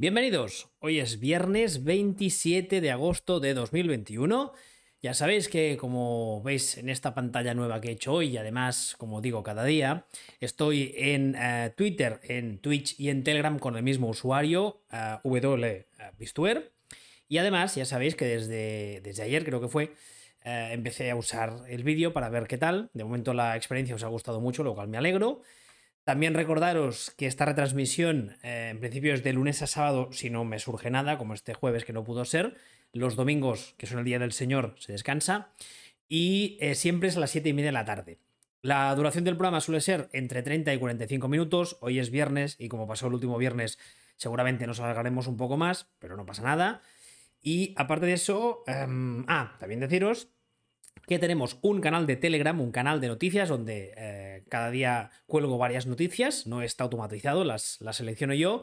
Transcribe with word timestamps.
Bienvenidos, 0.00 0.70
hoy 0.78 0.98
es 0.98 1.20
viernes 1.20 1.84
27 1.84 2.80
de 2.80 2.90
agosto 2.90 3.38
de 3.38 3.52
2021. 3.52 4.54
Ya 5.02 5.12
sabéis 5.12 5.50
que 5.50 5.76
como 5.76 6.42
veis 6.42 6.78
en 6.78 6.88
esta 6.88 7.12
pantalla 7.12 7.52
nueva 7.52 7.82
que 7.82 7.88
he 7.88 7.92
hecho 7.92 8.14
hoy 8.14 8.28
y 8.28 8.38
además, 8.38 8.94
como 8.96 9.20
digo 9.20 9.42
cada 9.42 9.62
día, 9.62 10.06
estoy 10.40 10.94
en 10.96 11.36
eh, 11.38 11.74
Twitter, 11.76 12.18
en 12.22 12.60
Twitch 12.60 12.98
y 12.98 13.10
en 13.10 13.24
Telegram 13.24 13.58
con 13.58 13.76
el 13.76 13.82
mismo 13.82 14.08
usuario, 14.08 14.80
uh, 14.90 15.36
Y 17.28 17.36
además, 17.36 17.74
ya 17.74 17.84
sabéis 17.84 18.14
que 18.14 18.24
desde, 18.24 19.02
desde 19.02 19.22
ayer 19.22 19.44
creo 19.44 19.60
que 19.60 19.68
fue, 19.68 19.92
empecé 20.42 21.10
a 21.10 21.16
usar 21.16 21.64
el 21.68 21.84
vídeo 21.84 22.14
para 22.14 22.30
ver 22.30 22.46
qué 22.46 22.56
tal. 22.56 22.88
De 22.94 23.04
momento 23.04 23.34
la 23.34 23.54
experiencia 23.54 23.96
os 23.96 24.02
ha 24.02 24.08
gustado 24.08 24.40
mucho, 24.40 24.64
lo 24.64 24.74
cual 24.74 24.88
me 24.88 24.96
alegro. 24.96 25.42
También 26.10 26.34
recordaros 26.34 27.12
que 27.16 27.28
esta 27.28 27.44
retransmisión 27.44 28.36
eh, 28.42 28.70
en 28.72 28.80
principio 28.80 29.14
es 29.14 29.22
de 29.22 29.32
lunes 29.32 29.62
a 29.62 29.68
sábado, 29.68 30.08
si 30.10 30.28
no 30.28 30.44
me 30.44 30.58
surge 30.58 30.90
nada, 30.90 31.18
como 31.18 31.34
este 31.34 31.54
jueves 31.54 31.84
que 31.84 31.92
no 31.92 32.02
pudo 32.02 32.24
ser. 32.24 32.56
Los 32.92 33.14
domingos, 33.14 33.76
que 33.78 33.86
son 33.86 34.00
el 34.00 34.04
Día 34.04 34.18
del 34.18 34.32
Señor, 34.32 34.74
se 34.80 34.90
descansa. 34.90 35.52
Y 36.08 36.58
eh, 36.60 36.74
siempre 36.74 37.10
es 37.10 37.16
a 37.16 37.20
las 37.20 37.30
7 37.30 37.50
y 37.50 37.52
media 37.52 37.68
de 37.68 37.74
la 37.74 37.84
tarde. 37.84 38.18
La 38.60 38.92
duración 38.96 39.22
del 39.22 39.36
programa 39.36 39.60
suele 39.60 39.80
ser 39.80 40.08
entre 40.12 40.42
30 40.42 40.74
y 40.74 40.78
45 40.78 41.28
minutos. 41.28 41.76
Hoy 41.80 42.00
es 42.00 42.10
viernes 42.10 42.56
y 42.58 42.66
como 42.66 42.88
pasó 42.88 43.06
el 43.06 43.14
último 43.14 43.38
viernes, 43.38 43.78
seguramente 44.16 44.66
nos 44.66 44.80
alargaremos 44.80 45.28
un 45.28 45.36
poco 45.36 45.56
más, 45.56 45.86
pero 46.00 46.16
no 46.16 46.26
pasa 46.26 46.42
nada. 46.42 46.82
Y 47.40 47.72
aparte 47.76 48.06
de 48.06 48.14
eso, 48.14 48.64
em, 48.66 49.24
ah, 49.28 49.54
también 49.60 49.78
deciros 49.78 50.26
que 51.06 51.18
tenemos 51.18 51.58
un 51.62 51.80
canal 51.80 52.06
de 52.06 52.16
Telegram, 52.16 52.60
un 52.60 52.70
canal 52.70 53.00
de 53.00 53.08
noticias 53.08 53.48
donde 53.48 53.92
eh, 53.96 54.44
cada 54.48 54.70
día 54.70 55.10
cuelgo 55.26 55.58
varias 55.58 55.86
noticias, 55.86 56.46
no 56.46 56.62
está 56.62 56.84
automatizado, 56.84 57.44
las, 57.44 57.80
las 57.80 57.96
selecciono 57.96 58.34
yo, 58.34 58.62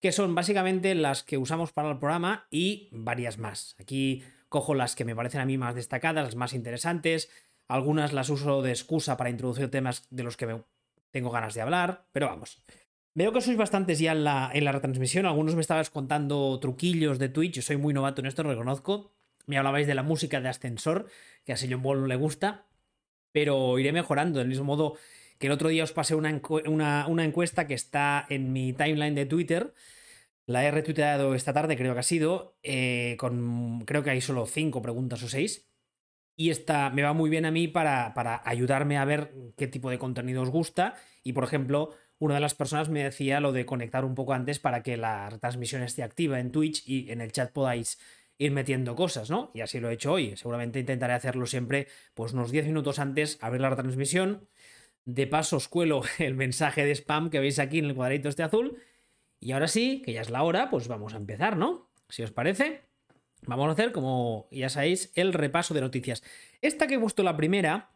que 0.00 0.12
son 0.12 0.34
básicamente 0.34 0.94
las 0.94 1.22
que 1.22 1.38
usamos 1.38 1.72
para 1.72 1.90
el 1.90 1.98
programa 1.98 2.46
y 2.50 2.88
varias 2.92 3.38
más. 3.38 3.76
Aquí 3.78 4.22
cojo 4.48 4.74
las 4.74 4.94
que 4.94 5.04
me 5.04 5.16
parecen 5.16 5.40
a 5.40 5.44
mí 5.44 5.58
más 5.58 5.74
destacadas, 5.74 6.24
las 6.24 6.36
más 6.36 6.52
interesantes, 6.52 7.30
algunas 7.68 8.12
las 8.12 8.28
uso 8.28 8.62
de 8.62 8.70
excusa 8.70 9.16
para 9.16 9.30
introducir 9.30 9.70
temas 9.70 10.06
de 10.10 10.22
los 10.22 10.36
que 10.36 10.62
tengo 11.10 11.30
ganas 11.30 11.54
de 11.54 11.62
hablar, 11.62 12.06
pero 12.12 12.26
vamos. 12.26 12.62
Veo 13.14 13.32
que 13.32 13.40
sois 13.40 13.56
bastantes 13.56 13.98
ya 13.98 14.12
en 14.12 14.24
la, 14.24 14.50
en 14.52 14.64
la 14.64 14.72
retransmisión, 14.72 15.26
algunos 15.26 15.54
me 15.54 15.60
estabais 15.60 15.90
contando 15.90 16.58
truquillos 16.60 17.18
de 17.18 17.28
Twitch, 17.28 17.54
yo 17.54 17.62
soy 17.62 17.76
muy 17.76 17.92
novato 17.92 18.20
en 18.20 18.26
esto, 18.26 18.42
lo 18.42 18.50
reconozco, 18.50 19.12
me 19.46 19.58
hablabais 19.58 19.86
de 19.86 19.94
la 19.94 20.02
música 20.02 20.40
de 20.40 20.48
ascensor, 20.48 21.06
que 21.44 21.52
a 21.52 21.56
John 21.56 21.82
Ball 21.82 22.00
no 22.00 22.06
le 22.06 22.16
gusta, 22.16 22.66
pero 23.32 23.78
iré 23.78 23.92
mejorando. 23.92 24.38
Del 24.38 24.48
mismo 24.48 24.64
modo 24.64 24.96
que 25.38 25.46
el 25.48 25.52
otro 25.52 25.68
día 25.68 25.84
os 25.84 25.92
pasé 25.92 26.14
una, 26.14 26.30
encuesta 26.30 27.66
que 27.66 27.74
está 27.74 28.26
en 28.28 28.52
mi 28.52 28.72
timeline 28.72 29.14
de 29.14 29.26
Twitter. 29.26 29.74
La 30.46 30.64
he 30.64 30.70
retuiteado 30.70 31.34
esta 31.34 31.52
tarde, 31.52 31.76
creo 31.76 31.94
que 31.94 32.00
ha 32.00 32.04
sido, 32.04 32.56
eh, 32.62 33.16
con 33.18 33.84
creo 33.84 34.02
que 34.02 34.10
hay 34.10 34.20
solo 34.20 34.46
cinco 34.46 34.82
preguntas 34.82 35.22
o 35.22 35.28
seis. 35.28 35.68
Y 36.36 36.50
esta 36.50 36.90
me 36.90 37.02
va 37.02 37.12
muy 37.12 37.28
bien 37.28 37.44
a 37.44 37.50
mí 37.50 37.68
para, 37.68 38.14
para 38.14 38.42
ayudarme 38.44 38.98
a 38.98 39.04
ver 39.04 39.34
qué 39.56 39.66
tipo 39.66 39.90
de 39.90 39.98
contenido 39.98 40.42
os 40.42 40.50
gusta. 40.50 40.94
Y 41.22 41.32
por 41.32 41.44
ejemplo, 41.44 41.90
una 42.18 42.34
de 42.34 42.40
las 42.40 42.54
personas 42.54 42.88
me 42.88 43.02
decía 43.02 43.40
lo 43.40 43.50
de 43.50 43.66
conectar 43.66 44.04
un 44.04 44.14
poco 44.14 44.32
antes 44.32 44.60
para 44.60 44.84
que 44.84 44.96
la 44.96 45.28
retransmisión 45.28 45.82
esté 45.82 46.04
activa 46.04 46.38
en 46.38 46.52
Twitch 46.52 46.88
y 46.88 47.10
en 47.10 47.20
el 47.20 47.32
chat 47.32 47.50
podáis 47.52 47.98
ir 48.42 48.50
metiendo 48.50 48.96
cosas, 48.96 49.30
¿no? 49.30 49.50
Y 49.54 49.60
así 49.60 49.78
lo 49.78 49.88
he 49.88 49.94
hecho 49.94 50.12
hoy. 50.12 50.36
Seguramente 50.36 50.80
intentaré 50.80 51.12
hacerlo 51.12 51.46
siempre, 51.46 51.86
pues 52.14 52.32
unos 52.32 52.50
10 52.50 52.66
minutos 52.66 52.98
antes, 52.98 53.38
abrir 53.40 53.60
la 53.60 53.74
transmisión. 53.76 54.48
De 55.04 55.26
paso 55.26 55.56
os 55.56 55.68
cuelo 55.68 56.02
el 56.18 56.34
mensaje 56.34 56.84
de 56.84 56.92
spam 56.92 57.30
que 57.30 57.38
veis 57.38 57.58
aquí 57.58 57.78
en 57.78 57.86
el 57.86 57.94
cuadrito 57.94 58.28
este 58.28 58.42
azul. 58.42 58.78
Y 59.38 59.52
ahora 59.52 59.68
sí, 59.68 60.02
que 60.04 60.12
ya 60.12 60.20
es 60.20 60.30
la 60.30 60.42
hora, 60.42 60.70
pues 60.70 60.88
vamos 60.88 61.14
a 61.14 61.18
empezar, 61.18 61.56
¿no? 61.56 61.90
Si 62.08 62.22
os 62.22 62.32
parece, 62.32 62.82
vamos 63.46 63.68
a 63.68 63.72
hacer, 63.72 63.92
como 63.92 64.48
ya 64.50 64.68
sabéis, 64.68 65.12
el 65.14 65.32
repaso 65.32 65.72
de 65.72 65.80
noticias. 65.80 66.22
Esta 66.60 66.86
que 66.86 66.94
he 66.94 66.98
puesto 66.98 67.22
la 67.22 67.36
primera, 67.36 67.90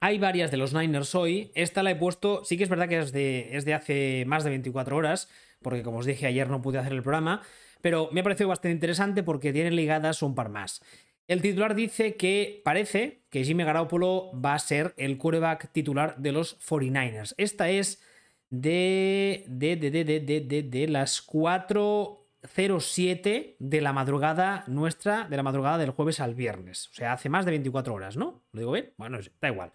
hay 0.00 0.18
varias 0.18 0.50
de 0.50 0.58
los 0.58 0.74
Niners 0.74 1.14
hoy. 1.14 1.52
Esta 1.54 1.82
la 1.82 1.90
he 1.90 1.96
puesto, 1.96 2.44
sí 2.44 2.58
que 2.58 2.64
es 2.64 2.70
verdad 2.70 2.88
que 2.88 2.98
es 2.98 3.12
de, 3.12 3.56
es 3.56 3.64
de 3.64 3.74
hace 3.74 4.24
más 4.26 4.44
de 4.44 4.50
24 4.50 4.94
horas, 4.96 5.30
porque 5.62 5.82
como 5.82 5.98
os 5.98 6.06
dije 6.06 6.26
ayer 6.26 6.48
no 6.48 6.60
pude 6.60 6.78
hacer 6.78 6.92
el 6.92 7.02
programa 7.02 7.42
pero 7.86 8.10
me 8.10 8.18
ha 8.18 8.24
parecido 8.24 8.48
bastante 8.48 8.72
interesante 8.72 9.22
porque 9.22 9.52
tiene 9.52 9.70
ligadas 9.70 10.20
un 10.20 10.34
par 10.34 10.48
más. 10.48 10.82
El 11.28 11.40
titular 11.40 11.76
dice 11.76 12.16
que 12.16 12.60
parece 12.64 13.22
que 13.30 13.44
Jimmy 13.44 13.62
Garoppolo 13.62 14.32
va 14.32 14.54
a 14.54 14.58
ser 14.58 14.92
el 14.96 15.18
quarterback 15.18 15.70
titular 15.70 16.16
de 16.16 16.32
los 16.32 16.58
49ers. 16.58 17.34
Esta 17.36 17.70
es 17.70 18.02
de, 18.50 19.44
de, 19.46 19.76
de, 19.76 20.02
de, 20.02 20.20
de, 20.20 20.62
de 20.64 20.88
las 20.88 21.24
4.07 21.24 23.54
de 23.56 23.80
la 23.80 23.92
madrugada 23.92 24.64
nuestra, 24.66 25.28
de 25.28 25.36
la 25.36 25.44
madrugada 25.44 25.78
del 25.78 25.90
jueves 25.90 26.18
al 26.18 26.34
viernes. 26.34 26.88
O 26.88 26.94
sea, 26.94 27.12
hace 27.12 27.28
más 27.28 27.44
de 27.44 27.52
24 27.52 27.94
horas, 27.94 28.16
¿no? 28.16 28.42
¿Lo 28.50 28.58
digo 28.58 28.72
bien? 28.72 28.94
Bueno, 28.96 29.20
da 29.40 29.48
igual. 29.48 29.70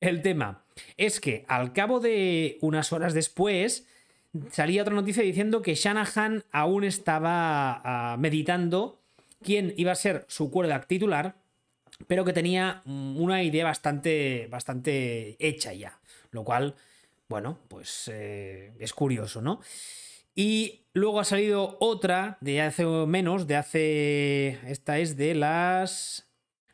El 0.00 0.20
tema 0.20 0.64
es 0.96 1.20
que 1.20 1.44
al 1.46 1.72
cabo 1.72 2.00
de 2.00 2.58
unas 2.60 2.92
horas 2.92 3.14
después 3.14 3.86
salía 4.50 4.82
otra 4.82 4.94
noticia 4.94 5.22
diciendo 5.22 5.62
que 5.62 5.74
Shanahan 5.74 6.44
aún 6.52 6.84
estaba 6.84 7.80
ah, 7.84 8.16
meditando 8.18 8.98
quién 9.42 9.74
iba 9.76 9.92
a 9.92 9.96
ser 9.96 10.24
su 10.28 10.50
quarterback 10.50 10.86
titular, 10.86 11.34
pero 12.06 12.24
que 12.24 12.32
tenía 12.32 12.82
mm, 12.84 13.20
una 13.20 13.42
idea 13.42 13.64
bastante, 13.64 14.48
bastante 14.50 15.36
hecha 15.38 15.72
ya. 15.72 15.98
Lo 16.30 16.44
cual, 16.44 16.74
bueno, 17.28 17.58
pues 17.68 18.10
eh, 18.12 18.72
es 18.78 18.92
curioso, 18.94 19.42
¿no? 19.42 19.60
Y 20.34 20.86
luego 20.94 21.20
ha 21.20 21.24
salido 21.24 21.76
otra 21.80 22.38
de 22.40 22.62
hace 22.62 22.86
menos, 22.86 23.46
de 23.46 23.56
hace. 23.56 24.58
Esta 24.66 24.98
es 24.98 25.16
de 25.16 25.34
las. 25.34 26.26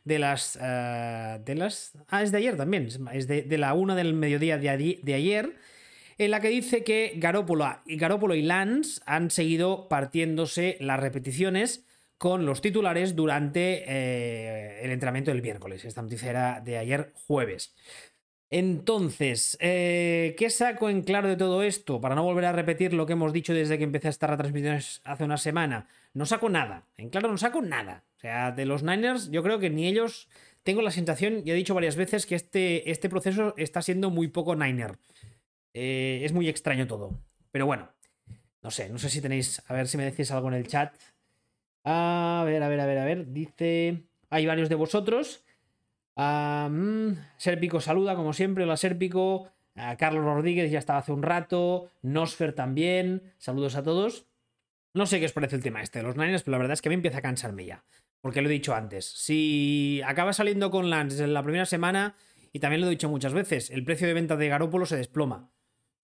De 0.05 0.17
las. 0.17 0.57
Ah, 0.61 1.39
de 1.43 1.55
las. 1.55 1.91
Ah, 2.07 2.23
es 2.23 2.31
de 2.31 2.37
ayer 2.37 2.55
también. 2.55 2.87
Es 3.11 3.27
de, 3.27 3.57
la 3.57 3.73
una 3.73 3.95
del 3.95 4.13
mediodía 4.13 4.57
de 4.57 5.13
ayer 5.13 5.57
en 6.19 6.31
la 6.31 6.41
que 6.41 6.49
dice 6.49 6.83
que 6.83 7.13
Garópolo, 7.15 8.35
y 8.35 8.41
Lance 8.41 9.01
han 9.05 9.31
seguido 9.31 9.87
partiéndose 9.87 10.77
las 10.81 10.99
repeticiones 10.99 11.85
con 12.17 12.45
los 12.45 12.59
titulares 12.59 13.15
durante 13.15 13.85
eh, 13.87 14.81
el 14.83 14.91
entrenamiento 14.91 15.31
del 15.31 15.41
miércoles. 15.41 15.85
Esta 15.85 16.01
noticia 16.01 16.29
era 16.29 16.59
de 16.59 16.77
ayer 16.77 17.13
jueves. 17.25 17.73
Entonces, 18.49 19.57
eh, 19.61 20.35
¿qué 20.37 20.49
saco 20.49 20.89
en 20.89 21.03
claro 21.03 21.29
de 21.29 21.37
todo 21.37 21.63
esto? 21.63 22.01
Para 22.01 22.15
no 22.15 22.23
volver 22.23 22.45
a 22.45 22.51
repetir 22.51 22.93
lo 22.93 23.05
que 23.05 23.13
hemos 23.13 23.31
dicho 23.31 23.53
desde 23.53 23.77
que 23.77 23.85
empecé 23.85 24.07
a 24.07 24.09
estar 24.09 24.29
retransmisiones 24.29 25.01
hace 25.05 25.23
una 25.23 25.37
semana. 25.37 25.87
No 26.13 26.25
saco 26.25 26.49
nada. 26.49 26.85
En 26.97 27.09
claro, 27.09 27.29
no 27.29 27.37
saco 27.37 27.61
nada. 27.61 28.03
O 28.17 28.19
sea, 28.19 28.51
de 28.51 28.65
los 28.65 28.83
Niners, 28.83 29.31
yo 29.31 29.41
creo 29.41 29.59
que 29.59 29.69
ni 29.69 29.87
ellos. 29.87 30.27
Tengo 30.63 30.81
la 30.81 30.91
sensación, 30.91 31.41
y 31.45 31.51
he 31.51 31.53
dicho 31.53 31.73
varias 31.73 31.95
veces, 31.95 32.25
que 32.25 32.35
este, 32.35 32.91
este 32.91 33.07
proceso 33.07 33.53
está 33.55 33.81
siendo 33.81 34.09
muy 34.09 34.27
poco 34.27 34.57
Niner. 34.57 34.97
Eh, 35.81 36.25
es 36.25 36.33
muy 36.33 36.49
extraño 36.49 36.87
todo. 36.87 37.17
Pero 37.51 37.65
bueno, 37.65 37.89
no 38.61 38.69
sé, 38.69 38.89
no 38.89 38.97
sé 38.97 39.09
si 39.09 39.21
tenéis, 39.21 39.63
a 39.65 39.73
ver 39.73 39.87
si 39.87 39.95
me 39.95 40.03
decís 40.03 40.29
algo 40.31 40.49
en 40.49 40.55
el 40.55 40.67
chat. 40.67 40.93
A 41.85 42.43
ver, 42.45 42.61
a 42.61 42.67
ver, 42.67 42.81
a 42.81 42.85
ver, 42.85 42.97
a 42.97 43.05
ver. 43.05 43.31
Dice, 43.31 44.03
hay 44.29 44.45
varios 44.45 44.67
de 44.67 44.75
vosotros. 44.75 45.45
Mm, 46.17 47.11
Serpico 47.37 47.79
saluda, 47.79 48.15
como 48.15 48.33
siempre. 48.33 48.65
Hola, 48.65 48.75
Serpico. 48.75 49.49
Carlos 49.97 50.25
Rodríguez 50.25 50.69
ya 50.69 50.79
estaba 50.79 50.99
hace 50.99 51.13
un 51.13 51.23
rato. 51.23 51.89
Nosfer 52.01 52.51
también. 52.51 53.31
Saludos 53.37 53.75
a 53.75 53.83
todos. 53.83 54.25
No 54.93 55.05
sé 55.05 55.21
qué 55.21 55.27
os 55.27 55.31
parece 55.31 55.55
el 55.55 55.63
tema 55.63 55.81
este 55.81 55.99
de 55.99 56.03
los 56.03 56.17
Niners, 56.17 56.43
pero 56.43 56.53
la 56.53 56.57
verdad 56.57 56.73
es 56.73 56.81
que 56.81 56.89
a 56.89 56.91
mí 56.91 56.95
empieza 56.95 57.19
a 57.19 57.21
cansarme 57.21 57.63
ya. 57.63 57.85
Porque 58.19 58.41
lo 58.41 58.49
he 58.49 58.51
dicho 58.51 58.75
antes. 58.75 59.05
Si 59.05 60.01
acaba 60.05 60.33
saliendo 60.33 60.71
con 60.71 60.89
Lance 60.89 61.23
en 61.23 61.33
la 61.33 61.43
primera 61.43 61.65
semana, 61.65 62.17
y 62.51 62.59
también 62.59 62.81
lo 62.81 62.87
he 62.87 62.89
dicho 62.89 63.07
muchas 63.07 63.31
veces, 63.31 63.69
el 63.69 63.85
precio 63.85 64.07
de 64.07 64.13
venta 64.13 64.35
de 64.35 64.49
Garópolo 64.49 64.85
se 64.85 64.97
desploma. 64.97 65.49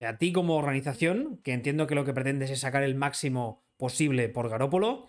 A 0.05 0.17
ti 0.17 0.31
como 0.31 0.55
organización, 0.55 1.39
que 1.43 1.53
entiendo 1.53 1.87
que 1.87 1.95
lo 1.95 2.05
que 2.05 2.13
pretendes 2.13 2.49
es 2.51 2.59
sacar 2.59 2.83
el 2.83 2.95
máximo 2.95 3.63
posible 3.77 4.29
por 4.29 4.49
Garópolo, 4.49 5.07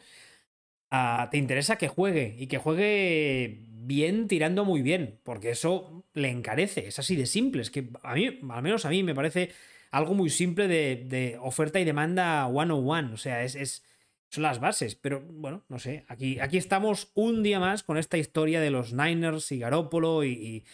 ah, 0.91 1.29
te 1.31 1.39
interesa 1.39 1.77
que 1.79 1.89
juegue 1.89 2.35
y 2.39 2.47
que 2.47 2.59
juegue 2.59 3.67
bien 3.69 4.29
tirando 4.29 4.65
muy 4.65 4.83
bien, 4.83 5.21
porque 5.23 5.51
eso 5.51 6.05
le 6.15 6.31
encarece, 6.31 6.89
es 6.89 6.99
así 6.99 7.17
de 7.17 7.27
simple, 7.27 7.63
es 7.63 7.71
que 7.71 7.89
a 8.03 8.15
mí, 8.15 8.41
al 8.51 8.63
menos 8.63 8.85
a 8.85 8.91
mí 8.91 9.03
me 9.03 9.15
parece 9.15 9.51
algo 9.91 10.15
muy 10.15 10.31
simple 10.31 10.67
de, 10.69 11.39
oferta 11.41 11.79
y 11.81 11.85
demanda 11.85 12.47
one 12.47 12.73
on 12.73 12.89
one, 12.89 13.13
o 13.15 13.17
sea, 13.17 13.45
es, 13.45 13.85
son 14.29 14.43
las 14.43 14.59
bases, 14.61 14.97
pero 14.97 15.21
bueno, 15.21 15.65
no 15.69 15.79
sé, 15.79 16.05
aquí, 16.09 16.41
aquí 16.41 16.59
estamos 16.59 17.13
un 17.15 17.43
día 17.43 17.61
más 17.61 17.85
con 17.85 17.97
esta 17.97 18.19
historia 18.19 18.61
de 18.61 18.71
los 18.71 18.93
Niners 18.93 19.53
y 19.53 19.59
Garópolo 19.59 20.25
y 20.25 20.65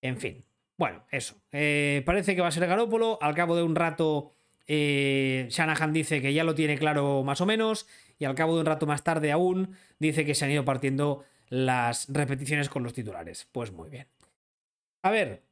en 0.00 0.16
fin, 0.18 0.47
bueno, 0.78 1.04
eso. 1.10 1.34
Eh, 1.52 2.02
parece 2.06 2.34
que 2.34 2.40
va 2.40 2.48
a 2.48 2.52
ser 2.52 2.66
Garópolo. 2.66 3.18
Al 3.20 3.34
cabo 3.34 3.56
de 3.56 3.64
un 3.64 3.74
rato, 3.74 4.32
eh, 4.66 5.46
Shanahan 5.50 5.92
dice 5.92 6.22
que 6.22 6.32
ya 6.32 6.44
lo 6.44 6.54
tiene 6.54 6.78
claro 6.78 7.24
más 7.24 7.40
o 7.40 7.46
menos. 7.46 7.86
Y 8.18 8.24
al 8.24 8.34
cabo 8.34 8.54
de 8.54 8.60
un 8.60 8.66
rato 8.66 8.86
más 8.86 9.04
tarde 9.04 9.32
aún, 9.32 9.76
dice 9.98 10.24
que 10.24 10.34
se 10.34 10.44
han 10.44 10.52
ido 10.52 10.64
partiendo 10.64 11.24
las 11.48 12.08
repeticiones 12.08 12.68
con 12.68 12.84
los 12.84 12.94
titulares. 12.94 13.48
Pues 13.52 13.72
muy 13.72 13.90
bien. 13.90 14.06
A 15.02 15.10
ver, 15.10 15.42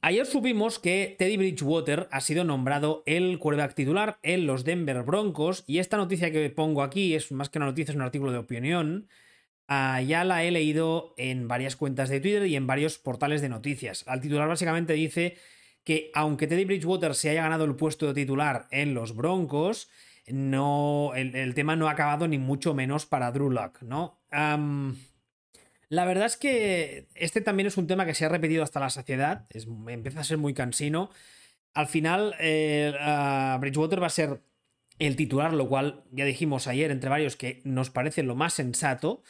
Ayer 0.00 0.26
supimos 0.26 0.78
que 0.78 1.16
Teddy 1.18 1.36
Bridgewater 1.36 2.06
ha 2.12 2.20
sido 2.20 2.44
nombrado 2.44 3.02
el 3.04 3.40
quarterback 3.40 3.74
titular 3.74 4.20
en 4.22 4.46
los 4.46 4.62
Denver 4.62 5.02
Broncos 5.02 5.64
y 5.66 5.80
esta 5.80 5.96
noticia 5.96 6.30
que 6.30 6.48
pongo 6.50 6.84
aquí 6.84 7.16
es 7.16 7.32
más 7.32 7.50
que 7.50 7.58
una 7.58 7.66
noticia, 7.66 7.90
es 7.90 7.96
un 7.96 8.02
artículo 8.02 8.30
de 8.30 8.38
opinión. 8.38 9.08
Ah, 9.68 10.00
ya 10.00 10.24
la 10.24 10.44
he 10.44 10.50
leído 10.50 11.14
en 11.18 11.46
varias 11.46 11.76
cuentas 11.76 12.08
de 12.08 12.20
Twitter 12.20 12.46
y 12.46 12.56
en 12.56 12.66
varios 12.66 12.98
portales 12.98 13.42
de 13.42 13.50
noticias. 13.50 14.02
Al 14.06 14.22
titular 14.22 14.48
básicamente 14.48 14.94
dice 14.94 15.36
que 15.84 16.10
aunque 16.14 16.46
Teddy 16.46 16.64
Bridgewater 16.64 17.14
se 17.14 17.28
haya 17.28 17.42
ganado 17.42 17.64
el 17.64 17.76
puesto 17.76 18.06
de 18.06 18.14
titular 18.14 18.66
en 18.70 18.94
los 18.94 19.14
Broncos, 19.14 19.90
no, 20.26 21.12
el, 21.14 21.54
tema 21.54 21.76
no 21.76 21.88
ha 21.88 21.92
acabado 21.92 22.26
ni 22.28 22.38
mucho 22.38 22.74
menos 22.74 23.04
para 23.04 23.30
Drew 23.30 23.50
Luck, 23.50 23.82
¿no? 23.82 24.18
La 25.90 26.04
verdad 26.04 26.26
es 26.26 26.36
que 26.36 27.06
este 27.14 27.40
también 27.40 27.66
es 27.66 27.76
un 27.76 27.86
tema 27.86 28.04
que 28.04 28.14
se 28.14 28.24
ha 28.24 28.28
repetido 28.28 28.62
hasta 28.62 28.80
la 28.80 28.90
saciedad, 28.90 29.46
es, 29.50 29.66
empieza 29.88 30.20
a 30.20 30.24
ser 30.24 30.38
muy 30.38 30.52
cansino. 30.52 31.10
Al 31.74 31.86
final, 31.86 32.34
eh, 32.40 32.92
Bridgewater 33.60 34.02
va 34.02 34.08
a 34.08 34.10
ser 34.10 34.40
el 34.98 35.16
titular, 35.16 35.52
lo 35.52 35.68
cual 35.68 36.04
ya 36.10 36.24
dijimos 36.24 36.66
ayer 36.66 36.90
entre 36.90 37.08
varios 37.08 37.36
que 37.36 37.60
nos 37.64 37.90
parece 37.90 38.22
lo 38.22 38.34
más 38.34 38.54
sensato. 38.54 39.22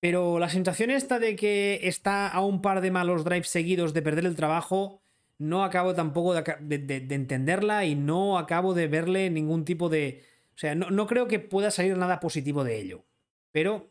Pero 0.00 0.38
la 0.38 0.48
sensación 0.48 0.90
esta 0.90 1.18
de 1.18 1.36
que 1.36 1.80
está 1.82 2.28
a 2.28 2.40
un 2.40 2.60
par 2.60 2.80
de 2.80 2.90
malos 2.90 3.24
drives 3.24 3.48
seguidos 3.48 3.94
de 3.94 4.02
perder 4.02 4.26
el 4.26 4.36
trabajo, 4.36 5.00
no 5.38 5.64
acabo 5.64 5.94
tampoco 5.94 6.34
de, 6.34 7.06
entenderla 7.10 7.84
y 7.84 7.94
no 7.94 8.38
acabo 8.38 8.74
de 8.74 8.88
verle 8.88 9.30
ningún 9.30 9.64
tipo 9.64 9.88
de... 9.88 10.22
O 10.54 10.58
sea, 10.58 10.74
no, 10.74 11.06
creo 11.06 11.28
que 11.28 11.38
pueda 11.38 11.70
salir 11.70 11.96
nada 11.96 12.20
positivo 12.20 12.64
de 12.64 12.78
ello. 12.80 13.04
Pero 13.52 13.90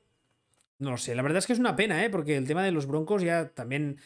no 0.80 0.92
lo 0.92 0.98
sé, 0.98 1.16
la 1.16 1.22
verdad 1.22 1.40
es 1.40 1.48
que 1.48 1.54
es 1.54 1.60
una 1.60 1.76
pena, 1.76 2.04
¿eh? 2.04 2.10
Porque 2.10 2.38
el 2.38 2.48
tema 2.48 2.64
de 2.64 2.72
los 2.72 2.88
Broncos 2.88 3.22
ya 3.22 3.50
también. 3.50 3.98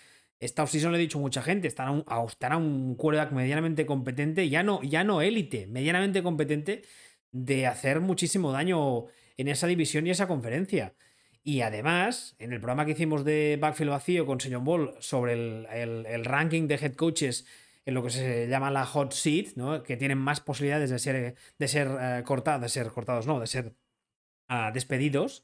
Esta 0.42 0.63
offseason 0.63 0.94
le 0.94 0.98
he 0.98 1.01
dicho 1.01 1.18
a 1.18 1.22
mucha 1.22 1.42
gente, 1.42 1.68
estará 1.68 1.92
un, 1.92 2.06
estará 2.25 2.56
un 2.56 2.96
quarterback 2.96 3.34
medianamente 3.34 3.86
competente, 3.86 4.48
ya 4.48 4.63
no, 4.63 4.81
ya 4.84 5.04
no 5.04 5.22
élite, 5.22 5.68
medianamente 5.68 6.24
competente 6.24 6.84
de 7.34 7.68
hacer 7.68 8.00
muchísimo 8.00 8.54
daño 8.54 9.07
en 9.36 9.50
esa 9.50 9.68
división 9.68 10.07
y 10.07 10.12
esa 10.12 10.28
conferencia. 10.30 10.94
Y 11.44 11.62
además, 11.62 12.36
en 12.39 12.53
el 12.53 12.59
programa 12.59 12.86
que 12.86 12.91
hicimos 12.91 13.24
de 13.24 13.57
Backfield 13.59 13.91
Vacío 13.91 14.25
con 14.25 14.39
Señor 14.39 14.63
Ball 14.63 14.95
sobre 15.00 15.33
el, 15.33 16.25
ranking 16.25 16.68
de 16.68 16.75
head 16.75 16.95
coaches 16.95 17.45
en 17.86 17.94
lo 17.94 18.03
que 18.03 18.09
se 18.09 18.47
llama 18.47 18.71
la 18.71 18.86
hot 18.86 19.13
seat, 19.13 19.56
¿no? 19.56 19.81
que 19.83 19.97
tienen 19.97 20.18
más 20.18 20.41
posibilidades 20.41 20.89
de 20.89 21.00
ser, 21.00 21.36
de 21.57 21.68
ser 21.68 21.88
eh, 22.00 22.24
cortados, 22.25 22.62
de 22.62 22.69
ser 22.69 22.88
cortados, 22.91 23.25
no, 23.25 23.39
de 23.39 23.47
ser 23.47 23.74
ah, 24.47 24.71
despedidos, 24.74 25.44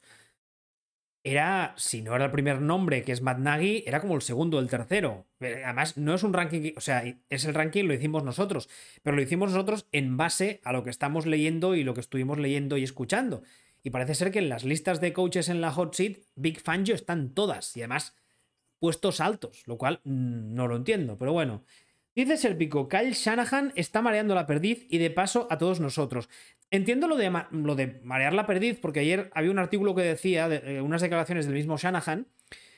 era, 1.26 1.74
si 1.76 2.04
no 2.04 2.16
era 2.16 2.26
el 2.26 2.32
primer 2.32 2.62
nombre, 2.62 3.02
que 3.02 3.12
es 3.12 3.24
Matt 3.24 3.40
Nagy, 3.40 3.84
era 3.88 4.00
como 4.00 4.14
el 4.14 4.22
segundo 4.22 4.60
el 4.60 4.70
tercero. 4.70 5.26
Eh, 5.40 5.64
además, 5.66 5.98
no 5.98 6.14
es 6.14 6.22
un 6.22 6.34
ranking, 6.34 6.74
o 6.78 6.82
sea, 6.82 7.04
es 7.30 7.46
el 7.46 7.56
ranking, 7.56 7.86
lo 7.86 7.96
hicimos 7.96 8.24
nosotros, 8.24 8.70
pero 9.02 9.16
lo 9.16 9.24
hicimos 9.24 9.52
nosotros 9.52 9.88
en 9.92 10.18
base 10.18 10.62
a 10.64 10.72
lo 10.72 10.84
que 10.84 10.92
estamos 10.92 11.26
leyendo 11.26 11.74
y 11.74 11.84
lo 11.84 11.96
que 11.96 12.02
estuvimos 12.02 12.38
leyendo 12.38 12.78
y 12.78 12.84
escuchando. 12.84 13.42
Y 13.86 13.92
parece 13.92 14.16
ser 14.16 14.32
que 14.32 14.40
en 14.40 14.50
las 14.50 14.64
listas 14.64 15.00
de 15.00 15.14
coaches 15.14 15.48
en 15.48 15.62
la 15.62 15.72
hot 15.72 15.94
seat, 15.94 16.18
Big 16.34 16.60
Fangio 16.60 16.96
están 16.96 17.36
todas 17.36 17.78
y 17.78 17.82
además 17.82 18.16
puestos 18.80 19.22
altos, 19.22 19.62
lo 19.68 19.78
cual 19.78 20.02
mm, 20.04 20.56
no 20.56 20.68
lo 20.68 20.76
entiendo, 20.76 21.20
pero 21.20 21.34
bueno. 21.34 21.64
Dice 22.16 22.36
Serpico, 22.36 22.90
Kyle 22.90 23.14
Shanahan 23.14 23.74
está 23.76 24.02
mareando 24.02 24.34
la 24.34 24.48
perdiz 24.48 24.88
y 24.90 24.98
de 24.98 25.12
paso 25.12 25.48
a 25.52 25.60
todos 25.60 25.82
nosotros. 25.82 26.30
Entiendo 26.72 27.08
lo 27.08 27.16
de, 27.16 27.32
lo 27.52 27.76
de 27.76 28.00
marear 28.04 28.34
la 28.34 28.48
perdiz, 28.48 28.80
porque 28.82 29.02
ayer 29.02 29.30
había 29.36 29.52
un 29.52 29.60
artículo 29.60 29.94
que 29.94 30.02
decía, 30.02 30.50
de, 30.50 30.78
eh, 30.78 30.82
unas 30.82 31.04
declaraciones 31.04 31.46
del 31.46 31.54
mismo 31.54 31.78
Shanahan, 31.78 32.26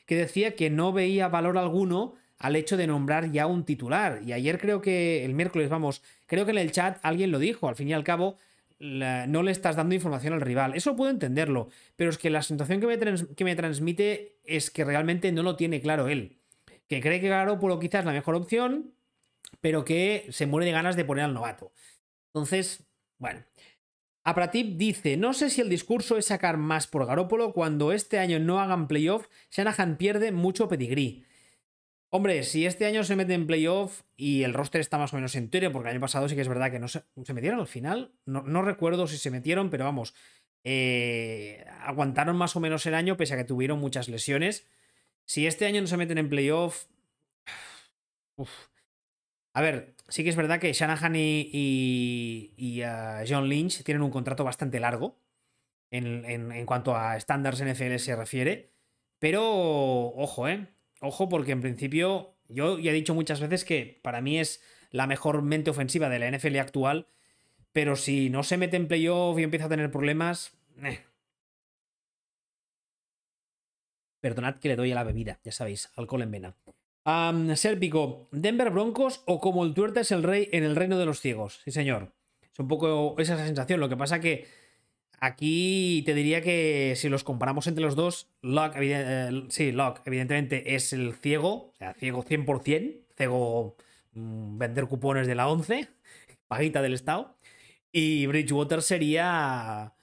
que 0.07 0.17
decía 0.17 0.55
que 0.57 0.69
no 0.69 0.91
veía 0.91 1.29
valor 1.29 1.57
alguno 1.57 2.15
al 2.37 2.57
hecho 2.57 2.75
de 2.75 2.85
nombrar 2.85 3.31
ya 3.31 3.47
un 3.47 3.63
titular. 3.63 4.23
Y 4.25 4.33
ayer 4.33 4.59
creo 4.59 4.81
que, 4.81 5.23
el 5.23 5.33
miércoles, 5.33 5.69
vamos, 5.69 6.03
creo 6.25 6.43
que 6.43 6.51
en 6.51 6.57
el 6.57 6.73
chat 6.73 6.99
alguien 7.01 7.31
lo 7.31 7.39
dijo, 7.39 7.69
al 7.69 7.77
fin 7.77 7.87
y 7.87 7.93
al 7.93 8.03
cabo, 8.03 8.37
no 8.79 9.43
le 9.43 9.51
estás 9.51 9.75
dando 9.75 9.95
información 9.95 10.33
al 10.33 10.41
rival. 10.41 10.75
Eso 10.75 10.95
puedo 10.95 11.11
entenderlo, 11.11 11.69
pero 11.95 12.09
es 12.09 12.17
que 12.17 12.29
la 12.29 12.43
sensación 12.43 12.79
que 12.79 13.43
me, 13.43 13.55
transmite 13.55 14.37
es 14.43 14.69
que 14.69 14.85
realmente 14.85 15.31
no 15.31 15.43
lo 15.43 15.55
tiene 15.55 15.81
claro 15.81 16.07
él. 16.07 16.37
Que 16.87 17.01
cree 17.01 17.19
que 17.19 17.29
Garoppolo 17.29 17.79
quizás 17.79 17.99
es 17.99 18.05
la 18.05 18.13
mejor 18.13 18.35
opción, 18.35 18.93
pero 19.61 19.83
que 19.83 20.27
se 20.29 20.45
muere 20.45 20.65
de 20.65 20.71
ganas 20.71 20.95
de 20.95 21.05
poner 21.05 21.25
al 21.25 21.33
novato. 21.33 21.71
Entonces, 22.33 22.85
bueno. 23.17 23.43
Apratip 24.23 24.75
dice, 24.75 25.15
no 25.15 25.33
sé 25.33 25.49
si 25.49 25.61
el 25.61 25.69
discurso 25.69 26.17
es 26.17 26.25
sacar 26.25 26.57
más 26.57 26.85
por 26.85 27.05
Garópolo 27.05 27.53
cuando 27.53 27.93
este 27.93 28.19
año 28.19 28.39
no 28.39 28.59
hagan 28.59 28.89
playoff, 28.89 29.27
Shanahan 29.51 29.97
pierde 29.97 30.33
mucho 30.33 30.67
pedigrí. 30.67 31.23
Hombre, 32.09 32.43
si 32.43 32.65
este 32.65 32.85
año 32.85 33.03
se 33.03 33.17
mete 33.17 33.33
en 33.33 33.47
playoff 33.47 34.03
y 34.15 34.43
el 34.43 34.53
roster 34.53 34.79
está 34.79 34.97
más 34.97 35.11
o 35.11 35.17
menos 35.17 35.35
entero, 35.35 35.71
porque 35.73 35.89
el 35.89 35.95
año 35.95 36.01
pasado 36.01 36.29
sí 36.29 36.35
que 36.35 36.41
es 36.41 36.47
verdad 36.47 36.71
que 36.71 36.79
no 36.79 36.87
se, 36.87 37.03
se 37.23 37.33
metieron 37.33 37.59
al 37.59 37.67
final, 37.67 38.13
no, 38.25 38.61
recuerdo 38.61 39.07
si 39.07 39.17
se 39.17 39.29
metieron, 39.29 39.69
pero 39.69 39.83
vamos, 39.83 40.13
eh, 40.63 41.65
aguantaron 41.81 42.37
más 42.37 42.55
o 42.55 42.61
menos 42.61 42.85
el 42.85 42.93
año 42.93 43.17
pese 43.17 43.33
a 43.33 43.37
que 43.37 43.43
tuvieron 43.43 43.79
muchas 43.79 44.07
lesiones. 44.07 44.67
Si 45.25 45.47
este 45.47 45.65
año 45.65 45.81
no 45.81 45.87
se 45.87 45.97
meten 45.97 46.17
en 46.17 46.29
playoff... 46.29 46.85
A 49.53 49.61
ver, 49.61 49.95
sí 50.07 50.23
que 50.23 50.29
es 50.29 50.35
verdad 50.35 50.59
que 50.59 50.71
Shanahan 50.71 51.15
y, 51.15 52.53
uh, 52.83 53.25
John 53.27 53.49
Lynch 53.49 53.83
tienen 53.83 54.03
un 54.03 54.11
contrato 54.11 54.43
bastante 54.43 54.79
largo 54.79 55.19
en, 55.89 56.65
cuanto 56.67 56.95
a 56.95 57.17
estándares 57.17 57.63
NFL 57.63 57.97
se 57.97 58.15
refiere. 58.15 58.71
Pero, 59.19 59.43
ojo, 59.43 60.47
¿eh? 60.47 60.67
Ojo, 61.01 61.29
porque 61.29 61.51
en 61.51 61.61
principio 61.61 62.35
yo 62.49 62.79
ya 62.79 62.91
he 62.91 62.93
dicho 62.93 63.13
muchas 63.13 63.39
veces 63.39 63.65
que 63.65 63.99
para 64.01 64.21
mí 64.21 64.39
es 64.39 64.61
la 64.91 65.07
mejor 65.07 65.41
mente 65.41 65.69
ofensiva 65.69 66.09
de 66.09 66.19
la 66.19 66.31
NFL 66.31 66.57
actual. 66.57 67.07
Pero 67.71 67.95
si 67.95 68.29
no 68.29 68.43
se 68.43 68.57
mete 68.57 68.77
en 68.77 68.87
playoff 68.87 69.37
y 69.37 69.43
empieza 69.43 69.65
a 69.65 69.69
tener 69.69 69.91
problemas. 69.91 70.53
Eh. 70.83 70.99
Perdonad 74.19 74.57
que 74.57 74.69
le 74.69 74.75
doy 74.75 74.91
a 74.91 74.95
la 74.95 75.03
bebida, 75.03 75.39
ya 75.43 75.51
sabéis, 75.51 75.91
alcohol 75.95 76.23
en 76.23 76.31
vena. 76.31 76.55
Um, 77.05 77.55
Sérpico, 77.55 78.27
Denver 78.31 78.69
Broncos 78.71 79.23
o 79.25 79.39
como 79.39 79.63
el 79.63 79.73
tuerta 79.73 80.01
es 80.01 80.11
el 80.11 80.23
rey 80.23 80.49
en 80.51 80.63
el 80.63 80.75
reino 80.75 80.97
de 80.97 81.05
los 81.05 81.21
ciegos. 81.21 81.61
Sí, 81.63 81.71
señor. 81.71 82.13
Es 82.51 82.59
un 82.59 82.67
poco 82.67 83.15
esa 83.19 83.37
sensación. 83.37 83.79
Lo 83.79 83.89
que 83.89 83.95
pasa 83.95 84.19
que 84.19 84.47
aquí 85.19 86.03
te 86.05 86.13
diría 86.13 86.41
que 86.41 86.93
si 86.95 87.09
los 87.09 87.23
comparamos 87.23 87.67
entre 87.67 87.83
los 87.83 87.95
dos, 87.95 88.29
Locke, 88.41 88.77
eh, 88.81 89.45
sí, 89.49 89.71
Locke, 89.71 90.01
evidentemente 90.05 90.75
es 90.75 90.93
el 90.93 91.13
ciego, 91.15 91.71
o 91.71 91.73
sea, 91.77 91.93
ciego 91.93 92.23
100%, 92.23 93.05
ciego 93.15 93.75
mm, 94.13 94.57
vender 94.57 94.87
cupones 94.87 95.27
de 95.27 95.35
la 95.35 95.47
11, 95.47 95.87
paguita 96.47 96.81
del 96.81 96.93
Estado. 96.93 97.37
Y 97.91 98.27
Bridgewater 98.27 98.81
sería... 98.81 99.93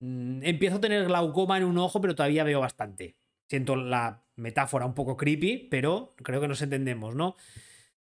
Mm, 0.00 0.42
empiezo 0.44 0.76
a 0.76 0.80
tener 0.80 1.06
glaucoma 1.06 1.58
en 1.58 1.64
un 1.64 1.78
ojo, 1.78 2.00
pero 2.00 2.14
todavía 2.14 2.44
veo 2.44 2.60
bastante. 2.60 3.16
Siento 3.48 3.76
la 3.76 4.24
metáfora 4.36 4.86
un 4.86 4.94
poco 4.94 5.16
creepy, 5.16 5.68
pero 5.70 6.14
creo 6.16 6.40
que 6.40 6.48
nos 6.48 6.62
entendemos, 6.62 7.14
¿no? 7.14 7.36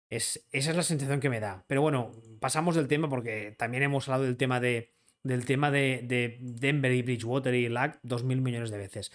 Es, 0.09 0.47
esa 0.51 0.71
es 0.71 0.77
la 0.77 0.83
sensación 0.83 1.19
que 1.19 1.29
me 1.29 1.39
da. 1.39 1.65
Pero 1.67 1.81
bueno, 1.81 2.11
pasamos 2.39 2.75
del 2.75 2.87
tema 2.87 3.09
porque 3.09 3.55
también 3.57 3.83
hemos 3.83 4.07
hablado 4.07 4.23
del 4.25 4.37
tema 4.37 4.59
de, 4.59 4.96
del 5.27 5.45
tema 5.45 5.71
de, 5.71 6.37
Denver 6.39 6.91
y 6.91 7.01
Bridgewater 7.01 7.53
y 7.53 7.69
dos 8.03 8.23
mil 8.23 8.41
millones 8.41 8.71
de 8.71 8.77
veces. 8.77 9.11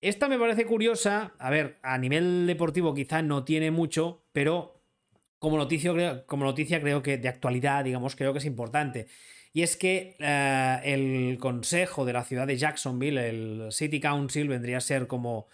Esta 0.00 0.28
me 0.28 0.38
parece 0.38 0.66
curiosa. 0.66 1.34
A 1.38 1.50
ver, 1.50 1.78
a 1.82 1.96
nivel 1.98 2.46
deportivo 2.46 2.94
quizá 2.94 3.22
no 3.22 3.44
tiene 3.44 3.70
mucho, 3.70 4.24
pero 4.32 4.82
como 5.38 5.56
noticia, 5.56 6.24
como 6.26 6.44
noticia 6.44 6.80
creo 6.80 7.02
que 7.02 7.18
de 7.18 7.28
actualidad, 7.28 7.84
digamos, 7.84 8.16
creo 8.16 8.32
que 8.32 8.40
es 8.40 8.44
importante. 8.44 9.06
Y 9.52 9.62
es 9.62 9.76
que 9.76 10.16
eh, 10.18 10.80
el 10.84 11.38
consejo 11.38 12.04
de 12.04 12.14
la 12.14 12.24
ciudad 12.24 12.46
de 12.46 12.56
Jacksonville, 12.56 13.28
el 13.28 13.68
City 13.70 14.00
Council, 14.00 14.48
vendría 14.48 14.78
a 14.78 14.80
ser 14.80 15.06
como, 15.06 15.46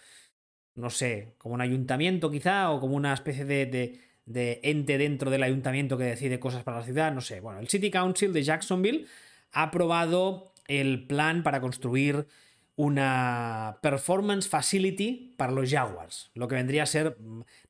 no 0.75 0.89
sé, 0.89 1.35
como 1.37 1.55
un 1.55 1.61
ayuntamiento 1.61 2.31
quizá, 2.31 2.71
o 2.71 2.79
como 2.79 2.95
una 2.95 3.13
especie 3.13 3.45
de, 3.45 3.99
de, 4.25 4.59
ente 4.63 4.97
dentro 4.97 5.29
del 5.29 5.43
ayuntamiento 5.43 5.97
que 5.97 6.05
decide 6.05 6.39
cosas 6.39 6.63
para 6.63 6.79
la 6.79 6.85
ciudad, 6.85 7.13
no 7.13 7.21
sé. 7.21 7.41
Bueno, 7.41 7.59
el 7.59 7.67
City 7.67 7.91
Council 7.91 8.31
de 8.31 8.43
Jacksonville 8.43 9.05
ha 9.51 9.63
aprobado 9.63 10.53
el 10.67 11.07
plan 11.07 11.43
para 11.43 11.61
construir 11.61 12.27
una 12.75 13.79
performance 13.81 14.47
facility 14.47 15.33
para 15.35 15.51
los 15.51 15.69
Jaguars, 15.69 16.31
lo 16.33 16.47
que 16.47 16.55
vendría 16.55 16.83
a 16.83 16.85
ser, 16.85 17.17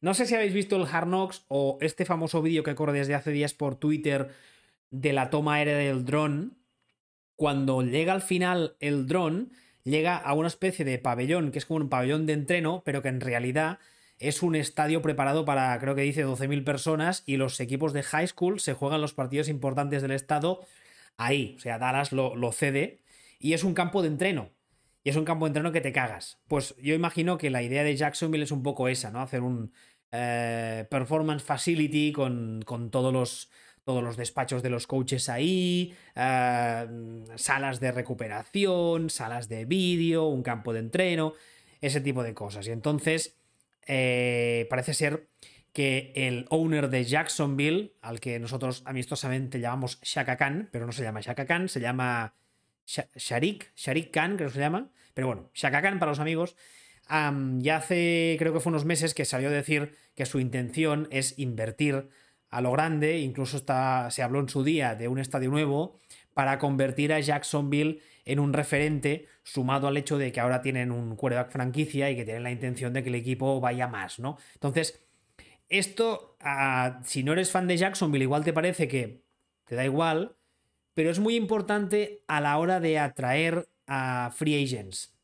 no 0.02 0.14
sé 0.14 0.28
si 0.28 0.36
habéis 0.36 0.54
visto 0.54 0.76
el 0.76 0.86
Hard 0.86 1.08
Knocks 1.08 1.46
o 1.48 1.80
este 1.82 2.06
famoso 2.06 2.44
vídeo 2.44 2.62
que 2.62 2.76
corre 2.76 3.00
desde 3.00 3.16
hace 3.16 3.32
días 3.32 3.56
por 3.56 3.76
Twitter 3.76 4.30
de 4.92 5.14
la 5.14 5.32
toma 5.32 5.56
aérea 5.56 5.78
del 5.78 6.06
dron, 6.06 6.60
cuando 7.36 7.82
llega 7.82 8.14
al 8.14 8.22
final 8.22 8.76
el 8.80 9.08
dron, 9.08 9.52
llega 9.84 10.16
a 10.16 10.34
una 10.34 10.48
especie 10.48 10.86
de 10.86 11.00
pabellón, 11.00 11.52
que 11.52 11.58
es 11.58 11.66
como 11.66 11.80
un 11.80 11.90
pabellón 11.90 12.26
de 12.26 12.34
entreno, 12.34 12.84
pero 12.86 13.02
que 13.02 13.10
en 13.10 13.22
realidad 13.22 13.80
es 14.20 14.44
un 14.44 14.56
estadio 14.56 15.02
preparado 15.02 15.46
para, 15.46 15.80
creo 15.80 15.96
que 15.96 16.02
dice, 16.02 16.26
12.000 16.26 16.64
personas 16.64 17.24
y 17.26 17.38
los 17.38 17.60
equipos 17.62 17.94
de 17.94 18.04
high 18.04 18.28
school 18.28 18.60
se 18.60 18.74
juegan 18.74 19.02
los 19.02 19.14
partidos 19.14 19.48
importantes 19.48 20.02
del 20.02 20.12
estado 20.12 20.66
ahí. 21.20 21.54
O 21.58 21.60
sea, 21.60 21.78
Dallas 21.78 22.12
lo, 22.12 22.52
cede 22.52 23.04
y 23.40 23.54
es 23.54 23.64
un 23.64 23.76
campo 23.76 24.02
de 24.02 24.08
entreno. 24.08 24.50
Y 25.04 25.10
es 25.12 25.16
un 25.16 25.26
campo 25.26 25.46
de 25.46 25.50
entreno 25.50 25.72
que 25.72 25.82
te 25.82 25.94
cagas. 25.94 26.40
Pues 26.48 26.76
yo 26.82 26.96
imagino 26.96 27.38
que 27.38 27.50
la 27.50 27.62
idea 27.62 27.84
de 27.84 27.96
Jacksonville 27.96 28.44
es 28.44 28.52
un 28.52 28.64
poco 28.64 28.88
esa, 28.88 29.12
¿no? 29.12 29.22
Hacer 29.22 29.42
un, 29.42 29.72
eh, 30.12 30.86
performance 30.90 31.44
facility 31.44 32.12
con, 32.12 32.64
todos 32.92 33.14
los 33.14 33.52
todos 33.86 34.04
los 34.04 34.18
despachos 34.18 34.62
de 34.62 34.70
los 34.70 34.86
coaches 34.86 35.30
ahí, 35.30 35.96
eh, 36.16 36.88
salas 37.36 37.80
de 37.80 37.92
recuperación, 37.92 39.10
salas 39.10 39.50
de 39.50 39.66
vídeo, 39.66 40.28
un 40.28 40.44
campo 40.44 40.74
de 40.74 40.80
entreno, 40.80 41.34
ese 41.82 42.00
tipo 42.00 42.22
de 42.22 42.36
cosas. 42.36 42.68
Y 42.68 42.72
entonces 42.72 43.40
eh, 43.88 44.68
parece 44.70 44.94
ser 44.94 45.28
que 45.74 46.12
el 46.16 46.46
owner 46.50 46.90
de 46.90 47.04
Jacksonville, 47.04 47.94
al 48.02 48.20
que 48.20 48.40
nosotros 48.40 48.82
amistosamente 48.86 49.60
llamamos 49.60 50.00
Shaka 50.02 50.38
Khan, 50.38 50.70
pero 50.72 50.86
no 50.86 50.92
se 50.92 51.04
llama 51.04 51.22
Shaka 51.22 51.46
Khan, 51.46 51.70
se 51.70 51.80
llama 51.80 52.36
Sharik, 52.86 53.72
Sharik 53.76 54.12
Khan, 54.12 54.36
creo 54.36 54.50
que 54.50 54.56
se 54.56 54.60
llama, 54.60 54.92
pero 55.14 55.28
bueno, 55.28 55.52
Shaka 55.54 55.82
Khan 55.82 56.00
para 56.00 56.12
los 56.12 56.20
amigos, 56.20 56.56
ya 57.10 57.78
hace, 57.78 58.36
creo 58.40 58.54
que 58.54 58.60
fue 58.60 58.72
unos 58.72 58.86
meses 58.86 59.14
que 59.14 59.26
salió 59.26 59.50
a 59.50 59.52
decir 59.52 59.96
que 60.16 60.26
su 60.26 60.40
intención 60.40 61.08
es 61.12 61.38
invertir 61.38 62.10
a 62.50 62.62
lo 62.62 62.72
grande, 62.72 63.20
incluso 63.20 63.58
está, 63.58 64.10
se 64.12 64.24
habló 64.24 64.40
en 64.40 64.50
su 64.50 64.64
día 64.64 64.96
de 64.96 65.08
un 65.08 65.20
estadio 65.20 65.50
nuevo 65.50 66.00
para 66.34 66.58
convertir 66.58 67.14
a 67.14 67.20
Jacksonville 67.20 68.02
en 68.26 68.40
un 68.40 68.54
referente, 68.54 69.28
sumado 69.44 69.88
al 69.88 69.98
hecho 69.98 70.18
de 70.18 70.32
que 70.32 70.40
ahora 70.40 70.62
tienen 70.62 70.92
un 70.92 71.16
quarterback 71.16 71.52
franquicia 71.52 72.10
y 72.10 72.16
que 72.16 72.26
tienen 72.26 72.44
la 72.44 72.52
intención 72.52 72.94
de 72.94 73.04
que 73.04 73.10
el 73.10 73.16
equipo 73.16 73.60
vaya 73.60 73.88
más, 73.88 74.20
¿no? 74.20 74.38
Entonces, 74.54 75.02
esto, 75.70 76.38
si 77.06 77.24
no 77.24 77.34
eres 77.34 77.52
fan 77.52 77.68
de 77.68 77.78
Jacksonville, 77.78 78.24
igual 78.24 78.44
te 78.44 78.54
parece 78.54 78.88
que 78.88 79.24
te 79.66 79.76
da 79.76 79.86
igual, 79.86 80.36
pero 80.94 81.12
es 81.12 81.20
muy 81.20 81.36
importante 81.36 82.24
a 82.28 82.42
la 82.42 82.58
hora 82.58 82.80
de 82.80 83.00
atraer 83.00 83.70
a 83.88 84.32
free 84.36 84.64
agents. 84.64 85.16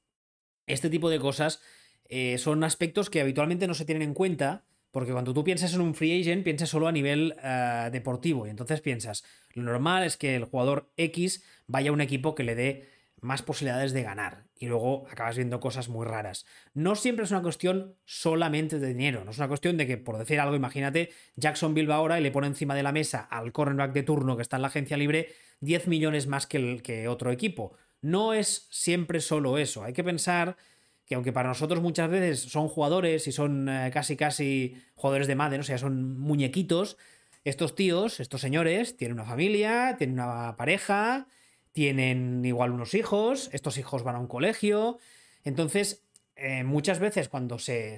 Este 0.68 0.90
tipo 0.90 1.10
de 1.10 1.20
cosas 1.20 1.62
eh, 2.08 2.38
son 2.38 2.64
aspectos 2.64 3.10
que 3.10 3.22
habitualmente 3.22 3.68
no 3.68 3.74
se 3.74 3.86
tienen 3.86 4.04
en 4.04 4.14
cuenta, 4.14 4.66
porque 4.92 5.12
cuando 5.12 5.34
tú 5.34 5.44
piensas 5.44 5.74
en 5.74 5.82
un 5.82 5.96
free 5.96 6.22
agent, 6.22 6.44
piensas 6.44 6.70
solo 6.70 6.88
a 6.88 6.92
nivel 6.92 7.36
eh, 7.44 7.90
deportivo, 7.92 8.48
y 8.48 8.52
entonces 8.52 8.82
piensas, 8.82 9.24
lo 9.54 9.64
normal 9.64 10.04
es 10.04 10.16
que 10.16 10.36
el 10.36 10.46
jugador 10.46 10.92
X 10.98 11.44
vaya 11.68 11.90
a 11.90 11.94
un 11.94 12.02
equipo 12.02 12.36
que 12.36 12.44
le 12.44 12.56
dé 12.56 12.95
más 13.22 13.41
posibilidades 13.41 13.93
de 13.93 14.03
ganar. 14.03 14.45
Y 14.57 14.67
luego 14.67 15.05
acabas 15.10 15.36
viendo 15.36 15.60
cosas 15.60 15.89
muy 15.89 16.05
raras. 16.05 16.45
No 16.74 16.95
siempre 16.95 17.25
es 17.25 17.31
una 17.31 17.41
cuestión 17.41 17.95
solamente 18.05 18.79
de 18.79 18.88
dinero. 18.89 19.25
No 19.25 19.31
es 19.31 19.38
una 19.38 19.48
cuestión 19.48 19.77
de 19.77 19.88
que, 19.88 19.98
por 19.98 20.17
decir 20.17 20.39
algo, 20.39 20.55
imagínate, 20.55 21.12
Jacksonville 21.36 21.88
va 21.88 21.95
ahora 21.95 22.19
y 22.19 22.24
le 22.24 22.31
pone 22.31 22.48
encima 22.48 22.75
de 22.75 22.84
la 22.84 22.91
mesa 22.91 23.22
al 23.22 23.51
cornerback 23.51 23.93
de 23.93 24.03
turno 24.03 24.36
que 24.36 24.41
está 24.41 24.57
en 24.57 24.62
la 24.62 24.67
agencia 24.69 24.98
libre 24.98 25.29
10 25.62 25.88
millones 25.88 26.27
más 26.27 26.48
que, 26.48 26.57
el, 26.57 26.84
que 26.84 27.07
otro 27.07 27.31
equipo. 27.31 27.74
No 28.01 28.34
es 28.34 28.67
siempre 28.69 29.19
solo 29.19 29.57
eso. 29.57 29.84
Hay 29.84 29.93
que 29.93 30.03
pensar 30.03 30.57
que 31.05 31.15
aunque 31.15 31.34
para 31.34 31.50
nosotros 31.50 31.81
muchas 31.81 32.10
veces 32.10 32.41
son 32.41 32.67
jugadores 32.67 33.27
y 33.27 33.31
son 33.31 33.69
eh, 33.69 33.91
casi 33.93 34.15
casi 34.15 34.81
jugadores 34.95 35.27
de 35.27 35.36
madre, 35.36 35.60
o 35.60 35.63
sea, 35.63 35.77
son 35.77 36.17
muñequitos, 36.17 36.98
estos 37.43 37.75
tíos, 37.75 38.19
estos 38.19 38.41
señores, 38.41 38.98
tienen 38.98 39.19
una 39.19 39.25
familia, 39.25 39.95
tienen 39.98 40.19
una 40.19 40.55
pareja, 40.57 41.27
tienen 41.75 42.46
igual 42.46 42.72
unos 42.72 42.94
hijos, 42.94 43.50
estos 43.51 43.77
hijos 43.77 44.01
van 44.01 44.15
a 44.15 44.20
un 44.20 44.27
colegio. 44.27 44.98
Entonces, 45.44 46.05
eh, 46.38 46.63
muchas 46.63 47.00
veces 47.00 47.27
cuando 47.27 47.60
se, 47.60 47.98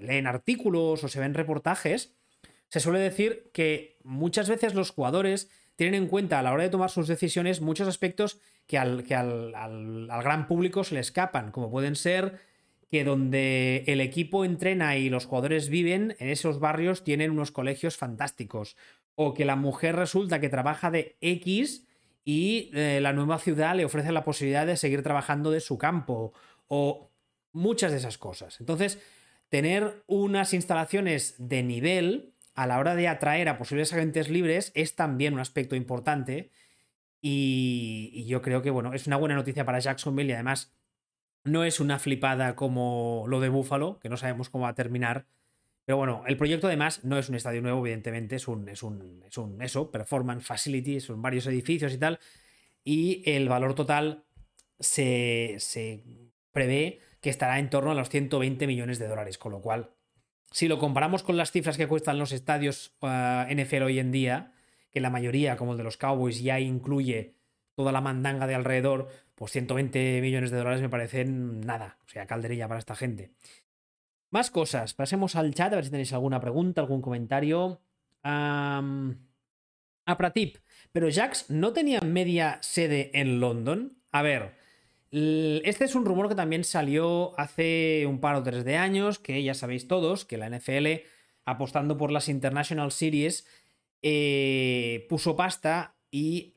leen 0.00 0.26
artículos 0.26 1.02
o 1.02 1.08
se 1.08 1.18
ven 1.18 1.32
reportajes, 1.32 2.12
se 2.68 2.78
suele 2.78 2.98
decir 2.98 3.50
que 3.54 3.96
muchas 4.04 4.50
veces 4.50 4.74
los 4.74 4.90
jugadores 4.90 5.48
tienen 5.76 6.02
en 6.02 6.08
cuenta 6.08 6.38
a 6.38 6.42
la 6.42 6.52
hora 6.52 6.64
de 6.64 6.68
tomar 6.68 6.90
sus 6.90 7.08
decisiones 7.08 7.62
muchos 7.62 7.88
aspectos 7.88 8.38
que 8.66 8.76
al, 8.76 9.02
que 9.04 9.14
al, 9.14 9.54
al 9.54 10.22
gran 10.22 10.46
público 10.46 10.84
se 10.84 10.94
le 10.94 11.00
escapan, 11.00 11.52
como 11.52 11.70
pueden 11.70 11.96
ser 11.96 12.38
que 12.90 13.02
donde 13.02 13.82
el 13.86 14.02
equipo 14.02 14.44
entrena 14.44 14.98
y 14.98 15.08
los 15.08 15.24
jugadores 15.24 15.70
viven, 15.70 16.16
en 16.18 16.28
esos 16.28 16.60
barrios 16.60 17.02
tienen 17.02 17.30
unos 17.30 17.50
colegios 17.50 17.96
fantásticos. 17.96 18.76
O 19.14 19.32
que 19.32 19.46
la 19.46 19.56
mujer 19.56 19.96
resulta 19.96 20.38
que 20.38 20.50
trabaja 20.50 20.90
de 20.90 21.16
X 21.22 21.86
y 22.24 22.70
eh, 22.74 23.00
la 23.00 23.12
nueva 23.12 23.38
ciudad 23.38 23.74
le 23.74 23.84
ofrece 23.84 24.12
la 24.12 24.24
posibilidad 24.24 24.66
de 24.66 24.76
seguir 24.76 25.02
trabajando 25.02 25.50
de 25.50 25.60
su 25.60 25.78
campo 25.78 26.32
o 26.68 27.10
muchas 27.52 27.92
de 27.92 27.98
esas 27.98 28.18
cosas. 28.18 28.60
Entonces, 28.60 29.00
tener 29.48 30.04
unas 30.06 30.54
instalaciones 30.54 31.34
de 31.38 31.62
nivel 31.62 32.34
a 32.54 32.66
la 32.66 32.78
hora 32.78 32.94
de 32.94 33.08
atraer 33.08 33.48
a 33.48 33.58
posibles 33.58 33.92
agentes 33.92 34.28
libres 34.28 34.72
es 34.74 34.94
también 34.96 35.34
un 35.34 35.40
aspecto 35.40 35.76
importante 35.76 36.50
y, 37.20 38.24
yo 38.26 38.42
creo 38.42 38.62
que, 38.62 38.70
bueno, 38.70 38.94
es 38.94 39.06
una 39.06 39.16
buena 39.16 39.34
noticia 39.34 39.64
para 39.64 39.78
Jacksonville 39.78 40.30
y 40.30 40.34
además 40.34 40.74
no 41.44 41.64
es 41.64 41.80
una 41.80 41.98
flipada 41.98 42.56
como 42.56 43.24
lo 43.28 43.40
de 43.40 43.48
Buffalo, 43.48 43.98
que 44.00 44.08
no 44.08 44.16
sabemos 44.16 44.50
cómo 44.50 44.64
va 44.64 44.70
a 44.70 44.74
terminar, 44.74 45.26
pero 45.90 45.96
bueno, 45.96 46.22
el 46.28 46.36
proyecto 46.36 46.68
además 46.68 47.02
no 47.02 47.18
es 47.18 47.28
un 47.28 47.34
estadio 47.34 47.62
nuevo, 47.62 47.80
evidentemente, 47.80 48.36
es 48.36 48.46
un, 48.46 48.68
es 48.68 48.84
un, 48.84 49.24
es 49.26 49.36
un 49.36 49.60
eso, 49.60 49.90
performance 49.90 50.46
facility, 50.46 51.00
son 51.00 51.20
varios 51.20 51.48
edificios 51.48 51.92
y 51.92 51.98
tal. 51.98 52.20
Y 52.84 53.28
el 53.28 53.48
valor 53.48 53.74
total 53.74 54.22
se, 54.78 55.56
se 55.58 56.04
prevé 56.52 57.00
que 57.20 57.28
estará 57.28 57.58
en 57.58 57.70
torno 57.70 57.90
a 57.90 57.94
los 57.94 58.08
120 58.08 58.68
millones 58.68 59.00
de 59.00 59.08
dólares, 59.08 59.36
con 59.36 59.50
lo 59.50 59.60
cual, 59.60 59.90
si 60.52 60.68
lo 60.68 60.78
comparamos 60.78 61.24
con 61.24 61.36
las 61.36 61.50
cifras 61.50 61.76
que 61.76 61.88
cuestan 61.88 62.20
los 62.20 62.30
estadios 62.30 62.92
uh, 63.00 63.52
NFL 63.52 63.82
hoy 63.82 63.98
en 63.98 64.12
día, 64.12 64.52
que 64.92 65.00
la 65.00 65.10
mayoría, 65.10 65.56
como 65.56 65.72
el 65.72 65.78
de 65.78 65.82
los 65.82 65.96
Cowboys, 65.96 66.40
ya 66.40 66.60
incluye 66.60 67.34
toda 67.74 67.90
la 67.90 68.00
mandanga 68.00 68.46
de 68.46 68.54
alrededor, 68.54 69.08
pues 69.34 69.50
120 69.50 70.20
millones 70.20 70.52
de 70.52 70.58
dólares 70.58 70.82
me 70.82 70.88
parecen 70.88 71.62
nada, 71.62 71.98
o 72.06 72.08
sea, 72.08 72.28
calderilla 72.28 72.68
para 72.68 72.78
esta 72.78 72.94
gente. 72.94 73.32
Más 74.30 74.50
cosas. 74.50 74.94
Pasemos 74.94 75.36
al 75.36 75.52
chat 75.54 75.72
a 75.72 75.76
ver 75.76 75.84
si 75.84 75.90
tenéis 75.90 76.12
alguna 76.12 76.40
pregunta, 76.40 76.80
algún 76.80 77.02
comentario. 77.02 77.80
a 78.22 78.82
Pratip. 80.16 80.56
Pero 80.92 81.08
Jax 81.10 81.50
no 81.50 81.72
tenía 81.72 82.00
media 82.00 82.58
sede 82.62 83.10
en 83.14 83.40
London. 83.40 83.98
A 84.10 84.22
ver, 84.22 84.54
este 85.12 85.84
es 85.84 85.94
un 85.94 86.04
rumor 86.04 86.28
que 86.28 86.34
también 86.34 86.64
salió 86.64 87.38
hace 87.38 88.06
un 88.06 88.20
par 88.20 88.36
o 88.36 88.42
tres 88.42 88.64
de 88.64 88.76
años, 88.76 89.18
que 89.18 89.42
ya 89.42 89.54
sabéis 89.54 89.88
todos, 89.88 90.24
que 90.24 90.36
la 90.36 90.48
NFL, 90.48 91.04
apostando 91.44 91.96
por 91.96 92.12
las 92.12 92.28
International 92.28 92.92
Series, 92.92 93.46
eh, 94.02 95.06
puso 95.08 95.36
pasta 95.36 95.96
y 96.10 96.54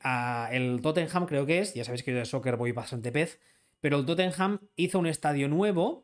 el 0.50 0.80
Tottenham 0.80 1.26
creo 1.26 1.46
que 1.46 1.60
es, 1.60 1.74
ya 1.74 1.84
sabéis 1.84 2.02
que 2.02 2.12
yo 2.12 2.18
de 2.18 2.24
soccer 2.24 2.56
voy 2.56 2.72
bastante 2.72 3.12
pez, 3.12 3.40
pero 3.80 3.98
el 3.98 4.06
Tottenham 4.06 4.60
hizo 4.76 4.98
un 4.98 5.06
estadio 5.06 5.48
nuevo 5.48 6.03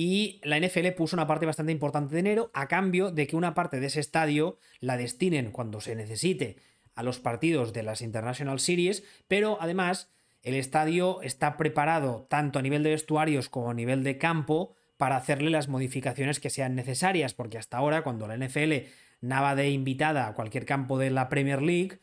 y 0.00 0.40
la 0.44 0.60
NFL 0.60 0.90
puso 0.96 1.16
una 1.16 1.26
parte 1.26 1.44
bastante 1.44 1.72
importante 1.72 2.14
de 2.14 2.22
dinero 2.22 2.52
a 2.54 2.68
cambio 2.68 3.10
de 3.10 3.26
que 3.26 3.34
una 3.34 3.54
parte 3.54 3.80
de 3.80 3.88
ese 3.88 3.98
estadio 3.98 4.60
la 4.78 4.96
destinen 4.96 5.50
cuando 5.50 5.80
se 5.80 5.96
necesite 5.96 6.54
a 6.94 7.02
los 7.02 7.18
partidos 7.18 7.72
de 7.72 7.82
las 7.82 8.00
International 8.00 8.60
Series, 8.60 9.02
pero 9.26 9.58
además 9.60 10.08
el 10.44 10.54
estadio 10.54 11.20
está 11.22 11.56
preparado 11.56 12.28
tanto 12.30 12.60
a 12.60 12.62
nivel 12.62 12.84
de 12.84 12.90
vestuarios 12.90 13.48
como 13.48 13.72
a 13.72 13.74
nivel 13.74 14.04
de 14.04 14.18
campo 14.18 14.76
para 14.98 15.16
hacerle 15.16 15.50
las 15.50 15.66
modificaciones 15.66 16.38
que 16.38 16.50
sean 16.50 16.76
necesarias, 16.76 17.34
porque 17.34 17.58
hasta 17.58 17.78
ahora 17.78 18.04
cuando 18.04 18.28
la 18.28 18.36
NFL 18.36 18.86
nada 19.20 19.56
de 19.56 19.70
invitada 19.70 20.28
a 20.28 20.34
cualquier 20.34 20.64
campo 20.64 20.96
de 20.96 21.10
la 21.10 21.28
Premier 21.28 21.60
League, 21.60 21.98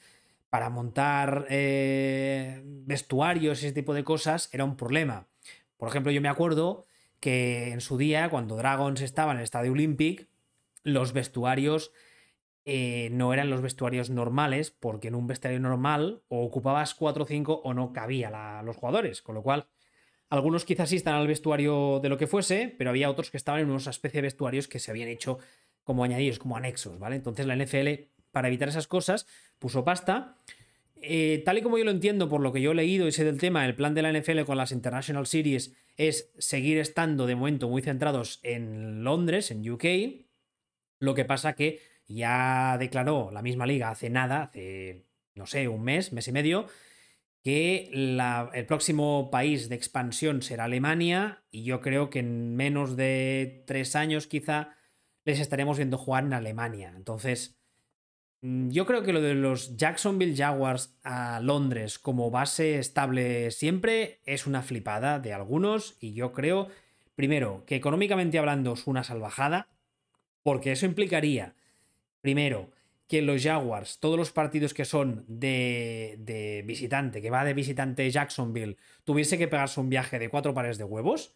para 0.50 0.70
montar 0.70 1.46
eh, 1.50 2.62
vestuarios 2.66 3.64
y 3.64 3.68
ese 3.68 3.74
tipo 3.74 3.94
de 3.94 4.04
cosas 4.04 4.50
era 4.52 4.66
un 4.66 4.75
problema. 4.75 5.28
Por 5.78 5.88
ejemplo, 5.88 6.12
yo 6.12 6.20
me 6.20 6.28
acuerdo 6.28 6.86
que 7.19 7.72
en 7.72 7.81
su 7.81 7.98
día, 7.98 8.29
cuando 8.29 8.55
Dragons 8.55 9.01
estaba 9.01 9.31
en 9.31 9.39
el 9.39 9.43
Estadio 9.43 9.72
Olympic, 9.72 10.27
los 10.84 11.13
vestuarios 11.13 11.91
eh, 12.65 13.10
no 13.12 13.34
eran 13.34 13.50
los 13.50 13.62
vestuarios 13.62 14.10
normales, 14.10 14.72
porque 14.72 15.10
en 15.10 15.15
un 15.15 15.27
vestuario 15.27 15.60
normal 15.60 16.24
o 16.27 16.43
ocupabas 16.43 16.95
4 16.95 17.24
o 17.24 17.27
5 17.27 17.62
o 17.63 17.74
no 17.74 17.93
cabía 17.93 18.62
los 18.63 18.75
jugadores, 18.75 19.22
con 19.22 19.36
lo 19.36 19.43
cual 19.43 19.67
algunos 20.29 20.65
quizás 20.65 20.89
sí 20.89 20.95
están 20.95 21.13
al 21.13 21.27
vestuario 21.27 22.00
de 22.01 22.10
lo 22.10 22.17
que 22.17 22.27
fuese, 22.27 22.74
pero 22.77 22.89
había 22.89 23.10
otros 23.10 23.29
que 23.29 23.38
estaban 23.38 23.62
en 23.62 23.69
unos 23.69 23.88
especie 23.88 24.19
de 24.19 24.27
vestuarios 24.27 24.67
que 24.67 24.79
se 24.79 24.89
habían 24.89 25.10
hecho 25.10 25.38
como 25.84 26.03
añadidos, 26.03 26.39
como 26.39 26.57
anexos, 26.57 26.98
¿vale? 26.98 27.15
Entonces 27.15 27.45
la 27.45 27.55
NFL, 27.55 28.10
para 28.31 28.48
evitar 28.48 28.67
esas 28.67 28.88
cosas, 28.88 29.27
puso 29.60 29.84
pasta. 29.84 30.38
Eh, 31.02 31.44
tal 31.46 31.58
y 31.58 31.62
como 31.62 31.78
yo 31.78 31.84
lo 31.84 31.92
entiendo, 31.92 32.30
por 32.30 32.42
lo 32.42 32.52
que 32.52 32.62
yo 32.62 32.72
he 32.72 32.75
leído 32.75 33.08
y 33.08 33.12
sé 33.12 33.24
del 33.24 33.38
tema, 33.38 33.66
el 33.66 33.75
plan 33.75 33.94
de 33.94 34.02
la 34.02 34.12
NFL 34.12 34.42
con 34.44 34.58
las 34.58 34.72
International 34.72 35.28
Series 35.28 35.75
es 35.98 36.32
seguir 36.38 36.78
estando 36.78 37.28
de 37.28 37.36
momento 37.36 37.70
muy 37.70 37.82
centrados 37.82 38.40
en 38.44 39.04
Londres, 39.04 39.52
en 39.52 39.70
UK. 39.70 39.86
Lo 41.00 41.14
que 41.14 41.25
pasa 41.25 41.54
que 41.54 41.80
ya 42.08 42.78
declaró 42.80 43.32
la 43.32 43.42
misma 43.42 43.66
liga 43.66 43.90
hace 43.90 44.10
nada, 44.10 44.44
hace, 44.44 45.06
no 45.34 45.46
sé, 45.46 45.68
un 45.68 45.84
mes, 45.84 46.14
mes 46.14 46.28
y 46.28 46.32
medio, 46.32 46.68
que 47.44 47.92
el 47.92 48.66
próximo 48.66 49.30
país 49.30 49.70
de 49.70 49.75
expansión 49.75 50.42
será 50.42 50.64
Alemania 50.64 51.44
y 51.52 51.64
yo 51.64 51.80
creo 51.80 52.10
que 52.10 52.20
en 52.20 52.56
menos 52.56 52.96
de 52.96 53.64
tres 53.68 53.96
años 53.96 54.25
quizá 54.28 54.75
les 55.25 55.40
estaremos 55.40 55.78
viendo 55.78 55.98
jugar 55.98 56.24
en 56.24 56.34
Alemania. 56.34 56.94
Entonces, 56.96 57.60
yo 58.70 58.86
creo 58.86 59.04
que 59.04 59.14
lo 59.14 59.22
de 59.22 59.34
los 59.34 59.75
Jacksonville 59.78 60.36
Jaguars 60.36 60.96
a 61.04 61.40
Londres 61.40 61.98
como 61.98 62.30
base 62.30 62.78
estable 62.78 63.50
siempre 63.52 64.20
es 64.25 64.46
una 64.46 64.62
flipada 64.62 65.20
de 65.20 65.34
algunos 65.34 65.98
y 66.00 66.14
yo 66.14 66.32
creo, 66.32 66.68
primero, 67.16 67.64
que 67.66 67.75
económicamente 67.75 68.38
hablando 68.38 68.74
es 68.74 68.88
una 68.88 69.04
salvajada, 69.04 69.70
Porque 70.44 70.72
eso 70.74 70.86
implicaría, 70.86 71.56
primero, 72.22 72.70
que 73.08 73.22
los 73.24 73.44
Jaguars, 73.44 74.00
todos 74.00 74.18
los 74.18 74.32
partidos 74.32 74.74
que 74.75 74.86
son 74.86 75.25
de, 75.28 76.16
de, 76.20 76.64
visitante, 76.66 77.22
que 77.22 77.32
va 77.32 77.44
de 77.46 77.54
visitante 77.56 78.10
Jacksonville, 78.12 78.78
tuviese 79.04 79.38
que 79.40 79.48
pegarse 79.48 79.80
un 79.80 79.90
viaje 79.90 80.20
de 80.20 80.30
cuatro 80.30 80.54
pares 80.54 80.78
de 80.78 80.84
huevos. 80.84 81.34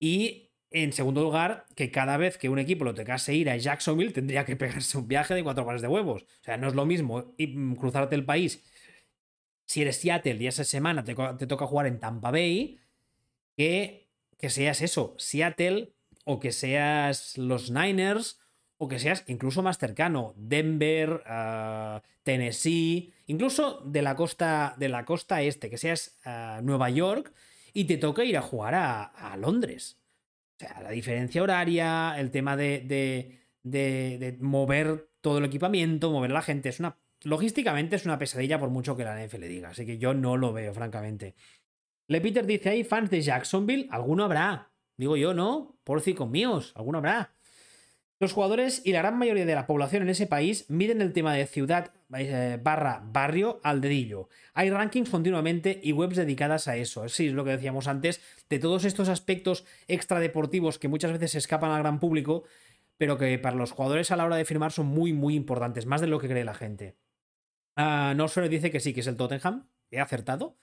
Y 0.00 0.45
en 0.82 0.92
segundo 0.92 1.22
lugar, 1.22 1.66
que 1.74 1.90
cada 1.90 2.16
vez 2.16 2.38
que 2.38 2.48
un 2.48 2.58
equipo 2.58 2.84
lo 2.84 2.94
tocase 2.94 3.34
ir 3.34 3.50
a 3.50 3.56
Jacksonville, 3.56 4.12
tendría 4.12 4.44
que 4.44 4.56
pegarse 4.56 4.98
un 4.98 5.08
viaje 5.08 5.34
de 5.34 5.42
cuatro 5.42 5.64
pares 5.64 5.82
de 5.82 5.88
huevos. 5.88 6.22
O 6.22 6.44
sea, 6.44 6.56
no 6.56 6.68
es 6.68 6.74
lo 6.74 6.86
mismo 6.86 7.34
mm, 7.38 7.74
cruzarte 7.74 8.14
el 8.14 8.24
país. 8.24 8.62
Si 9.64 9.82
eres 9.82 9.96
Seattle 9.96 10.36
y 10.36 10.46
esa 10.46 10.64
semana 10.64 11.02
te, 11.04 11.14
te 11.14 11.46
toca 11.46 11.66
jugar 11.66 11.86
en 11.86 11.98
Tampa 11.98 12.30
Bay, 12.30 12.78
que, 13.56 14.08
que 14.38 14.50
seas 14.50 14.82
eso, 14.82 15.14
Seattle 15.18 15.94
o 16.24 16.38
que 16.40 16.52
seas 16.52 17.38
los 17.38 17.70
Niners 17.70 18.38
o 18.78 18.88
que 18.88 18.98
seas 18.98 19.24
incluso 19.28 19.62
más 19.62 19.78
cercano, 19.78 20.34
Denver, 20.36 21.22
uh, 21.26 22.00
Tennessee, 22.22 23.12
incluso 23.26 23.80
de 23.84 24.02
la 24.02 24.14
costa 24.14 24.74
de 24.76 24.88
la 24.88 25.04
costa 25.04 25.40
este, 25.42 25.70
que 25.70 25.78
seas 25.78 26.18
uh, 26.26 26.62
Nueva 26.62 26.90
York 26.90 27.32
y 27.72 27.84
te 27.84 27.96
toca 27.96 28.24
ir 28.24 28.36
a 28.36 28.42
jugar 28.42 28.74
a, 28.74 29.36
Londres. 29.38 29.98
O 30.56 30.64
sea, 30.64 30.80
la 30.82 30.90
diferencia 30.90 31.42
horaria, 31.42 32.18
el 32.18 32.30
tema 32.30 32.56
de, 32.56 32.80
de, 32.86 34.18
de, 34.18 34.38
mover 34.40 35.10
todo 35.20 35.38
el 35.38 35.44
equipamiento, 35.44 36.10
mover 36.10 36.30
a 36.30 36.34
la 36.34 36.42
gente, 36.42 36.70
es 36.70 36.80
una 36.80 36.98
logísticamente 37.24 37.96
es 37.96 38.04
una 38.04 38.18
pesadilla 38.18 38.58
por 38.58 38.70
mucho 38.70 38.96
que 38.96 39.04
la 39.04 39.24
NFL 39.24 39.40
le 39.40 39.48
diga, 39.48 39.70
así 39.70 39.84
que 39.84 39.98
yo 39.98 40.14
no 40.14 40.36
lo 40.36 40.52
veo, 40.52 40.72
francamente. 40.72 41.34
Le 42.08 42.20
Peter 42.20 42.46
dice, 42.46 42.70
¿hay 42.70 42.84
fans 42.84 43.10
de 43.10 43.20
Jacksonville? 43.20 43.88
Alguno 43.90 44.24
habrá. 44.24 44.72
Digo 44.96 45.16
yo, 45.16 45.34
¿no? 45.34 45.78
Por 45.82 46.02
con 46.14 46.30
míos, 46.30 46.72
alguno 46.76 46.98
habrá. 46.98 47.35
Los 48.18 48.32
jugadores 48.32 48.80
y 48.84 48.92
la 48.92 49.00
gran 49.00 49.18
mayoría 49.18 49.44
de 49.44 49.54
la 49.54 49.66
población 49.66 50.02
en 50.02 50.08
ese 50.08 50.26
país 50.26 50.64
miden 50.70 51.02
el 51.02 51.12
tema 51.12 51.34
de 51.34 51.46
ciudad 51.46 51.92
eh, 52.16 52.58
barra 52.62 53.02
barrio 53.04 53.60
al 53.62 53.82
dedillo. 53.82 54.30
Hay 54.54 54.70
rankings 54.70 55.10
continuamente 55.10 55.80
y 55.82 55.92
webs 55.92 56.16
dedicadas 56.16 56.66
a 56.66 56.76
eso. 56.76 57.06
Sí, 57.10 57.26
es 57.26 57.34
lo 57.34 57.44
que 57.44 57.50
decíamos 57.50 57.88
antes, 57.88 58.22
de 58.48 58.58
todos 58.58 58.86
estos 58.86 59.10
aspectos 59.10 59.66
extradeportivos 59.86 60.78
que 60.78 60.88
muchas 60.88 61.12
veces 61.12 61.34
escapan 61.34 61.72
al 61.72 61.82
gran 61.82 62.00
público, 62.00 62.44
pero 62.96 63.18
que 63.18 63.38
para 63.38 63.56
los 63.56 63.72
jugadores 63.72 64.10
a 64.10 64.16
la 64.16 64.24
hora 64.24 64.36
de 64.36 64.46
firmar 64.46 64.72
son 64.72 64.86
muy, 64.86 65.12
muy 65.12 65.34
importantes, 65.34 65.84
más 65.84 66.00
de 66.00 66.06
lo 66.06 66.18
que 66.18 66.28
cree 66.28 66.44
la 66.44 66.54
gente. 66.54 66.96
Uh, 67.76 68.14
no 68.16 68.28
solo 68.28 68.48
dice 68.48 68.70
que 68.70 68.80
sí, 68.80 68.94
que 68.94 69.00
es 69.00 69.06
el 69.06 69.18
Tottenham. 69.18 69.68
He 69.90 70.00
acertado. 70.00 70.56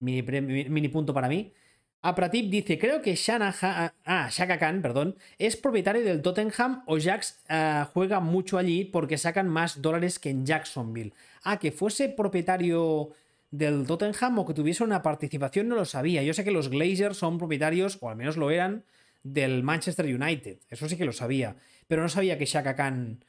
Mini 0.00 0.88
punto 0.88 1.14
para 1.14 1.28
mí. 1.28 1.54
A 2.02 2.14
Pratip 2.14 2.50
dice, 2.50 2.78
creo 2.78 3.02
que 3.02 3.14
Shanahan, 3.14 3.92
ah, 4.06 4.28
Shaka 4.30 4.58
Khan, 4.58 4.80
perdón, 4.80 5.16
es 5.38 5.56
propietario 5.56 6.02
del 6.02 6.22
Tottenham 6.22 6.82
o 6.86 6.98
Jax 6.98 7.44
uh, 7.50 7.84
juega 7.92 8.20
mucho 8.20 8.56
allí 8.56 8.86
porque 8.86 9.18
sacan 9.18 9.48
más 9.48 9.82
dólares 9.82 10.18
que 10.18 10.30
en 10.30 10.46
Jacksonville. 10.46 11.12
Ah, 11.44 11.58
que 11.58 11.72
fuese 11.72 12.08
propietario 12.08 13.10
del 13.50 13.86
Tottenham 13.86 14.38
o 14.38 14.46
que 14.46 14.54
tuviese 14.54 14.82
una 14.82 15.02
participación 15.02 15.68
no 15.68 15.76
lo 15.76 15.84
sabía. 15.84 16.22
Yo 16.22 16.32
sé 16.32 16.42
que 16.42 16.50
los 16.50 16.70
Glazers 16.70 17.18
son 17.18 17.36
propietarios, 17.36 17.98
o 18.00 18.08
al 18.08 18.16
menos 18.16 18.38
lo 18.38 18.50
eran, 18.50 18.84
del 19.22 19.62
Manchester 19.62 20.06
United. 20.06 20.58
Eso 20.70 20.88
sí 20.88 20.96
que 20.96 21.04
lo 21.04 21.12
sabía. 21.12 21.56
Pero 21.86 22.00
no 22.00 22.08
sabía 22.08 22.38
que 22.38 22.46
Shaka 22.46 22.76
Khan 22.76 23.22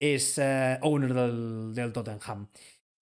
es 0.00 0.38
uh, 0.38 0.78
owner 0.82 1.14
del, 1.14 1.72
del 1.72 1.92
Tottenham. 1.92 2.48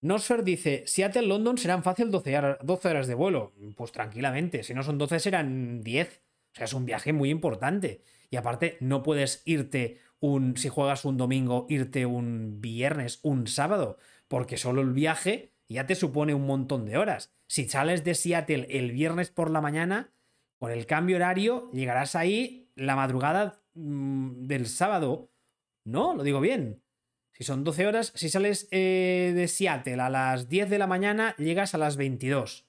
Nosfer 0.01 0.43
dice, 0.43 0.83
Seattle-London 0.85 1.57
serán 1.57 1.83
fácil 1.83 2.11
12, 2.11 2.37
horas 2.37 3.07
de 3.07 3.15
vuelo. 3.15 3.53
Pues 3.75 3.91
tranquilamente, 3.91 4.63
si 4.63 4.73
no 4.73 4.83
son 4.83 4.97
12 4.97 5.19
serán 5.19 5.81
10. 5.81 6.21
O 6.53 6.55
sea, 6.55 6.65
es 6.65 6.73
un 6.73 6.85
viaje 6.85 7.13
muy 7.13 7.29
importante. 7.29 8.01
Y 8.29 8.35
aparte, 8.35 8.77
no 8.79 9.03
puedes 9.03 9.41
irte 9.45 9.99
un, 10.19 10.57
si 10.57 10.69
juegas 10.69 11.05
un 11.05 11.17
domingo, 11.17 11.65
irte 11.69 12.05
un 12.05 12.61
viernes, 12.61 13.19
un 13.23 13.47
sábado, 13.47 13.97
porque 14.27 14.57
solo 14.57 14.81
el 14.81 14.93
viaje 14.93 15.53
ya 15.69 15.85
te 15.85 15.95
supone 15.95 16.33
un 16.33 16.45
montón 16.45 16.85
de 16.85 16.97
horas. 16.97 17.33
Si 17.47 17.67
sales 17.67 18.03
de 18.03 18.15
Seattle 18.15 18.67
el 18.69 18.91
viernes 18.91 19.31
por 19.31 19.49
la 19.49 19.61
mañana, 19.61 20.11
con 20.59 20.71
el 20.71 20.85
cambio 20.85 21.17
horario, 21.17 21.69
llegarás 21.71 22.15
ahí 22.15 22.71
la 22.75 22.95
madrugada 22.95 23.61
mmm, 23.73 24.47
del 24.47 24.67
sábado. 24.67 25.31
No, 25.83 26.15
lo 26.15 26.23
digo 26.23 26.39
bien. 26.39 26.81
Si 27.37 27.43
son 27.43 27.63
12 27.63 27.85
horas, 27.85 28.13
si 28.15 28.29
sales 28.29 28.67
eh, 28.71 29.31
de 29.35 29.47
Seattle 29.47 30.01
a 30.01 30.09
las 30.09 30.49
10 30.49 30.71
de 30.71 30.79
la 30.79 30.87
mañana, 30.87 31.35
llegas 31.37 31.75
a 31.75 31.77
las 31.77 31.95
22 31.95 32.65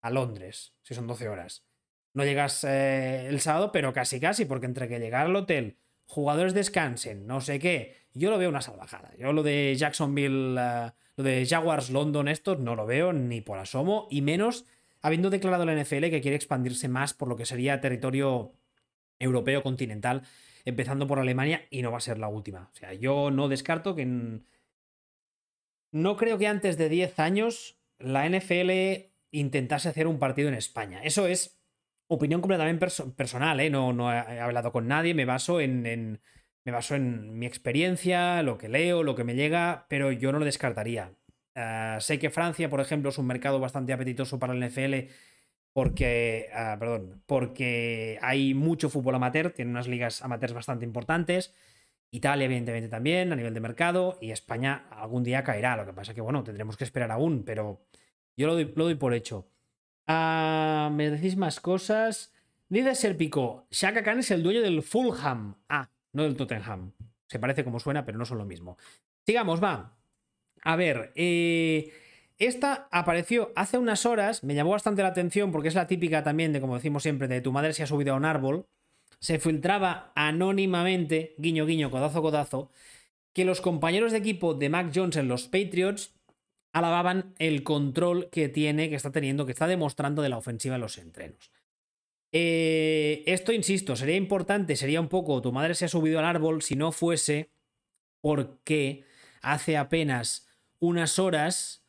a 0.00 0.08
Londres, 0.08 0.72
si 0.80 0.94
son 0.94 1.06
12 1.06 1.28
horas. 1.28 1.66
No 2.14 2.24
llegas 2.24 2.64
eh, 2.64 3.26
el 3.28 3.40
sábado, 3.40 3.72
pero 3.72 3.92
casi 3.92 4.18
casi, 4.18 4.46
porque 4.46 4.64
entre 4.64 4.88
que 4.88 4.98
llegar 4.98 5.26
al 5.26 5.36
hotel, 5.36 5.76
jugadores 6.06 6.54
descansen, 6.54 7.26
no 7.26 7.42
sé 7.42 7.58
qué, 7.58 7.94
yo 8.14 8.30
lo 8.30 8.38
veo 8.38 8.48
una 8.48 8.62
salvajada. 8.62 9.12
Yo 9.18 9.34
lo 9.34 9.42
de 9.42 9.76
Jacksonville, 9.76 10.58
uh, 10.58 10.92
lo 11.16 11.22
de 11.22 11.46
Jaguars 11.46 11.90
London, 11.90 12.28
estos, 12.28 12.58
no 12.58 12.76
lo 12.76 12.86
veo 12.86 13.12
ni 13.12 13.42
por 13.42 13.58
asomo, 13.58 14.08
y 14.10 14.22
menos 14.22 14.64
habiendo 15.02 15.28
declarado 15.28 15.66
la 15.66 15.74
NFL 15.74 16.08
que 16.08 16.22
quiere 16.22 16.36
expandirse 16.36 16.88
más 16.88 17.12
por 17.12 17.28
lo 17.28 17.36
que 17.36 17.44
sería 17.44 17.82
territorio 17.82 18.54
europeo 19.18 19.62
continental 19.62 20.22
empezando 20.70 21.06
por 21.06 21.18
Alemania 21.18 21.66
y 21.70 21.82
no 21.82 21.92
va 21.92 21.98
a 21.98 22.02
ser 22.02 22.18
la 22.18 22.28
última. 22.28 22.70
O 22.72 22.74
sea, 22.74 22.92
yo 22.94 23.30
no 23.30 23.48
descarto 23.48 23.94
que... 23.94 24.40
No 25.92 26.16
creo 26.16 26.38
que 26.38 26.46
antes 26.46 26.78
de 26.78 26.88
10 26.88 27.18
años 27.18 27.80
la 27.98 28.28
NFL 28.28 28.70
intentase 29.32 29.88
hacer 29.88 30.06
un 30.06 30.18
partido 30.18 30.48
en 30.48 30.54
España. 30.54 31.02
Eso 31.02 31.26
es 31.26 31.60
opinión 32.08 32.40
completamente 32.40 32.80
perso 32.80 33.14
personal, 33.14 33.60
¿eh? 33.60 33.70
No, 33.70 34.12
he 34.12 34.40
hablado 34.40 34.72
con 34.72 34.88
nadie, 34.88 35.14
me 35.14 35.24
baso 35.24 35.60
en, 35.60 36.20
mi 36.64 37.46
experiencia, 37.46 38.42
lo 38.42 38.58
que 38.58 38.68
leo, 38.68 39.02
lo 39.02 39.14
que 39.14 39.24
me 39.24 39.36
llega, 39.36 39.86
pero 39.88 40.10
yo 40.10 40.32
no 40.32 40.38
lo 40.38 40.44
descartaría. 40.44 41.12
Uh, 41.54 42.00
sé 42.00 42.18
que 42.18 42.30
Francia, 42.30 42.68
por 42.68 42.80
ejemplo, 42.80 43.10
es 43.10 43.18
un 43.18 43.26
mercado 43.26 43.60
bastante 43.60 43.92
apetitoso 43.92 44.38
para 44.38 44.54
el 44.54 44.64
NFL 44.64 45.10
porque, 45.72 46.48
ah, 46.54 46.76
perdón, 46.78 47.22
porque 47.26 48.18
hay 48.22 48.54
mucho 48.54 48.90
fútbol 48.90 49.14
amateur, 49.14 49.52
tiene 49.52 49.70
unas 49.70 49.88
ligas 49.88 50.22
amateurs 50.22 50.52
bastante 50.52 50.84
importantes. 50.84 51.54
Italia, 52.10 52.46
evidentemente, 52.46 52.88
también 52.88 53.32
a 53.32 53.36
nivel 53.36 53.54
de 53.54 53.60
mercado. 53.60 54.18
Y 54.20 54.32
España 54.32 54.86
algún 54.90 55.22
día 55.22 55.44
caerá. 55.44 55.76
Lo 55.76 55.86
que 55.86 55.92
pasa 55.92 56.14
que, 56.14 56.20
bueno, 56.20 56.42
tendremos 56.42 56.76
que 56.76 56.84
esperar 56.84 57.10
aún, 57.12 57.44
pero 57.44 57.86
yo 58.36 58.46
lo 58.48 58.54
doy, 58.54 58.72
lo 58.74 58.84
doy 58.84 58.96
por 58.96 59.14
hecho. 59.14 59.48
Ah, 60.06 60.90
¿Me 60.92 61.10
decís 61.10 61.36
más 61.36 61.60
cosas? 61.60 62.32
Dice 62.68 62.94
Serpico, 62.94 63.66
Shaka 63.70 64.02
Khan 64.02 64.20
es 64.20 64.30
el 64.32 64.42
dueño 64.42 64.60
del 64.60 64.82
Fulham. 64.82 65.56
Ah, 65.68 65.88
no 66.12 66.24
del 66.24 66.36
Tottenham. 66.36 66.92
Se 67.28 67.38
parece 67.38 67.62
como 67.64 67.78
suena, 67.78 68.04
pero 68.04 68.18
no 68.18 68.24
son 68.24 68.38
lo 68.38 68.44
mismo. 68.44 68.76
Sigamos, 69.24 69.62
va. 69.62 69.96
A 70.62 70.76
ver, 70.76 71.12
eh. 71.14 71.92
Esta 72.40 72.88
apareció 72.90 73.52
hace 73.54 73.76
unas 73.76 74.06
horas, 74.06 74.42
me 74.42 74.54
llamó 74.54 74.70
bastante 74.70 75.02
la 75.02 75.08
atención 75.08 75.52
porque 75.52 75.68
es 75.68 75.74
la 75.74 75.86
típica 75.86 76.22
también 76.22 76.54
de, 76.54 76.60
como 76.62 76.74
decimos 76.74 77.02
siempre, 77.02 77.28
de 77.28 77.42
tu 77.42 77.52
madre 77.52 77.74
se 77.74 77.82
ha 77.82 77.86
subido 77.86 78.14
a 78.14 78.16
un 78.16 78.24
árbol. 78.24 78.66
Se 79.18 79.38
filtraba 79.38 80.10
anónimamente, 80.14 81.34
guiño 81.36 81.66
guiño, 81.66 81.90
codazo 81.90 82.22
codazo, 82.22 82.70
que 83.34 83.44
los 83.44 83.60
compañeros 83.60 84.12
de 84.12 84.18
equipo 84.18 84.54
de 84.54 84.70
Mac 84.70 84.90
Jones 84.94 85.16
en 85.16 85.28
los 85.28 85.48
Patriots 85.48 86.14
alababan 86.72 87.34
el 87.38 87.62
control 87.62 88.30
que 88.30 88.48
tiene, 88.48 88.88
que 88.88 88.96
está 88.96 89.12
teniendo, 89.12 89.44
que 89.44 89.52
está 89.52 89.66
demostrando 89.66 90.22
de 90.22 90.30
la 90.30 90.38
ofensiva 90.38 90.76
en 90.76 90.80
los 90.80 90.96
entrenos. 90.96 91.52
Eh, 92.32 93.22
esto, 93.26 93.52
insisto, 93.52 93.96
sería 93.96 94.16
importante, 94.16 94.76
sería 94.76 95.02
un 95.02 95.08
poco, 95.08 95.42
tu 95.42 95.52
madre 95.52 95.74
se 95.74 95.84
ha 95.84 95.88
subido 95.88 96.18
al 96.18 96.24
árbol 96.24 96.62
si 96.62 96.74
no 96.74 96.90
fuese 96.90 97.50
porque 98.22 99.04
hace 99.42 99.76
apenas 99.76 100.48
unas 100.78 101.18
horas 101.18 101.79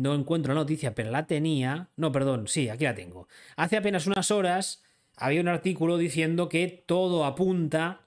no 0.00 0.14
encuentro 0.14 0.54
la 0.54 0.60
noticia, 0.60 0.94
pero 0.94 1.10
la 1.10 1.26
tenía. 1.26 1.90
No, 1.96 2.10
perdón, 2.10 2.48
sí, 2.48 2.68
aquí 2.68 2.84
la 2.84 2.94
tengo. 2.94 3.28
Hace 3.56 3.76
apenas 3.76 4.06
unas 4.06 4.30
horas 4.30 4.82
había 5.16 5.42
un 5.42 5.48
artículo 5.48 5.98
diciendo 5.98 6.48
que 6.48 6.68
todo 6.86 7.26
apunta 7.26 8.06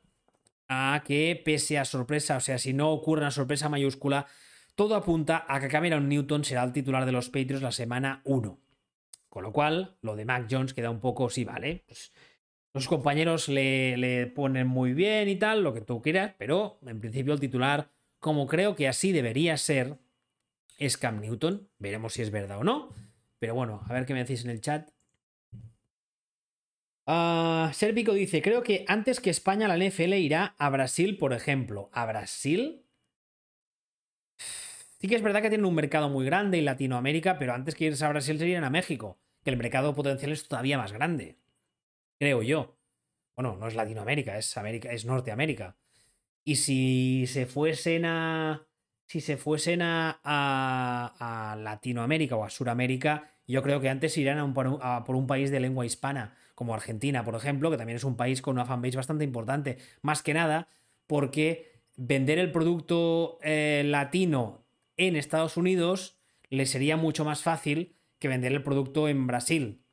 a 0.67 1.03
que, 1.05 1.39
pese 1.45 1.77
a 1.77 1.85
sorpresa, 1.85 2.37
o 2.37 2.39
sea, 2.39 2.57
si 2.57 2.73
no 2.73 2.91
ocurre 2.91 3.21
una 3.21 3.31
sorpresa 3.31 3.69
mayúscula, 3.69 4.25
todo 4.73 4.95
apunta 4.95 5.45
a 5.47 5.59
que 5.59 5.67
Cameron 5.67 6.09
Newton 6.09 6.43
será 6.43 6.63
el 6.63 6.73
titular 6.73 7.05
de 7.05 7.11
los 7.11 7.29
Patriots 7.29 7.61
la 7.61 7.71
semana 7.71 8.21
1. 8.25 8.59
Con 9.29 9.43
lo 9.43 9.53
cual, 9.53 9.97
lo 10.01 10.15
de 10.15 10.25
Mac 10.25 10.47
Jones 10.49 10.73
queda 10.73 10.89
un 10.89 10.99
poco, 10.99 11.29
sí, 11.29 11.45
vale. 11.45 11.83
Pues, 11.85 12.11
los 12.73 12.87
compañeros 12.87 13.49
le, 13.49 13.97
le 13.97 14.25
ponen 14.25 14.65
muy 14.65 14.93
bien 14.93 15.29
y 15.29 15.35
tal, 15.35 15.63
lo 15.63 15.75
que 15.75 15.81
tú 15.81 16.01
quieras, 16.01 16.33
pero 16.39 16.79
en 16.87 16.99
principio 16.99 17.33
el 17.33 17.39
titular, 17.39 17.89
como 18.19 18.47
creo 18.47 18.75
que 18.75 18.87
así 18.87 19.11
debería 19.11 19.57
ser, 19.57 19.99
es 20.77 20.97
Cam 20.97 21.21
Newton. 21.21 21.69
Veremos 21.79 22.13
si 22.13 22.21
es 22.21 22.31
verdad 22.31 22.59
o 22.59 22.63
no. 22.63 22.89
Pero 23.39 23.55
bueno, 23.55 23.81
a 23.87 23.93
ver 23.93 24.05
qué 24.05 24.13
me 24.13 24.19
decís 24.19 24.43
en 24.43 24.51
el 24.51 24.61
chat. 24.61 24.89
Uh, 27.05 27.71
Sérpico 27.73 28.13
dice: 28.13 28.41
Creo 28.41 28.63
que 28.63 28.85
antes 28.87 29.19
que 29.19 29.29
España, 29.29 29.67
la 29.67 29.77
NFL 29.77 30.13
irá 30.13 30.55
a 30.57 30.69
Brasil, 30.69 31.17
por 31.17 31.33
ejemplo. 31.33 31.89
¿A 31.91 32.05
Brasil? 32.05 32.85
Sí 34.37 35.09
que 35.09 35.15
es 35.15 35.21
verdad 35.21 35.41
que 35.41 35.49
tienen 35.49 35.65
un 35.65 35.75
mercado 35.75 36.07
muy 36.07 36.25
grande 36.25 36.59
en 36.59 36.65
Latinoamérica, 36.65 37.37
pero 37.37 37.53
antes 37.53 37.75
que 37.75 37.83
irse 37.83 38.05
a 38.05 38.09
Brasil 38.09 38.39
serían 38.39 38.63
a 38.63 38.69
México, 38.69 39.19
que 39.43 39.49
el 39.49 39.57
mercado 39.57 39.93
potencial 39.93 40.31
es 40.31 40.47
todavía 40.47 40.77
más 40.77 40.93
grande. 40.93 41.37
Creo 42.17 42.41
yo. 42.41 42.77
Bueno, 43.35 43.57
no 43.57 43.67
es 43.67 43.75
Latinoamérica, 43.75 44.37
es 44.37 44.55
América, 44.55 44.93
es 44.93 45.03
Norteamérica. 45.03 45.75
Y 46.45 46.55
si 46.55 47.25
se 47.27 47.45
fuesen 47.45 48.05
a. 48.05 48.65
Si 49.05 49.21
se 49.21 49.37
fuesen 49.37 49.81
a, 49.81 50.19
a, 50.23 51.55
Latinoamérica 51.55 52.35
o 52.35 52.43
a 52.43 52.49
Suramérica, 52.49 53.31
yo 53.47 53.61
creo 53.61 53.79
que 53.81 53.89
antes 53.89 54.17
irían 54.17 54.39
a, 54.39 55.03
por 55.03 55.15
un 55.15 55.27
país 55.27 55.51
de 55.51 55.59
lengua 55.59 55.85
hispana, 55.85 56.35
como 56.55 56.73
Argentina, 56.73 57.23
por 57.23 57.35
ejemplo, 57.35 57.69
que 57.69 57.77
también 57.77 57.97
es 57.97 58.03
un 58.03 58.15
país 58.15 58.41
con 58.41 58.55
una 58.55 58.65
fanbase 58.65 58.97
bastante 58.97 59.23
importante. 59.23 59.77
Más 60.01 60.23
que 60.23 60.33
nada, 60.33 60.67
porque 61.07 61.73
vender 61.95 62.39
el 62.39 62.51
producto 62.51 63.37
eh, 63.41 63.83
latino 63.85 64.65
en 64.97 65.15
Estados 65.15 65.57
Unidos 65.57 66.17
le 66.49 66.65
sería 66.65 66.97
mucho 66.97 67.25
más 67.25 67.41
fácil 67.41 67.95
que 68.19 68.27
vender 68.27 68.51
el 68.53 68.63
producto 68.63 69.09
en 69.09 69.27
Brasil. 69.27 69.83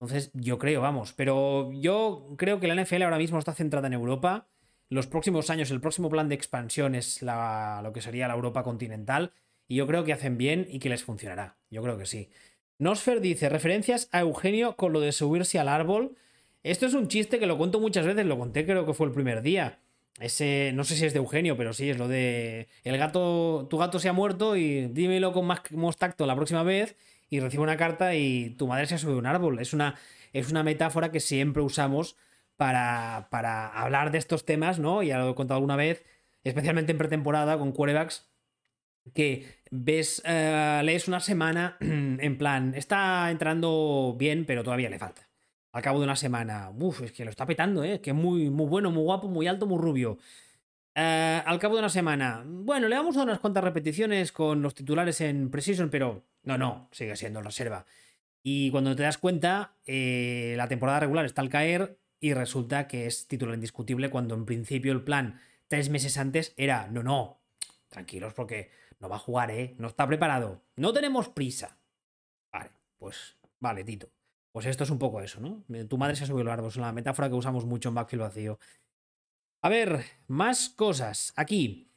Entonces, 0.00 0.30
yo 0.32 0.58
creo, 0.58 0.80
vamos, 0.80 1.12
pero 1.12 1.72
yo 1.72 2.34
creo 2.38 2.58
que 2.58 2.68
la 2.68 2.82
NFL 2.82 3.02
ahora 3.02 3.18
mismo 3.18 3.38
está 3.38 3.52
centrada 3.52 3.86
en 3.86 3.92
Europa. 3.92 4.48
Los 4.90 5.06
próximos 5.06 5.50
años, 5.50 5.70
el 5.70 5.80
próximo 5.80 6.10
plan 6.10 6.28
de 6.28 6.34
expansión 6.34 6.96
es 6.96 7.22
lo 7.22 7.92
que 7.92 8.02
sería 8.02 8.28
la 8.28 8.34
Europa 8.34 8.64
continental. 8.64 9.32
Y 9.68 9.76
yo 9.76 9.86
creo 9.86 10.04
que 10.04 10.12
hacen 10.12 10.36
bien 10.36 10.66
y 10.68 10.80
que 10.80 10.88
les 10.88 11.04
funcionará. 11.04 11.56
Yo 11.70 11.80
creo 11.80 11.96
que 11.96 12.06
sí. 12.06 12.28
Nosfer 12.78 13.20
dice, 13.20 13.48
referencias 13.48 14.08
a 14.10 14.20
Eugenio 14.20 14.74
con 14.74 14.92
lo 14.92 15.00
de 15.00 15.12
subirse 15.12 15.60
al 15.60 15.68
árbol. 15.68 16.16
Esto 16.64 16.86
es 16.86 16.94
un 16.94 17.06
chiste 17.06 17.38
que 17.38 17.46
lo 17.46 17.56
cuento 17.56 17.78
muchas 17.78 18.04
veces, 18.04 18.26
lo 18.26 18.36
conté 18.36 18.66
creo 18.66 18.84
que 18.84 18.92
fue 18.92 19.06
el 19.06 19.12
primer 19.12 19.42
día. 19.42 19.78
Ese, 20.18 20.72
no 20.74 20.82
sé 20.82 20.96
si 20.96 21.06
es 21.06 21.12
de 21.12 21.20
Eugenio, 21.20 21.56
pero 21.56 21.72
sí, 21.72 21.88
es 21.88 21.98
lo 21.98 22.08
de 22.08 22.68
el 22.82 22.98
gato, 22.98 23.68
tu 23.70 23.78
gato 23.78 23.98
se 24.00 24.08
ha 24.08 24.12
muerto 24.12 24.56
y 24.56 24.88
dímelo 24.88 25.32
con 25.32 25.46
más, 25.46 25.62
tacto 25.98 26.26
la 26.26 26.34
próxima 26.34 26.62
vez 26.62 26.96
y 27.30 27.38
recibe 27.38 27.62
una 27.62 27.76
carta 27.76 28.14
y 28.16 28.50
tu 28.50 28.66
madre 28.66 28.86
se 28.86 28.96
ha 28.96 28.98
subido 28.98 29.18
a 29.18 29.20
un 29.20 29.26
árbol. 29.26 29.60
Es 29.60 29.72
una, 29.72 29.94
es 30.32 30.50
una 30.50 30.62
metáfora 30.64 31.12
que 31.12 31.20
siempre 31.20 31.62
usamos 31.62 32.16
para, 32.60 33.28
para 33.30 33.68
hablar 33.68 34.10
de 34.10 34.18
estos 34.18 34.44
temas, 34.44 34.78
¿no? 34.78 35.02
Ya 35.02 35.16
lo 35.16 35.30
he 35.30 35.34
contado 35.34 35.56
alguna 35.56 35.76
vez, 35.76 36.04
especialmente 36.44 36.92
en 36.92 36.98
pretemporada 36.98 37.56
con 37.56 37.72
quarterbacks, 37.72 38.30
que 39.14 39.46
ves, 39.70 40.20
eh, 40.26 40.82
lees 40.84 41.08
una 41.08 41.20
semana 41.20 41.78
en 41.80 42.36
plan, 42.36 42.74
está 42.74 43.30
entrando 43.30 44.14
bien, 44.18 44.44
pero 44.44 44.62
todavía 44.62 44.90
le 44.90 44.98
falta. 44.98 45.26
Al 45.72 45.80
cabo 45.80 46.00
de 46.00 46.04
una 46.04 46.16
semana, 46.16 46.70
uff, 46.78 47.00
es 47.00 47.12
que 47.12 47.24
lo 47.24 47.30
está 47.30 47.46
petando, 47.46 47.82
¿eh? 47.82 48.02
Que 48.02 48.12
muy, 48.12 48.50
muy 48.50 48.66
bueno, 48.66 48.90
muy 48.90 49.04
guapo, 49.04 49.26
muy 49.26 49.46
alto, 49.46 49.66
muy 49.66 49.78
rubio. 49.78 50.18
Eh, 50.94 51.42
al 51.42 51.58
cabo 51.58 51.76
de 51.76 51.78
una 51.78 51.88
semana, 51.88 52.44
bueno, 52.44 52.88
le 52.88 52.96
damos 52.96 53.16
unas 53.16 53.40
cuantas 53.40 53.64
repeticiones 53.64 54.32
con 54.32 54.60
los 54.60 54.74
titulares 54.74 55.22
en 55.22 55.50
Precision, 55.50 55.88
pero 55.88 56.24
no, 56.42 56.58
no, 56.58 56.90
sigue 56.92 57.16
siendo 57.16 57.40
reserva. 57.40 57.86
Y 58.42 58.70
cuando 58.70 58.94
te 58.94 59.02
das 59.02 59.16
cuenta, 59.16 59.76
eh, 59.86 60.52
la 60.58 60.68
temporada 60.68 61.00
regular 61.00 61.24
está 61.24 61.40
al 61.40 61.48
caer 61.48 61.99
y 62.20 62.34
resulta 62.34 62.86
que 62.86 63.06
es 63.06 63.26
titular 63.26 63.54
indiscutible 63.54 64.10
cuando 64.10 64.34
en 64.34 64.44
principio 64.44 64.92
el 64.92 65.02
plan 65.02 65.40
tres 65.68 65.88
meses 65.88 66.18
antes 66.18 66.52
era, 66.56 66.88
no, 66.88 67.02
no, 67.02 67.40
tranquilos 67.88 68.34
porque 68.34 68.70
no 69.00 69.08
va 69.08 69.16
a 69.16 69.20
jugar, 69.20 69.50
¿eh? 69.50 69.74
No 69.78 69.88
está 69.88 70.06
preparado. 70.06 70.62
No 70.76 70.92
tenemos 70.92 71.28
prisa. 71.28 71.78
Vale, 72.52 72.70
pues 72.98 73.36
vale, 73.58 73.82
Tito. 73.82 74.10
Pues 74.52 74.66
esto 74.66 74.84
es 74.84 74.90
un 74.90 74.98
poco 74.98 75.20
eso, 75.20 75.40
¿no? 75.40 75.64
Tu 75.86 75.96
madre 75.96 76.16
se 76.16 76.24
ha 76.24 76.26
subido 76.26 76.42
el 76.42 76.48
árbol, 76.48 76.68
es 76.68 76.76
una 76.76 76.92
metáfora 76.92 77.28
que 77.28 77.36
usamos 77.36 77.64
mucho 77.64 77.88
en 77.88 77.94
Backfield 77.94 78.22
vacío. 78.22 78.58
A 79.62 79.68
ver, 79.68 80.04
más 80.26 80.68
cosas. 80.68 81.32
Aquí. 81.36 81.88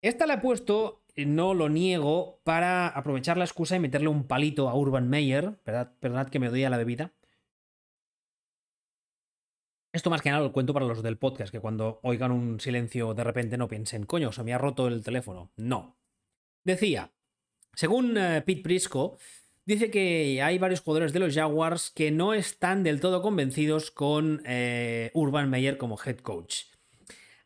Esta 0.00 0.26
la 0.26 0.34
he 0.34 0.38
puesto, 0.38 1.04
no 1.16 1.54
lo 1.54 1.68
niego, 1.68 2.40
para 2.42 2.88
aprovechar 2.88 3.36
la 3.36 3.44
excusa 3.44 3.76
y 3.76 3.80
meterle 3.80 4.08
un 4.08 4.26
palito 4.26 4.68
a 4.68 4.74
Urban 4.74 5.08
Meyer. 5.08 5.60
¿verdad? 5.64 5.92
Perdonad 6.00 6.28
que 6.28 6.40
me 6.40 6.48
doy 6.48 6.64
a 6.64 6.70
la 6.70 6.76
bebida. 6.76 7.12
Esto 9.92 10.08
más 10.08 10.22
que 10.22 10.30
nada 10.30 10.42
lo 10.42 10.52
cuento 10.52 10.72
para 10.72 10.86
los 10.86 11.02
del 11.02 11.18
podcast, 11.18 11.52
que 11.52 11.60
cuando 11.60 12.00
oigan 12.02 12.32
un 12.32 12.60
silencio 12.60 13.12
de 13.12 13.24
repente 13.24 13.58
no 13.58 13.68
piensen, 13.68 14.06
coño, 14.06 14.32
se 14.32 14.42
me 14.42 14.54
ha 14.54 14.58
roto 14.58 14.88
el 14.88 15.04
teléfono. 15.04 15.52
No. 15.56 15.98
Decía, 16.64 17.12
según 17.74 18.16
eh, 18.16 18.42
Pete 18.46 18.62
Prisco, 18.62 19.18
dice 19.66 19.90
que 19.90 20.40
hay 20.42 20.58
varios 20.58 20.80
jugadores 20.80 21.12
de 21.12 21.18
los 21.18 21.34
Jaguars 21.34 21.90
que 21.90 22.10
no 22.10 22.32
están 22.32 22.82
del 22.82 23.00
todo 23.00 23.20
convencidos 23.20 23.90
con 23.90 24.42
eh, 24.46 25.10
Urban 25.12 25.50
Meyer 25.50 25.76
como 25.76 25.98
head 26.02 26.18
coach. 26.18 26.64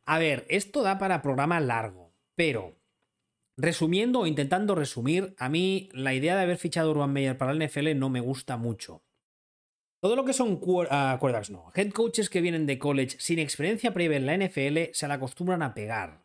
A 0.05 0.21
ver, 0.21 0.47
esto 0.49 0.83
da 0.83 0.99
para 0.99 1.23
programa 1.23 1.59
largo, 1.59 2.15
pero 2.37 2.79
resumiendo 3.57 4.21
o 4.21 4.27
intentando 4.27 4.77
resumir, 4.77 5.35
a 5.39 5.49
mí 5.49 5.89
la 5.93 6.15
idea 6.15 6.37
de 6.37 6.43
haber 6.43 6.59
fichado 6.59 6.93
Urban 6.93 7.13
Meyer 7.13 7.37
para 7.37 7.51
el 7.51 7.65
NFL 7.65 7.99
no 7.99 8.09
me 8.09 8.21
gusta 8.21 8.57
mucho. 8.57 9.03
Todo 10.01 10.17
lo 10.17 10.25
que 10.25 10.33
son 10.33 10.61
uh, 10.63 11.51
no. 11.51 11.73
Head 11.75 11.91
coaches 11.91 12.31
que 12.31 12.41
vienen 12.41 12.67
de 12.67 12.79
college 12.79 13.17
sin 13.19 13.39
experiencia 13.39 13.95
previa 13.95 14.17
en 14.17 14.27
la 14.27 14.37
NFL 14.37 14.93
se 14.93 15.09
la 15.09 15.15
acostumbran 15.15 15.63
a 15.63 15.75
pegar. 15.75 16.23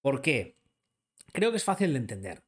¿Por 0.00 0.22
qué? 0.22 0.56
Creo 1.32 1.50
que 1.50 1.56
es 1.56 1.64
fácil 1.64 1.92
de 1.92 1.98
entender. 1.98 2.42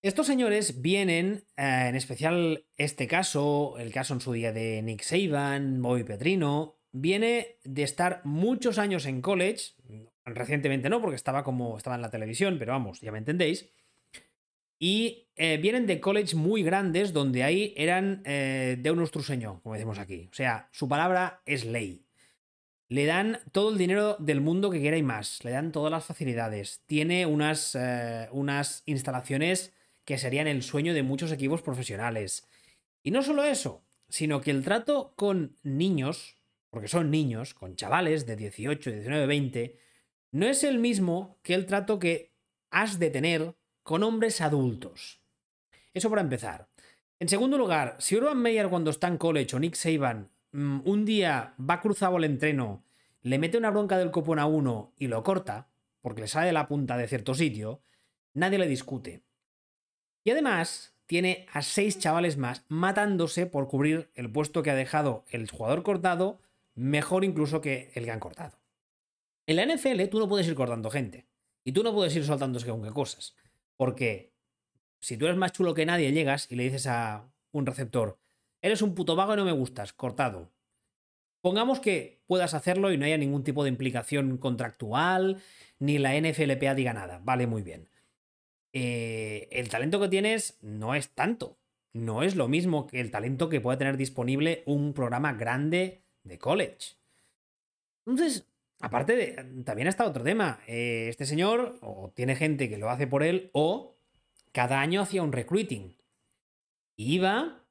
Estos 0.00 0.28
señores 0.28 0.80
vienen, 0.80 1.44
eh, 1.56 1.86
en 1.88 1.96
especial 1.96 2.64
este 2.76 3.08
caso, 3.08 3.76
el 3.78 3.92
caso 3.92 4.14
en 4.14 4.20
su 4.20 4.32
día 4.32 4.52
de 4.52 4.80
Nick 4.82 5.02
Saban, 5.02 5.82
Bobby 5.82 6.04
Petrino, 6.04 6.76
viene 6.92 7.58
de 7.64 7.82
estar 7.82 8.20
muchos 8.24 8.78
años 8.78 9.06
en 9.06 9.20
college, 9.20 9.72
recientemente 10.24 10.88
no, 10.88 11.00
porque 11.00 11.16
estaba 11.16 11.42
como 11.42 11.76
estaba 11.76 11.96
en 11.96 12.02
la 12.02 12.10
televisión, 12.10 12.56
pero 12.60 12.72
vamos, 12.72 13.00
ya 13.00 13.10
me 13.10 13.18
entendéis. 13.18 13.70
Y 14.78 15.28
eh, 15.36 15.56
vienen 15.56 15.86
de 15.86 16.00
college 16.00 16.36
muy 16.36 16.62
grandes 16.62 17.12
donde 17.12 17.42
ahí 17.42 17.74
eran 17.76 18.22
eh, 18.24 18.76
de 18.78 18.90
un 18.90 19.00
ostruseño, 19.00 19.60
como 19.62 19.74
decimos 19.74 19.98
aquí. 19.98 20.28
O 20.30 20.34
sea, 20.34 20.68
su 20.72 20.88
palabra 20.88 21.42
es 21.46 21.64
ley. 21.64 22.04
Le 22.88 23.04
dan 23.04 23.40
todo 23.52 23.70
el 23.70 23.78
dinero 23.78 24.16
del 24.18 24.40
mundo 24.40 24.70
que 24.70 24.80
quiera 24.80 24.96
y 24.96 25.02
más. 25.02 25.44
Le 25.44 25.50
dan 25.50 25.72
todas 25.72 25.90
las 25.90 26.06
facilidades. 26.06 26.82
Tiene 26.86 27.26
unas, 27.26 27.74
eh, 27.74 28.28
unas 28.32 28.82
instalaciones 28.86 29.74
que 30.04 30.16
serían 30.16 30.46
el 30.46 30.62
sueño 30.62 30.94
de 30.94 31.02
muchos 31.02 31.32
equipos 31.32 31.60
profesionales. 31.60 32.48
Y 33.02 33.10
no 33.10 33.22
solo 33.22 33.44
eso, 33.44 33.84
sino 34.08 34.40
que 34.40 34.50
el 34.50 34.64
trato 34.64 35.12
con 35.16 35.56
niños, 35.62 36.36
porque 36.70 36.88
son 36.88 37.10
niños, 37.10 37.52
con 37.52 37.76
chavales 37.76 38.26
de 38.26 38.36
18, 38.36 38.90
19, 38.90 39.26
20, 39.26 39.78
no 40.32 40.46
es 40.46 40.64
el 40.64 40.78
mismo 40.78 41.38
que 41.42 41.54
el 41.54 41.66
trato 41.66 41.98
que 41.98 42.32
has 42.70 42.98
de 42.98 43.10
tener 43.10 43.54
con 43.88 44.02
hombres 44.02 44.42
adultos. 44.42 45.22
Eso 45.94 46.10
para 46.10 46.20
empezar. 46.20 46.68
En 47.18 47.26
segundo 47.26 47.56
lugar, 47.56 47.96
si 47.98 48.16
Urban 48.16 48.36
Meyer 48.36 48.68
cuando 48.68 48.90
está 48.90 49.08
en 49.08 49.16
college 49.16 49.56
o 49.56 49.58
Nick 49.58 49.76
Saban 49.76 50.28
mm, 50.52 50.80
un 50.84 51.06
día 51.06 51.54
va 51.58 51.80
cruzado 51.80 52.18
el 52.18 52.24
entreno, 52.24 52.84
le 53.22 53.38
mete 53.38 53.56
una 53.56 53.70
bronca 53.70 53.96
del 53.96 54.10
copón 54.10 54.40
a 54.40 54.44
uno 54.44 54.92
y 54.98 55.06
lo 55.06 55.22
corta, 55.22 55.70
porque 56.02 56.20
le 56.20 56.28
sale 56.28 56.48
de 56.48 56.52
la 56.52 56.68
punta 56.68 56.98
de 56.98 57.08
cierto 57.08 57.34
sitio, 57.34 57.80
nadie 58.34 58.58
le 58.58 58.68
discute. 58.68 59.22
Y 60.22 60.32
además, 60.32 60.94
tiene 61.06 61.46
a 61.50 61.62
seis 61.62 61.98
chavales 61.98 62.36
más 62.36 62.66
matándose 62.68 63.46
por 63.46 63.68
cubrir 63.68 64.10
el 64.14 64.30
puesto 64.30 64.62
que 64.62 64.70
ha 64.70 64.74
dejado 64.74 65.24
el 65.30 65.50
jugador 65.50 65.82
cortado, 65.82 66.42
mejor 66.74 67.24
incluso 67.24 67.62
que 67.62 67.90
el 67.94 68.04
que 68.04 68.10
han 68.10 68.20
cortado. 68.20 68.58
En 69.46 69.56
la 69.56 69.64
NFL 69.64 70.10
tú 70.10 70.18
no 70.18 70.28
puedes 70.28 70.46
ir 70.46 70.54
cortando 70.54 70.90
gente. 70.90 71.26
Y 71.64 71.72
tú 71.72 71.82
no 71.82 71.94
puedes 71.94 72.14
ir 72.16 72.24
soltando 72.24 72.60
según 72.60 72.82
qué 72.82 72.90
cosas. 72.90 73.34
Porque 73.78 74.34
si 75.00 75.16
tú 75.16 75.26
eres 75.26 75.38
más 75.38 75.52
chulo 75.52 75.72
que 75.72 75.86
nadie, 75.86 76.12
llegas 76.12 76.50
y 76.50 76.56
le 76.56 76.64
dices 76.64 76.86
a 76.86 77.32
un 77.52 77.64
receptor, 77.64 78.18
eres 78.60 78.82
un 78.82 78.94
puto 78.94 79.16
vago 79.16 79.34
y 79.34 79.36
no 79.36 79.44
me 79.44 79.52
gustas, 79.52 79.94
cortado. 79.94 80.50
Pongamos 81.40 81.78
que 81.78 82.20
puedas 82.26 82.52
hacerlo 82.52 82.92
y 82.92 82.98
no 82.98 83.04
haya 83.04 83.16
ningún 83.16 83.44
tipo 83.44 83.62
de 83.62 83.70
implicación 83.70 84.36
contractual, 84.36 85.40
ni 85.78 85.98
la 85.98 86.20
NFLPA 86.20 86.74
diga 86.74 86.92
nada. 86.92 87.20
Vale, 87.22 87.46
muy 87.46 87.62
bien. 87.62 87.88
Eh, 88.72 89.48
el 89.52 89.68
talento 89.68 90.00
que 90.00 90.08
tienes 90.08 90.58
no 90.60 90.96
es 90.96 91.10
tanto. 91.10 91.56
No 91.92 92.24
es 92.24 92.34
lo 92.34 92.48
mismo 92.48 92.88
que 92.88 93.00
el 93.00 93.12
talento 93.12 93.48
que 93.48 93.60
puede 93.60 93.78
tener 93.78 93.96
disponible 93.96 94.64
un 94.66 94.92
programa 94.92 95.32
grande 95.34 96.02
de 96.24 96.38
college. 96.38 96.96
Entonces, 98.04 98.48
aparte 98.80 99.16
de. 99.16 99.62
También 99.64 99.88
está 99.88 100.06
otro 100.06 100.24
tema. 100.24 100.60
Eh, 100.66 101.06
este 101.08 101.26
señor, 101.26 101.78
o 101.82 102.12
tiene 102.14 102.36
gente 102.36 102.68
que 102.68 102.78
lo 102.78 102.90
hace 102.90 103.06
por 103.06 103.22
él, 103.22 103.50
o 103.52 103.96
cada 104.52 104.80
año 104.80 105.02
hacía 105.02 105.22
un 105.22 105.32
recruiting. 105.32 105.96
Iba, 106.96 107.64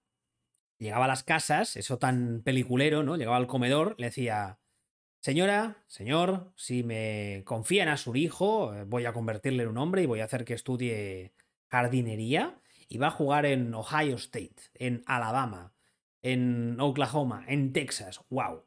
llegaba 0.77 1.05
a 1.05 1.09
las 1.09 1.23
casas, 1.23 1.75
eso 1.75 1.97
tan 1.97 2.41
peliculero, 2.43 3.03
¿no? 3.03 3.17
Llegaba 3.17 3.37
al 3.37 3.47
comedor, 3.47 3.95
le 3.97 4.07
decía. 4.07 4.59
Señora, 5.19 5.83
señor, 5.87 6.53
si 6.55 6.83
me 6.83 7.41
confían 7.43 7.89
a 7.89 7.97
su 7.97 8.15
hijo, 8.15 8.73
eh, 8.73 8.83
voy 8.83 9.05
a 9.05 9.13
convertirle 9.13 9.63
en 9.63 9.69
un 9.69 9.77
hombre 9.79 10.03
y 10.03 10.05
voy 10.05 10.19
a 10.21 10.25
hacer 10.25 10.45
que 10.45 10.53
estudie 10.53 11.33
jardinería 11.69 12.61
y 12.87 12.97
va 12.97 13.07
a 13.07 13.11
jugar 13.11 13.45
en 13.45 13.73
Ohio 13.73 14.15
State, 14.15 14.55
en 14.75 15.03
Alabama, 15.05 15.73
en 16.21 16.79
Oklahoma, 16.79 17.43
en 17.47 17.73
Texas. 17.73 18.21
¡Wow! 18.29 18.65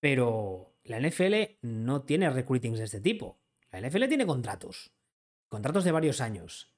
Pero 0.00 0.69
la 0.84 1.00
NFL 1.00 1.58
no 1.62 2.02
tiene 2.02 2.30
recruitings 2.30 2.78
de 2.78 2.84
este 2.84 3.00
tipo. 3.00 3.40
La 3.70 3.80
NFL 3.80 4.08
tiene 4.08 4.26
contratos. 4.26 4.92
Contratos 5.48 5.84
de 5.84 5.92
varios 5.92 6.20
años. 6.20 6.74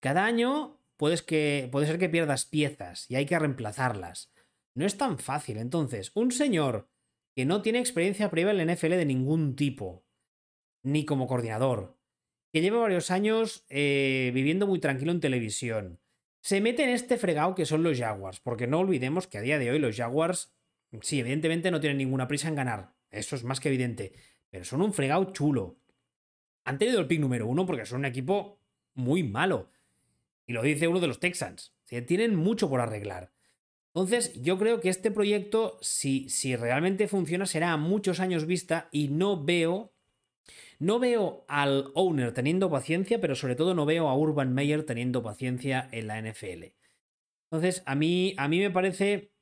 Cada 0.00 0.24
año 0.24 0.80
puedes 0.96 1.22
que, 1.22 1.68
puede 1.70 1.86
ser 1.86 1.98
que 1.98 2.08
pierdas 2.08 2.44
piezas 2.44 3.10
y 3.10 3.16
hay 3.16 3.26
que 3.26 3.38
reemplazarlas. 3.38 4.32
No 4.74 4.86
es 4.86 4.96
tan 4.96 5.18
fácil. 5.18 5.58
Entonces, 5.58 6.12
un 6.14 6.32
señor 6.32 6.88
que 7.34 7.44
no 7.44 7.62
tiene 7.62 7.78
experiencia 7.78 8.30
previa 8.30 8.52
en 8.52 8.66
la 8.66 8.74
NFL 8.74 8.90
de 8.90 9.04
ningún 9.04 9.56
tipo, 9.56 10.04
ni 10.82 11.04
como 11.04 11.26
coordinador, 11.26 11.98
que 12.52 12.60
lleva 12.60 12.80
varios 12.80 13.10
años 13.10 13.64
eh, 13.68 14.30
viviendo 14.34 14.66
muy 14.66 14.80
tranquilo 14.80 15.12
en 15.12 15.20
televisión, 15.20 16.00
se 16.42 16.60
mete 16.60 16.82
en 16.82 16.90
este 16.90 17.18
fregado 17.18 17.54
que 17.54 17.66
son 17.66 17.82
los 17.82 17.98
Jaguars, 17.98 18.40
porque 18.40 18.66
no 18.66 18.80
olvidemos 18.80 19.26
que 19.26 19.38
a 19.38 19.42
día 19.42 19.58
de 19.58 19.70
hoy 19.70 19.78
los 19.78 19.96
Jaguars, 19.96 20.54
sí, 21.02 21.20
evidentemente 21.20 21.70
no 21.70 21.80
tienen 21.80 21.98
ninguna 21.98 22.28
prisa 22.28 22.48
en 22.48 22.54
ganar, 22.54 22.94
eso 23.10 23.36
es 23.36 23.44
más 23.44 23.60
que 23.60 23.68
evidente, 23.68 24.12
pero 24.50 24.64
son 24.64 24.82
un 24.82 24.92
fregado 24.92 25.32
chulo. 25.32 25.78
Han 26.64 26.78
tenido 26.78 27.00
el 27.00 27.06
pick 27.06 27.20
número 27.20 27.46
uno 27.46 27.66
porque 27.66 27.86
son 27.86 28.00
un 28.00 28.04
equipo 28.04 28.60
muy 28.94 29.22
malo. 29.22 29.70
Y 30.46 30.52
lo 30.52 30.62
dice 30.62 30.88
uno 30.88 31.00
de 31.00 31.06
los 31.06 31.20
Texans. 31.20 31.74
Tienen 32.06 32.36
mucho 32.36 32.68
por 32.68 32.80
arreglar. 32.80 33.32
Entonces, 33.94 34.40
yo 34.40 34.58
creo 34.58 34.80
que 34.80 34.88
este 34.88 35.10
proyecto, 35.10 35.78
si, 35.80 36.28
si 36.28 36.54
realmente 36.54 37.08
funciona, 37.08 37.46
será 37.46 37.72
a 37.72 37.76
muchos 37.76 38.20
años 38.20 38.46
vista 38.46 38.88
y 38.92 39.08
no 39.08 39.42
veo. 39.42 39.92
No 40.78 40.98
veo 40.98 41.44
al 41.48 41.90
owner 41.94 42.32
teniendo 42.32 42.70
paciencia, 42.70 43.20
pero 43.20 43.34
sobre 43.34 43.56
todo 43.56 43.74
no 43.74 43.86
veo 43.86 44.08
a 44.08 44.16
Urban 44.16 44.54
Meyer 44.54 44.84
teniendo 44.84 45.22
paciencia 45.22 45.88
en 45.92 46.06
la 46.06 46.20
NFL. 46.22 46.72
Entonces, 47.50 47.82
a 47.84 47.94
mí, 47.96 48.34
a 48.38 48.48
mí 48.48 48.60
me 48.60 48.70
parece 48.70 49.32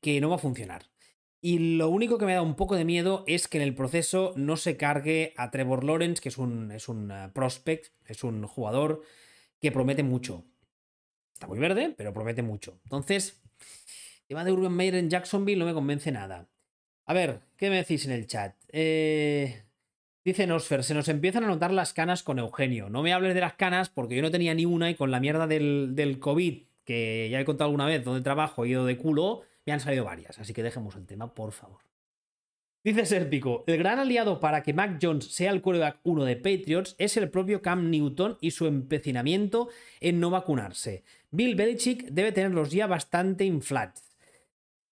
que 0.00 0.20
no 0.20 0.30
va 0.30 0.36
a 0.36 0.40
funcionar. 0.40 0.91
Y 1.44 1.76
lo 1.76 1.88
único 1.88 2.18
que 2.18 2.24
me 2.24 2.34
da 2.34 2.40
un 2.40 2.54
poco 2.54 2.76
de 2.76 2.84
miedo 2.84 3.24
es 3.26 3.48
que 3.48 3.58
en 3.58 3.64
el 3.64 3.74
proceso 3.74 4.32
no 4.36 4.56
se 4.56 4.76
cargue 4.76 5.34
a 5.36 5.50
Trevor 5.50 5.82
Lawrence, 5.82 6.22
que 6.22 6.28
es 6.28 6.38
un, 6.38 6.70
es 6.70 6.88
un 6.88 7.10
eh, 7.10 7.30
prospect, 7.34 7.92
es 8.06 8.22
un 8.22 8.46
jugador 8.46 9.02
que 9.60 9.72
promete 9.72 10.04
mucho. 10.04 10.44
Está 11.34 11.48
muy 11.48 11.58
verde, 11.58 11.92
pero 11.96 12.12
promete 12.12 12.42
mucho. 12.42 12.78
Entonces, 12.84 13.42
tema 14.28 14.44
de 14.44 14.52
Urban 14.52 14.72
Meyer 14.72 14.94
en 14.94 15.10
Jacksonville 15.10 15.58
no 15.58 15.66
me 15.66 15.74
convence 15.74 16.12
nada. 16.12 16.48
A 17.06 17.12
ver, 17.12 17.40
¿qué 17.56 17.70
me 17.70 17.76
decís 17.76 18.06
en 18.06 18.12
el 18.12 18.28
chat? 18.28 18.54
Eh, 18.68 19.64
dice 20.24 20.46
Nosfer, 20.46 20.84
se 20.84 20.94
nos 20.94 21.08
empiezan 21.08 21.42
a 21.42 21.48
notar 21.48 21.72
las 21.72 21.92
canas 21.92 22.22
con 22.22 22.38
Eugenio. 22.38 22.88
No 22.88 23.02
me 23.02 23.12
hables 23.12 23.34
de 23.34 23.40
las 23.40 23.54
canas 23.54 23.88
porque 23.88 24.14
yo 24.14 24.22
no 24.22 24.30
tenía 24.30 24.54
ni 24.54 24.64
una 24.64 24.90
y 24.90 24.94
con 24.94 25.10
la 25.10 25.18
mierda 25.18 25.48
del, 25.48 25.96
del 25.96 26.20
COVID, 26.20 26.62
que 26.84 27.28
ya 27.32 27.40
he 27.40 27.44
contado 27.44 27.66
alguna 27.66 27.86
vez 27.86 28.04
donde 28.04 28.22
trabajo, 28.22 28.64
he 28.64 28.68
ido 28.68 28.86
de 28.86 28.96
culo, 28.96 29.42
me 29.66 29.72
han 29.72 29.80
salido 29.80 30.04
varias. 30.04 30.38
Así 30.38 30.52
que 30.52 30.62
dejemos 30.62 30.96
el 30.96 31.06
tema, 31.06 31.34
por 31.34 31.52
favor. 31.52 31.80
Dice 32.84 33.06
Serpico, 33.06 33.62
el 33.68 33.78
gran 33.78 34.00
aliado 34.00 34.40
para 34.40 34.64
que 34.64 34.74
Mac 34.74 34.98
Jones 35.00 35.26
sea 35.26 35.52
el 35.52 35.62
quarterback 35.62 36.00
1 36.02 36.24
de 36.24 36.34
Patriots 36.34 36.96
es 36.98 37.16
el 37.16 37.30
propio 37.30 37.62
Cam 37.62 37.90
Newton 37.90 38.38
y 38.40 38.50
su 38.50 38.66
empecinamiento 38.66 39.68
en 40.00 40.18
no 40.18 40.30
vacunarse. 40.30 41.04
Bill 41.30 41.54
Belichick 41.54 42.08
debe 42.08 42.32
tenerlos 42.32 42.72
ya 42.72 42.88
bastante 42.88 43.44
inflados. 43.44 44.02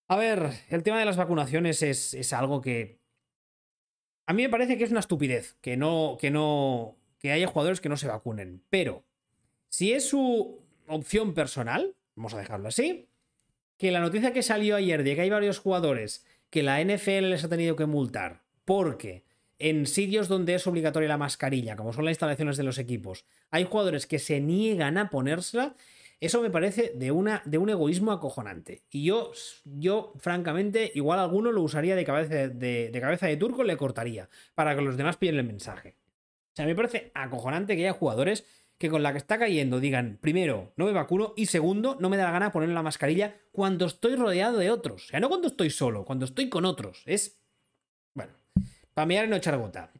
A 0.07 0.15
ver, 0.15 0.51
el 0.69 0.83
tema 0.83 0.99
de 0.99 1.05
las 1.05 1.17
vacunaciones 1.17 1.83
es, 1.83 2.33
algo 2.33 2.61
que. 2.61 3.01
A 4.25 4.33
mí 4.33 4.43
me 4.43 4.49
parece 4.49 4.77
que 4.77 4.85
es 4.85 4.91
una 4.91 5.01
estupidez 5.01 5.57
que 5.59 5.75
no. 5.75 6.17
que 6.19 6.31
no. 6.31 6.97
que 7.19 7.33
haya 7.33 7.47
jugadores 7.47 7.81
que 7.81 7.89
no 7.89 7.97
se 7.97 8.07
vacunen. 8.07 8.63
Pero, 8.69 9.03
si 9.67 9.91
es 9.91 10.07
su 10.07 10.63
opción 10.87 11.33
personal, 11.33 11.95
vamos 12.15 12.33
a 12.33 12.39
dejarlo 12.39 12.69
así. 12.69 13.10
Que 13.81 13.89
la 13.89 13.99
noticia 13.99 14.31
que 14.31 14.43
salió 14.43 14.75
ayer 14.75 15.03
de 15.03 15.15
que 15.15 15.21
hay 15.21 15.31
varios 15.31 15.57
jugadores 15.57 16.23
que 16.51 16.61
la 16.61 16.79
NFL 16.83 17.31
les 17.31 17.43
ha 17.43 17.49
tenido 17.49 17.75
que 17.75 17.87
multar 17.87 18.43
porque 18.63 19.23
en 19.57 19.87
sitios 19.87 20.27
donde 20.27 20.53
es 20.53 20.67
obligatoria 20.67 21.09
la 21.09 21.17
mascarilla, 21.17 21.75
como 21.75 21.91
son 21.91 22.05
las 22.05 22.11
instalaciones 22.11 22.57
de 22.57 22.63
los 22.63 22.77
equipos, 22.77 23.25
hay 23.49 23.63
jugadores 23.63 24.05
que 24.05 24.19
se 24.19 24.39
niegan 24.39 24.99
a 24.99 25.09
ponérsela, 25.09 25.75
eso 26.19 26.43
me 26.43 26.51
parece 26.51 26.93
de, 26.93 27.11
una, 27.11 27.41
de 27.45 27.57
un 27.57 27.71
egoísmo 27.71 28.11
acojonante. 28.11 28.83
Y 28.91 29.03
yo, 29.03 29.31
yo, 29.65 30.13
francamente, 30.19 30.91
igual 30.93 31.17
alguno 31.17 31.51
lo 31.51 31.63
usaría 31.63 31.95
de 31.95 32.05
cabeza 32.05 32.49
de, 32.49 32.99
cabeza 33.01 33.25
de 33.25 33.37
turco, 33.37 33.63
le 33.63 33.77
cortaría, 33.77 34.29
para 34.53 34.75
que 34.75 34.83
los 34.83 34.95
demás 34.95 35.17
pillen 35.17 35.37
el 35.37 35.43
mensaje. 35.43 35.95
O 36.53 36.55
sea, 36.55 36.67
me 36.67 36.75
parece 36.75 37.09
acojonante 37.15 37.75
que 37.75 37.81
haya 37.81 37.93
jugadores 37.93 38.45
que 38.81 38.89
con 38.89 39.03
la 39.03 39.11
que 39.11 39.19
está 39.19 39.37
cayendo 39.37 39.79
digan, 39.79 40.17
primero, 40.19 40.73
no 40.75 40.85
me 40.85 40.91
vacuno 40.91 41.33
y 41.37 41.45
segundo, 41.45 41.97
no 41.99 42.09
me 42.09 42.17
da 42.17 42.23
la 42.25 42.31
gana 42.31 42.51
ponerle 42.51 42.73
la 42.73 42.81
mascarilla 42.81 43.39
cuando 43.51 43.85
estoy 43.85 44.15
rodeado 44.15 44.57
de 44.57 44.71
otros. 44.71 45.05
O 45.05 45.07
sea, 45.09 45.19
no 45.19 45.29
cuando 45.29 45.47
estoy 45.47 45.69
solo, 45.69 46.03
cuando 46.03 46.25
estoy 46.25 46.49
con 46.49 46.65
otros. 46.65 47.03
Es, 47.05 47.39
bueno, 48.15 48.33
para 48.95 49.05
mirar 49.05 49.25
y 49.25 49.29
no 49.29 49.35
echar 49.35 49.59
gota. 49.59 49.91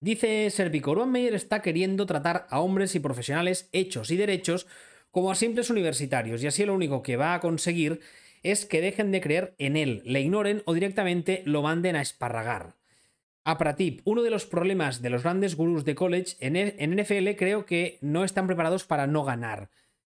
Dice 0.00 0.48
Servico, 0.48 0.92
Urban 0.92 1.12
Meyer 1.12 1.34
está 1.34 1.60
queriendo 1.60 2.06
tratar 2.06 2.46
a 2.48 2.60
hombres 2.60 2.94
y 2.94 3.00
profesionales 3.00 3.68
hechos 3.72 4.10
y 4.10 4.16
derechos 4.16 4.66
como 5.10 5.30
a 5.30 5.34
simples 5.34 5.68
universitarios, 5.68 6.42
y 6.42 6.46
así 6.46 6.64
lo 6.64 6.72
único 6.72 7.02
que 7.02 7.18
va 7.18 7.34
a 7.34 7.40
conseguir 7.40 8.00
es 8.42 8.64
que 8.64 8.80
dejen 8.80 9.10
de 9.12 9.20
creer 9.20 9.54
en 9.58 9.76
él, 9.76 10.02
le 10.06 10.22
ignoren 10.22 10.62
o 10.64 10.72
directamente 10.72 11.42
lo 11.44 11.60
manden 11.60 11.96
a 11.96 12.00
esparragar. 12.00 12.79
A 13.44 13.56
Pratip, 13.58 14.00
uno 14.04 14.22
de 14.22 14.30
los 14.30 14.46
problemas 14.46 15.00
de 15.02 15.10
los 15.10 15.22
grandes 15.22 15.56
gurús 15.56 15.84
de 15.84 15.94
college 15.94 16.36
en, 16.40 16.96
NFL 16.96 17.30
creo 17.36 17.64
que 17.64 17.98
no 18.02 18.24
están 18.24 18.46
preparados 18.46 18.84
para 18.84 19.06
no 19.06 19.24
ganar. 19.24 19.70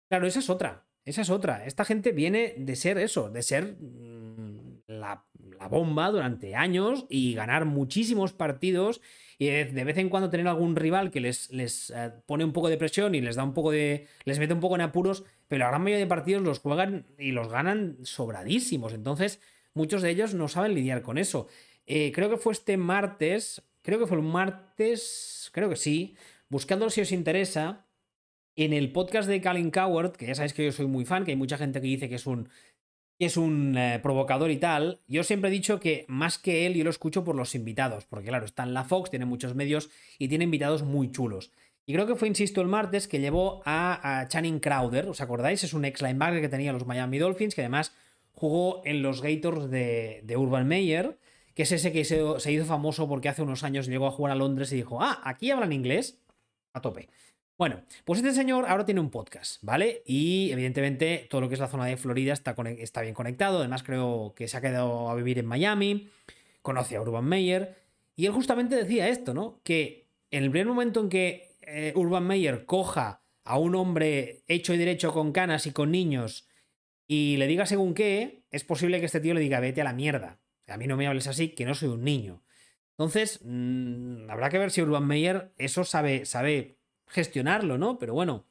Claro, 0.09 0.27
esa 0.27 0.39
es 0.39 0.49
otra, 0.49 0.87
esa 1.05 1.23
es 1.23 1.31
otra. 1.31 1.67
Esta 1.67 1.85
gente 1.85 2.13
viene 2.13 2.55
de 2.57 2.77
ser 2.77 2.99
eso, 2.99 3.29
de 3.29 3.43
ser 3.43 3.77
mm, 3.81 4.83
la, 4.87 5.27
la 5.59 5.69
bomba 5.69 6.11
durante 6.11 6.55
años 6.55 7.07
y 7.09 7.35
ganar 7.35 7.65
muchísimos 7.65 8.33
partidos 8.33 9.01
y 9.39 9.47
de 9.49 9.85
vez 9.85 9.99
en 9.99 10.09
cuando 10.09 10.31
tener 10.31 10.49
algún 10.49 10.77
rival 10.77 11.11
que 11.11 11.21
les, 11.21 11.51
les 11.53 11.91
eh, 11.91 12.13
pone 12.25 12.45
un 12.45 12.53
poco 12.53 12.69
de 12.69 12.79
presión 12.79 13.15
y 13.15 13.21
les 13.21 13.37
da 13.37 13.45
un 13.45 13.53
poco 13.53 13.71
de. 13.71 14.07
les 14.25 14.39
mete 14.39 14.55
un 14.55 14.61
poco 14.61 14.77
en 14.77 14.81
apuros, 14.81 15.25
pero 15.47 15.65
la 15.65 15.71
gran 15.71 15.83
mayoría 15.83 16.05
de 16.05 16.09
partidos 16.09 16.43
los 16.43 16.61
juegan 16.61 17.07
y 17.19 17.33
los 17.33 17.49
ganan 17.49 17.99
sobradísimos. 18.03 18.95
Entonces, 18.95 19.41
muchos 19.75 20.01
de 20.01 20.11
ellos 20.11 20.33
no 20.33 20.49
saben 20.49 20.75
lidiar 20.75 21.03
con 21.03 21.19
eso. 21.19 21.49
Eh, 21.87 22.13
creo 22.13 22.29
que 22.31 22.37
fue 22.37 22.53
este 22.53 22.77
martes, 22.77 23.63
creo 23.83 23.99
que 23.99 24.07
fue 24.07 24.17
el 24.17 24.23
martes, 24.23 25.51
creo 25.53 25.69
que 25.69 25.77
sí, 25.77 26.17
buscándolo 26.49 26.91
si 26.91 27.01
os 27.01 27.13
interesa. 27.13 27.87
En 28.59 28.73
el 28.73 28.91
podcast 28.91 29.29
de 29.29 29.43
Colin 29.43 29.71
Coward, 29.71 30.13
que 30.13 30.27
ya 30.27 30.35
sabéis 30.35 30.55
que 30.55 30.65
yo 30.65 30.73
soy 30.73 30.87
muy 30.87 31.05
fan, 31.05 31.25
que 31.25 31.33
hay 31.33 31.37
mucha 31.37 31.59
gente 31.59 31.79
que 31.79 31.89
dice 31.89 32.09
que 32.09 32.15
es 32.15 32.27
un 32.27 32.49
que 33.19 33.27
es 33.27 33.37
un 33.37 33.77
eh, 33.79 33.99
provocador 34.03 34.51
y 34.51 34.59
tal, 34.59 35.01
yo 35.09 35.25
siempre 35.25 35.49
he 35.49 35.53
dicho 35.53 35.81
que 35.81 36.05
más 36.09 36.39
que 36.39 36.67
él 36.67 36.75
yo 36.75 36.85
lo 36.85 36.91
escucho 36.91 37.25
por 37.25 37.35
los 37.35 37.55
invitados, 37.55 38.05
porque 38.05 38.29
claro, 38.29 38.45
está 38.45 38.63
en 38.63 38.75
la 38.75 38.85
Fox, 38.85 39.11
tiene 39.11 39.25
muchos 39.25 39.55
medios 39.55 39.89
y 40.19 40.29
tiene 40.29 40.45
invitados 40.45 40.83
muy 40.83 41.11
chulos. 41.11 41.51
Y 41.87 41.95
creo 41.95 42.07
que 42.07 42.17
fue, 42.17 42.27
insisto, 42.27 42.61
el 42.61 42.67
martes 42.67 43.07
que 43.07 43.21
llevó 43.21 43.63
a, 43.65 44.27
Channing 44.29 44.59
Crowder, 44.59 45.09
¿os 45.09 45.21
acordáis? 45.21 45.63
Es 45.63 45.73
un 45.73 45.85
ex 45.85 46.03
linebacker 46.03 46.41
que 46.41 46.49
tenía 46.49 46.73
los 46.73 46.85
Miami 46.85 47.19
Dolphins, 47.19 47.55
que 47.55 47.61
además 47.61 47.95
jugó 48.33 48.83
en 48.85 49.03
los 49.03 49.23
Gators 49.23 49.71
de, 49.71 50.35
Urban 50.37 50.67
Meyer, 50.67 51.17
que 51.57 51.63
es 51.63 51.73
ese 51.73 51.91
que 51.91 52.05
se, 52.05 52.53
hizo 52.53 52.65
famoso 52.67 53.09
porque 53.09 53.31
hace 53.31 53.41
unos 53.41 53.65
años 53.65 53.87
llegó 53.87 54.07
a 54.07 54.11
jugar 54.11 54.33
a 54.33 54.37
Londres 54.37 54.71
y 54.73 54.77
dijo, 54.77 55.03
ah, 55.03 55.23
aquí 55.25 55.51
hablan 55.51 55.73
inglés, 55.73 56.21
a 56.75 56.83
tope. 56.83 57.09
Bueno, 57.57 57.83
pues 58.05 58.19
este 58.19 58.35
señor 58.35 58.67
ahora 58.69 58.85
tiene 58.85 59.01
un 59.01 59.09
podcast, 59.09 59.63
¿vale? 59.63 60.03
Y 60.05 60.51
evidentemente 60.53 61.27
todo 61.31 61.41
lo 61.41 61.49
que 61.49 61.55
es 61.55 61.61
la 61.61 61.69
zona 61.69 61.87
de 61.87 61.97
Florida 61.97 62.35
está, 62.35 62.55
está 62.77 63.01
bien 63.01 63.15
conectado. 63.15 63.61
Además, 63.61 63.83
creo 63.83 64.35
que 64.37 64.49
se 64.49 64.59
ha 64.59 64.61
quedado 64.61 65.09
a 65.09 65.15
vivir 65.15 65.39
en 65.39 65.47
Miami, 65.47 66.11
conoce 66.61 66.97
a 66.97 67.01
Urban 67.01 67.25
Meyer. 67.25 67.75
Y 68.17 68.27
él 68.27 68.33
justamente 68.33 68.77
decía 68.77 69.09
esto, 69.09 69.33
¿no? 69.33 69.59
Que 69.65 70.11
en 70.31 70.45
el 70.45 70.51
primer 70.51 70.67
momento 70.67 71.01
en 71.01 71.09
que 71.09 71.57
eh, 71.63 71.95
Urban 71.97 72.27
Meyer 72.27 72.67
coja 72.67 73.23
a 73.45 73.59
un 73.59 73.75
hombre 73.77 74.43
hecho 74.47 74.75
y 74.75 74.77
derecho 74.77 75.15
con 75.15 75.33
canas 75.33 75.67
y 75.67 75.71
con 75.71 75.91
niños 75.91 76.47
y 77.09 77.39
le 77.39 77.47
diga 77.47 77.65
según 77.65 77.95
qué, 77.95 78.43
es 78.51 78.65
posible 78.65 79.01
que 79.01 79.07
este 79.07 79.21
tío 79.21 79.33
le 79.33 79.41
diga, 79.41 79.61
vete 79.61 79.81
a 79.81 79.85
la 79.85 79.95
mierda. 79.95 80.39
A 80.67 80.77
mí 80.77 80.87
no 80.87 80.97
me 80.97 81.07
hables 81.07 81.27
así, 81.27 81.51
que 81.51 81.65
no 81.65 81.75
soy 81.75 81.89
un 81.89 82.05
niño. 82.05 82.43
Entonces, 82.99 83.41
mm, 83.45 84.31
habrá 84.31 84.49
que 84.49 84.59
ver 84.59 84.71
si 84.71 84.83
Urban 84.83 85.07
Meyer 85.07 85.53
eso 85.59 85.85
sabe, 85.85 86.25
sabe 86.25 86.79
gestionarlo, 87.07 87.79
¿no? 87.79 87.99
Pero 87.99 88.15
bueno. 88.15 88.47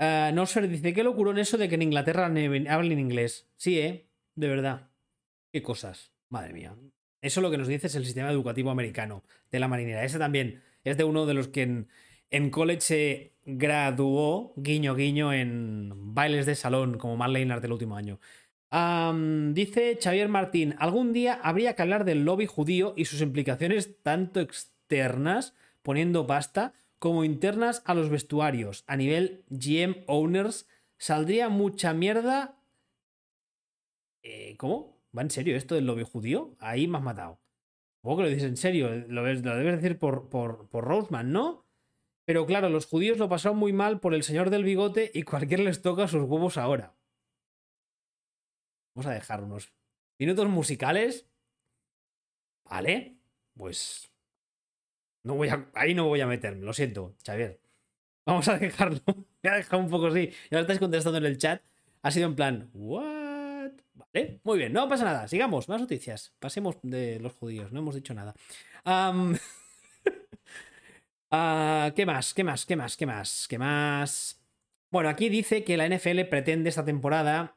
Uh, 0.00 0.34
no 0.34 0.46
sé, 0.46 0.66
dice, 0.66 0.92
qué 0.92 1.04
locurón 1.04 1.38
eso 1.38 1.56
de 1.56 1.68
que 1.68 1.76
en 1.76 1.82
Inglaterra 1.82 2.26
hablen 2.26 2.98
inglés. 2.98 3.48
Sí, 3.56 3.78
¿eh? 3.78 4.08
De 4.34 4.48
verdad. 4.48 4.90
Qué 5.52 5.62
cosas. 5.62 6.12
Madre 6.28 6.52
mía. 6.52 6.76
Eso 7.20 7.40
lo 7.40 7.50
que 7.50 7.58
nos 7.58 7.68
dice 7.68 7.86
es 7.86 7.94
el 7.94 8.04
sistema 8.04 8.30
educativo 8.30 8.70
americano 8.70 9.24
de 9.50 9.58
la 9.58 9.68
marinera. 9.68 10.04
Ese 10.04 10.18
también 10.18 10.62
es 10.84 10.96
de 10.96 11.04
uno 11.04 11.26
de 11.26 11.34
los 11.34 11.48
que 11.48 11.86
en, 12.30 12.50
college 12.50 12.80
se 12.80 13.32
graduó, 13.46 14.52
guiño, 14.56 14.94
guiño, 14.94 15.32
en 15.32 16.14
bailes 16.14 16.44
de 16.44 16.54
salón, 16.54 16.98
como 16.98 17.16
Marlene 17.16 17.58
del 17.60 17.72
último 17.72 17.96
año. 17.96 18.20
Dice 19.52 19.98
Xavier 20.02 20.28
Martín, 20.28 20.74
algún 20.78 21.12
día 21.12 21.38
habría 21.42 21.74
que 21.74 21.82
hablar 21.82 22.04
del 22.04 22.24
lobby 22.24 22.46
judío 22.46 22.94
y 22.96 23.04
sus 23.04 23.20
implicaciones 23.20 24.02
tanto 24.02 24.40
externas, 24.40 25.54
poniendo 25.82 26.26
pasta, 26.26 26.72
como 26.98 27.24
internas 27.24 27.82
a 27.84 27.94
los 27.94 28.08
vestuarios. 28.08 28.82
A 28.86 28.96
nivel 28.96 29.44
GM 29.48 30.04
Owners, 30.06 30.66
¿saldría 30.98 31.48
mucha 31.48 31.92
mierda? 31.92 32.56
Eh, 34.22 34.56
¿Cómo? 34.56 34.98
¿Va 35.16 35.22
en 35.22 35.30
serio 35.30 35.56
esto 35.56 35.74
del 35.74 35.86
lobby 35.86 36.02
judío? 36.02 36.56
Ahí 36.58 36.88
me 36.88 36.98
has 36.98 37.04
matado. 37.04 37.38
¿Cómo 38.02 38.16
que 38.16 38.22
lo 38.24 38.28
dices 38.28 38.44
en 38.44 38.56
serio? 38.56 38.90
Lo, 39.08 39.22
debes 39.22 39.42
decir 39.42 39.98
por, 39.98 40.28
por, 40.28 40.68
por 40.68 40.84
Roseman, 40.84 41.30
¿no? 41.30 41.64
Pero 42.24 42.46
claro, 42.46 42.70
los 42.70 42.86
judíos 42.86 43.18
lo 43.18 43.28
pasaron 43.28 43.58
muy 43.58 43.72
mal 43.72 44.00
por 44.00 44.14
el 44.14 44.22
señor 44.22 44.50
del 44.50 44.64
bigote 44.64 45.10
y 45.14 45.22
cualquiera 45.22 45.62
les 45.62 45.82
toca 45.82 46.08
sus 46.08 46.22
huevos 46.22 46.56
ahora. 46.56 46.94
Vamos 48.94 49.06
a 49.06 49.14
dejar 49.14 49.42
unos 49.42 49.72
minutos 50.18 50.48
musicales. 50.48 51.26
Vale, 52.64 53.16
pues 53.56 54.10
No 55.24 55.34
voy 55.36 55.48
a, 55.48 55.70
ahí 55.74 55.94
no 55.94 56.06
voy 56.08 56.20
a 56.20 56.26
meterme, 56.26 56.64
lo 56.64 56.72
siento, 56.72 57.16
Xavier. 57.24 57.60
Vamos 58.26 58.48
a 58.48 58.58
dejarlo. 58.58 59.00
Voy 59.06 59.52
a 59.52 59.56
dejar 59.56 59.80
un 59.80 59.90
poco 59.90 60.06
así. 60.06 60.30
Y 60.50 60.54
ahora 60.54 60.62
estáis 60.62 60.78
contestando 60.78 61.18
en 61.18 61.26
el 61.26 61.38
chat. 61.38 61.62
Ha 62.02 62.10
sido 62.10 62.26
en 62.26 62.34
plan, 62.36 62.70
¿what? 62.72 63.72
Vale, 63.94 64.40
muy 64.44 64.58
bien, 64.58 64.72
no 64.72 64.88
pasa 64.88 65.04
nada. 65.04 65.28
Sigamos, 65.28 65.68
más 65.68 65.80
noticias. 65.80 66.34
Pasemos 66.38 66.78
de 66.82 67.20
los 67.20 67.32
judíos, 67.34 67.72
no 67.72 67.80
hemos 67.80 67.94
dicho 67.94 68.14
nada. 68.14 68.34
Ah, 71.30 71.92
¿Qué 71.96 72.06
más? 72.06 72.32
¿Qué 72.34 72.44
más? 72.44 72.64
¿Qué 72.66 72.76
más? 72.76 72.96
¿Qué 72.96 73.06
más? 73.06 73.46
¿Qué 73.48 73.58
más? 73.58 74.40
Bueno, 74.90 75.08
aquí 75.08 75.28
dice 75.28 75.64
que 75.64 75.76
la 75.76 75.88
NFL 75.88 76.20
pretende 76.30 76.68
esta 76.68 76.84
temporada 76.84 77.56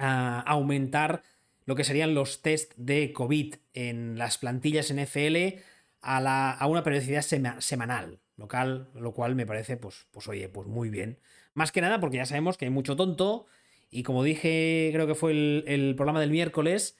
ah, 0.00 0.42
aumentar 0.46 1.22
lo 1.66 1.76
que 1.76 1.84
serían 1.84 2.14
los 2.14 2.42
test 2.42 2.72
de 2.76 3.12
COVID 3.12 3.54
en 3.74 4.18
las 4.18 4.38
plantillas 4.38 4.92
NFL 4.92 5.60
a, 6.02 6.52
a 6.52 6.66
una 6.66 6.82
periodicidad 6.82 7.22
semanal, 7.60 8.18
local, 8.36 8.88
lo 8.94 9.12
cual 9.12 9.36
me 9.36 9.46
parece, 9.46 9.76
pues, 9.76 10.06
pues 10.10 10.26
oye, 10.26 10.48
pues 10.48 10.66
muy 10.66 10.90
bien. 10.90 11.20
Más 11.54 11.70
que 11.70 11.80
nada 11.80 12.00
porque 12.00 12.16
ya 12.16 12.26
sabemos 12.26 12.56
que 12.56 12.64
hay 12.64 12.70
mucho 12.70 12.96
tonto 12.96 13.46
y 13.90 14.02
como 14.02 14.24
dije, 14.24 14.90
creo 14.92 15.06
que 15.06 15.14
fue 15.14 15.32
el, 15.32 15.64
el 15.68 15.94
programa 15.94 16.20
del 16.20 16.30
miércoles, 16.30 16.96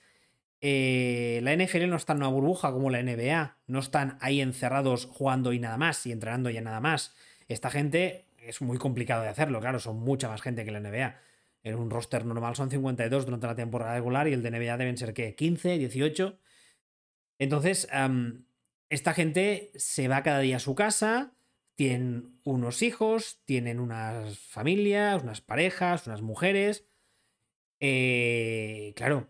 eh, 0.61 1.39
la 1.41 1.53
NFL 1.53 1.89
no 1.89 1.95
está 1.95 2.13
en 2.13 2.19
una 2.19 2.27
burbuja 2.27 2.71
como 2.71 2.91
la 2.91 3.01
NBA, 3.01 3.57
no 3.65 3.79
están 3.79 4.17
ahí 4.21 4.41
encerrados 4.41 5.05
jugando 5.05 5.53
y 5.53 5.59
nada 5.59 5.77
más 5.77 6.05
y 6.05 6.11
entrenando 6.11 6.49
y 6.49 6.61
nada 6.61 6.79
más. 6.79 7.15
Esta 7.47 7.71
gente 7.71 8.25
es 8.37 8.61
muy 8.61 8.77
complicado 8.77 9.23
de 9.23 9.29
hacerlo, 9.29 9.59
claro, 9.59 9.79
son 9.79 9.99
mucha 9.99 10.29
más 10.29 10.41
gente 10.41 10.63
que 10.63 10.71
la 10.71 10.79
NBA. 10.79 11.19
En 11.63 11.75
un 11.75 11.89
roster 11.89 12.25
normal 12.25 12.55
son 12.55 12.69
52 12.69 13.25
durante 13.25 13.47
la 13.47 13.55
temporada 13.55 13.93
regular 13.93 14.27
y 14.27 14.33
el 14.33 14.41
de 14.41 14.51
NBA 14.51 14.77
deben 14.77 14.97
ser 14.97 15.13
¿qué? 15.13 15.35
15, 15.35 15.77
18. 15.77 16.39
Entonces, 17.37 17.87
esta 18.89 19.13
gente 19.13 19.71
se 19.75 20.07
va 20.07 20.23
cada 20.23 20.39
día 20.39 20.57
a 20.57 20.59
su 20.59 20.75
casa, 20.75 21.33
tienen 21.75 22.39
unos 22.43 22.81
hijos, 22.81 23.41
tienen 23.45 23.79
unas 23.79 24.37
familias, 24.39 25.23
unas 25.23 25.41
parejas, 25.41 26.07
unas 26.07 26.21
mujeres. 26.21 26.85
Eh, 27.79 28.93
claro, 28.95 29.29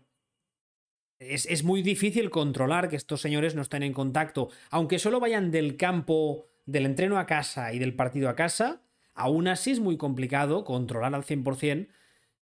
es, 1.18 1.64
muy 1.64 1.82
difícil 1.82 2.30
controlar 2.30 2.88
que 2.88 2.96
estos 2.96 3.20
señores 3.20 3.54
no 3.54 3.62
estén 3.62 3.82
en 3.82 3.92
contacto. 3.92 4.50
Aunque 4.70 4.98
solo 4.98 5.20
vayan 5.20 5.50
del 5.50 5.76
campo, 5.76 6.48
del 6.66 6.86
entreno 6.86 7.18
a 7.18 7.26
casa 7.26 7.72
y 7.72 7.78
del 7.78 7.94
partido 7.94 8.28
a 8.28 8.36
casa, 8.36 8.82
aún 9.14 9.48
así 9.48 9.70
es 9.70 9.80
muy 9.80 9.96
complicado 9.96 10.64
controlar 10.64 11.14
al 11.14 11.24
100% 11.24 11.88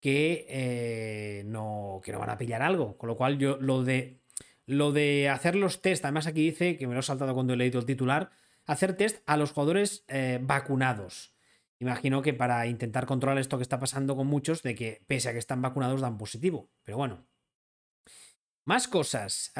que, 0.01 0.45
eh, 0.49 1.43
no, 1.45 2.01
que 2.03 2.11
no 2.11 2.19
van 2.19 2.31
a 2.31 2.37
pillar 2.37 2.61
algo. 2.61 2.97
Con 2.97 3.07
lo 3.07 3.15
cual, 3.15 3.37
yo 3.37 3.57
lo 3.61 3.83
de, 3.83 4.19
lo 4.65 4.91
de 4.91 5.29
hacer 5.29 5.55
los 5.55 5.81
test, 5.81 6.03
además 6.03 6.27
aquí 6.27 6.41
dice, 6.41 6.77
que 6.77 6.87
me 6.87 6.93
lo 6.93 6.99
he 6.99 7.03
saltado 7.03 7.33
cuando 7.33 7.53
he 7.53 7.57
leído 7.57 7.79
el 7.79 7.85
titular, 7.85 8.31
hacer 8.65 8.97
test 8.97 9.23
a 9.27 9.37
los 9.37 9.51
jugadores 9.51 10.03
eh, 10.09 10.39
vacunados. 10.41 11.35
Imagino 11.79 12.21
que 12.21 12.33
para 12.33 12.67
intentar 12.67 13.05
controlar 13.05 13.37
esto 13.39 13.57
que 13.57 13.63
está 13.63 13.79
pasando 13.79 14.15
con 14.15 14.27
muchos, 14.27 14.61
de 14.63 14.75
que 14.75 15.03
pese 15.07 15.29
a 15.29 15.33
que 15.33 15.39
están 15.39 15.61
vacunados 15.61 16.01
dan 16.01 16.17
positivo. 16.17 16.69
Pero 16.83 16.97
bueno, 16.97 17.25
más 18.65 18.87
cosas. 18.87 19.51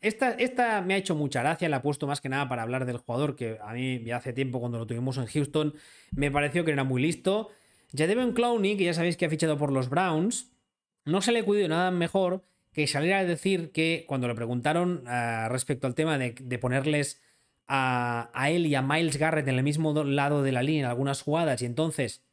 esta, 0.00 0.30
esta, 0.32 0.80
me 0.82 0.94
ha 0.94 0.96
hecho 0.96 1.14
mucha 1.14 1.40
gracia, 1.42 1.68
la 1.68 1.78
he 1.78 1.80
puesto 1.80 2.06
más 2.06 2.20
que 2.20 2.28
nada 2.28 2.48
para 2.48 2.62
hablar 2.62 2.84
del 2.84 2.98
jugador 2.98 3.36
que 3.36 3.58
a 3.62 3.72
mí 3.72 4.02
ya 4.04 4.16
hace 4.16 4.32
tiempo 4.32 4.58
cuando 4.60 4.78
lo 4.78 4.86
tuvimos 4.86 5.16
en 5.18 5.26
Houston 5.26 5.74
me 6.10 6.30
pareció 6.30 6.64
que 6.64 6.72
era 6.72 6.84
muy 6.84 7.00
listo. 7.02 7.50
Jadevon 7.92 8.32
Clowney, 8.32 8.76
que 8.76 8.84
ya 8.84 8.94
sabéis 8.94 9.16
que 9.16 9.26
ha 9.26 9.30
fichado 9.30 9.58
por 9.58 9.72
los 9.72 9.88
Browns, 9.88 10.52
no 11.04 11.22
se 11.22 11.32
le 11.32 11.44
cuidó 11.44 11.68
nada 11.68 11.90
mejor 11.90 12.44
que 12.72 12.86
salir 12.86 13.14
a 13.14 13.24
decir 13.24 13.72
que 13.72 14.04
cuando 14.06 14.28
le 14.28 14.34
preguntaron 14.34 15.02
ah, 15.06 15.48
respecto 15.50 15.86
al 15.86 15.94
tema 15.94 16.18
de, 16.18 16.58
ponerles 16.58 17.20
a, 17.66 18.30
él 18.48 18.66
y 18.66 18.74
a 18.74 18.82
Miles 18.82 19.16
Garrett 19.16 19.48
en 19.48 19.56
el 19.56 19.64
mismo 19.64 19.92
lado 20.04 20.42
de 20.42 20.52
la 20.52 20.62
línea 20.62 20.84
en 20.84 20.90
algunas 20.90 21.22
jugadas 21.22 21.62
y 21.62 21.66
entonces 21.66 22.24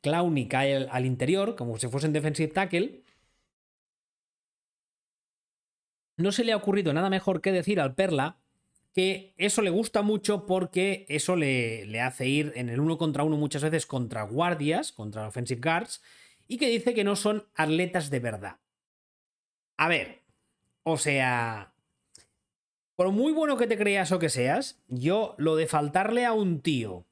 Clowney 0.00 0.48
cae 0.48 0.88
al 0.88 1.06
interior 1.06 1.54
como 1.54 1.78
si 1.78 1.88
fuese 1.88 2.06
un 2.06 2.12
defensive 2.14 2.52
tackle, 2.52 3.02
no 6.16 6.32
se 6.32 6.44
le 6.44 6.52
ha 6.52 6.56
ocurrido 6.56 6.92
nada 6.94 7.10
mejor 7.10 7.40
que 7.40 7.52
decir 7.52 7.80
al 7.80 7.94
Perla 7.94 8.38
que 8.96 9.34
eso 9.36 9.60
le 9.60 9.68
gusta 9.68 10.00
mucho 10.00 10.46
porque 10.46 11.04
eso 11.10 11.36
le, 11.36 12.00
hace 12.00 12.26
ir 12.28 12.54
en 12.56 12.70
el 12.70 12.80
uno 12.80 12.96
contra 12.96 13.24
uno 13.24 13.36
muchas 13.36 13.62
veces 13.62 13.84
contra 13.84 14.22
guardias, 14.22 14.90
contra 14.90 15.28
offensive 15.28 15.60
guards, 15.60 16.02
y 16.48 16.56
que 16.56 16.70
dice 16.70 16.94
que 16.94 17.04
no 17.04 17.14
son 17.14 17.46
atletas 17.54 18.08
de 18.08 18.20
verdad. 18.20 18.56
A 19.76 19.88
ver, 19.88 20.22
o 20.82 20.96
sea, 20.96 21.74
por 22.94 23.10
muy 23.10 23.34
bueno 23.34 23.58
que 23.58 23.66
te 23.66 23.76
creas 23.76 24.12
o 24.12 24.18
que 24.18 24.30
seas, 24.30 24.82
yo 24.88 25.34
lo 25.36 25.56
de 25.56 25.66
faltarle 25.66 26.24
a 26.24 26.32
un 26.32 26.62
tío 26.62 27.04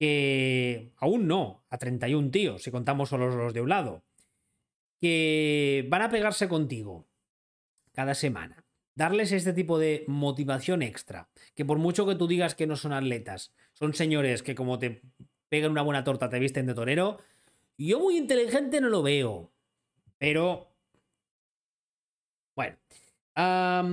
que 0.00 0.90
aún 0.96 1.28
no, 1.28 1.62
a 1.70 1.78
31 1.78 2.32
tíos, 2.32 2.64
si 2.64 2.72
contamos 2.72 3.10
solo 3.10 3.30
los 3.30 3.54
de 3.54 3.60
un 3.60 3.68
lado, 3.68 4.02
que 5.00 5.86
van 5.88 6.02
a 6.02 6.10
pegarse 6.10 6.48
contigo 6.48 7.06
cada 7.92 8.16
semana. 8.16 8.65
Darles 8.96 9.30
este 9.30 9.52
tipo 9.52 9.78
de 9.78 10.04
motivación 10.08 10.82
extra. 10.82 11.28
Que 11.54 11.66
por 11.66 11.78
mucho 11.78 12.06
que 12.06 12.14
tú 12.14 12.26
digas 12.26 12.54
que 12.54 12.66
no 12.66 12.76
son 12.76 12.94
atletas, 12.94 13.54
son 13.74 13.92
señores 13.92 14.42
que 14.42 14.54
como 14.54 14.78
te 14.78 15.02
pegan 15.50 15.70
una 15.70 15.82
buena 15.82 16.02
torta 16.02 16.30
te 16.30 16.38
visten 16.38 16.66
de 16.66 16.74
torero. 16.74 17.18
Yo 17.76 18.00
muy 18.00 18.16
inteligente 18.16 18.80
no 18.80 18.88
lo 18.88 19.02
veo. 19.02 19.52
Pero... 20.18 20.72
Bueno. 22.56 22.78
a 23.36 23.84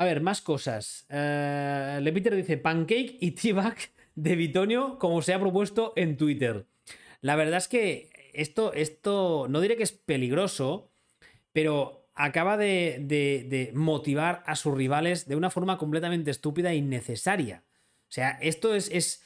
ver, 0.00 0.20
más 0.20 0.42
cosas. 0.42 1.06
Uh, 1.08 2.00
Le 2.00 2.12
Peter 2.12 2.34
dice 2.34 2.58
pancake 2.58 3.16
y 3.20 3.30
t 3.30 3.54
de 4.16 4.34
Bitonio 4.34 4.98
como 4.98 5.22
se 5.22 5.32
ha 5.32 5.40
propuesto 5.40 5.92
en 5.94 6.16
Twitter. 6.16 6.66
La 7.20 7.36
verdad 7.36 7.58
es 7.58 7.68
que 7.68 8.10
esto, 8.34 8.72
esto 8.72 9.46
no 9.48 9.60
diré 9.60 9.76
que 9.76 9.84
es 9.84 9.92
peligroso, 9.92 10.90
pero 11.52 12.05
acaba 12.16 12.56
de, 12.56 13.70
motivar 13.74 14.42
a 14.46 14.56
sus 14.56 14.74
rivales 14.74 15.28
de 15.28 15.36
una 15.36 15.50
forma 15.50 15.78
completamente 15.78 16.30
estúpida 16.30 16.72
e 16.72 16.76
innecesaria. 16.76 17.62
O 18.08 18.12
sea, 18.12 18.38
esto 18.40 18.74
es, 18.74 18.90
es 18.90 19.22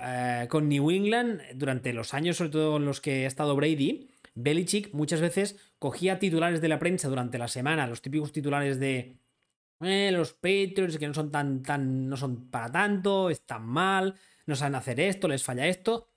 eh, 0.00 0.46
con 0.50 0.68
New 0.68 0.90
England, 0.90 1.40
durante 1.54 1.92
los 1.92 2.14
años, 2.14 2.36
sobre 2.36 2.50
todo 2.50 2.76
en 2.76 2.84
los 2.84 3.00
que 3.00 3.24
ha 3.24 3.28
estado 3.28 3.56
Brady, 3.56 4.10
Belichick 4.34 4.92
muchas 4.92 5.20
veces 5.20 5.56
cogía 5.78 6.18
titulares 6.18 6.60
de 6.60 6.68
la 6.68 6.78
prensa 6.78 7.08
durante 7.08 7.38
la 7.38 7.48
semana, 7.48 7.86
los 7.86 8.02
típicos 8.02 8.32
titulares 8.32 8.78
de 8.78 9.18
eh, 9.80 10.10
los 10.12 10.32
Patriots 10.32 10.98
que 10.98 11.06
no 11.06 11.14
son 11.14 11.30
tan, 11.30 11.62
tan, 11.62 12.08
no 12.08 12.16
son 12.16 12.50
para 12.50 12.70
tanto, 12.70 13.30
están 13.30 13.64
mal, 13.64 14.16
no 14.46 14.56
saben 14.56 14.74
hacer 14.74 15.00
esto, 15.00 15.28
les 15.28 15.44
falla 15.44 15.66
esto. 15.66 16.10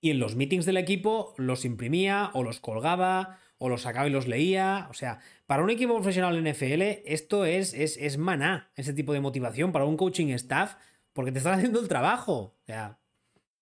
Y 0.00 0.10
en 0.10 0.18
los 0.18 0.36
meetings 0.36 0.66
del 0.66 0.76
equipo 0.76 1.34
los 1.36 1.64
imprimía 1.64 2.30
o 2.34 2.42
los 2.42 2.60
colgaba 2.60 3.40
o 3.58 3.68
los 3.68 3.82
sacaba 3.82 4.08
y 4.08 4.10
los 4.10 4.28
leía. 4.28 4.86
O 4.90 4.94
sea, 4.94 5.18
para 5.48 5.62
un 5.62 5.70
equipo 5.70 5.94
profesional 5.94 6.44
NFL, 6.44 6.82
esto 7.06 7.46
es, 7.46 7.72
es, 7.72 7.96
es 7.96 8.18
maná, 8.18 8.70
ese 8.76 8.92
tipo 8.92 9.14
de 9.14 9.20
motivación 9.20 9.72
para 9.72 9.86
un 9.86 9.96
coaching 9.96 10.26
staff, 10.34 10.74
porque 11.14 11.32
te 11.32 11.38
están 11.38 11.54
haciendo 11.58 11.80
el 11.80 11.88
trabajo. 11.88 12.34
O 12.34 12.64
sea, 12.66 12.98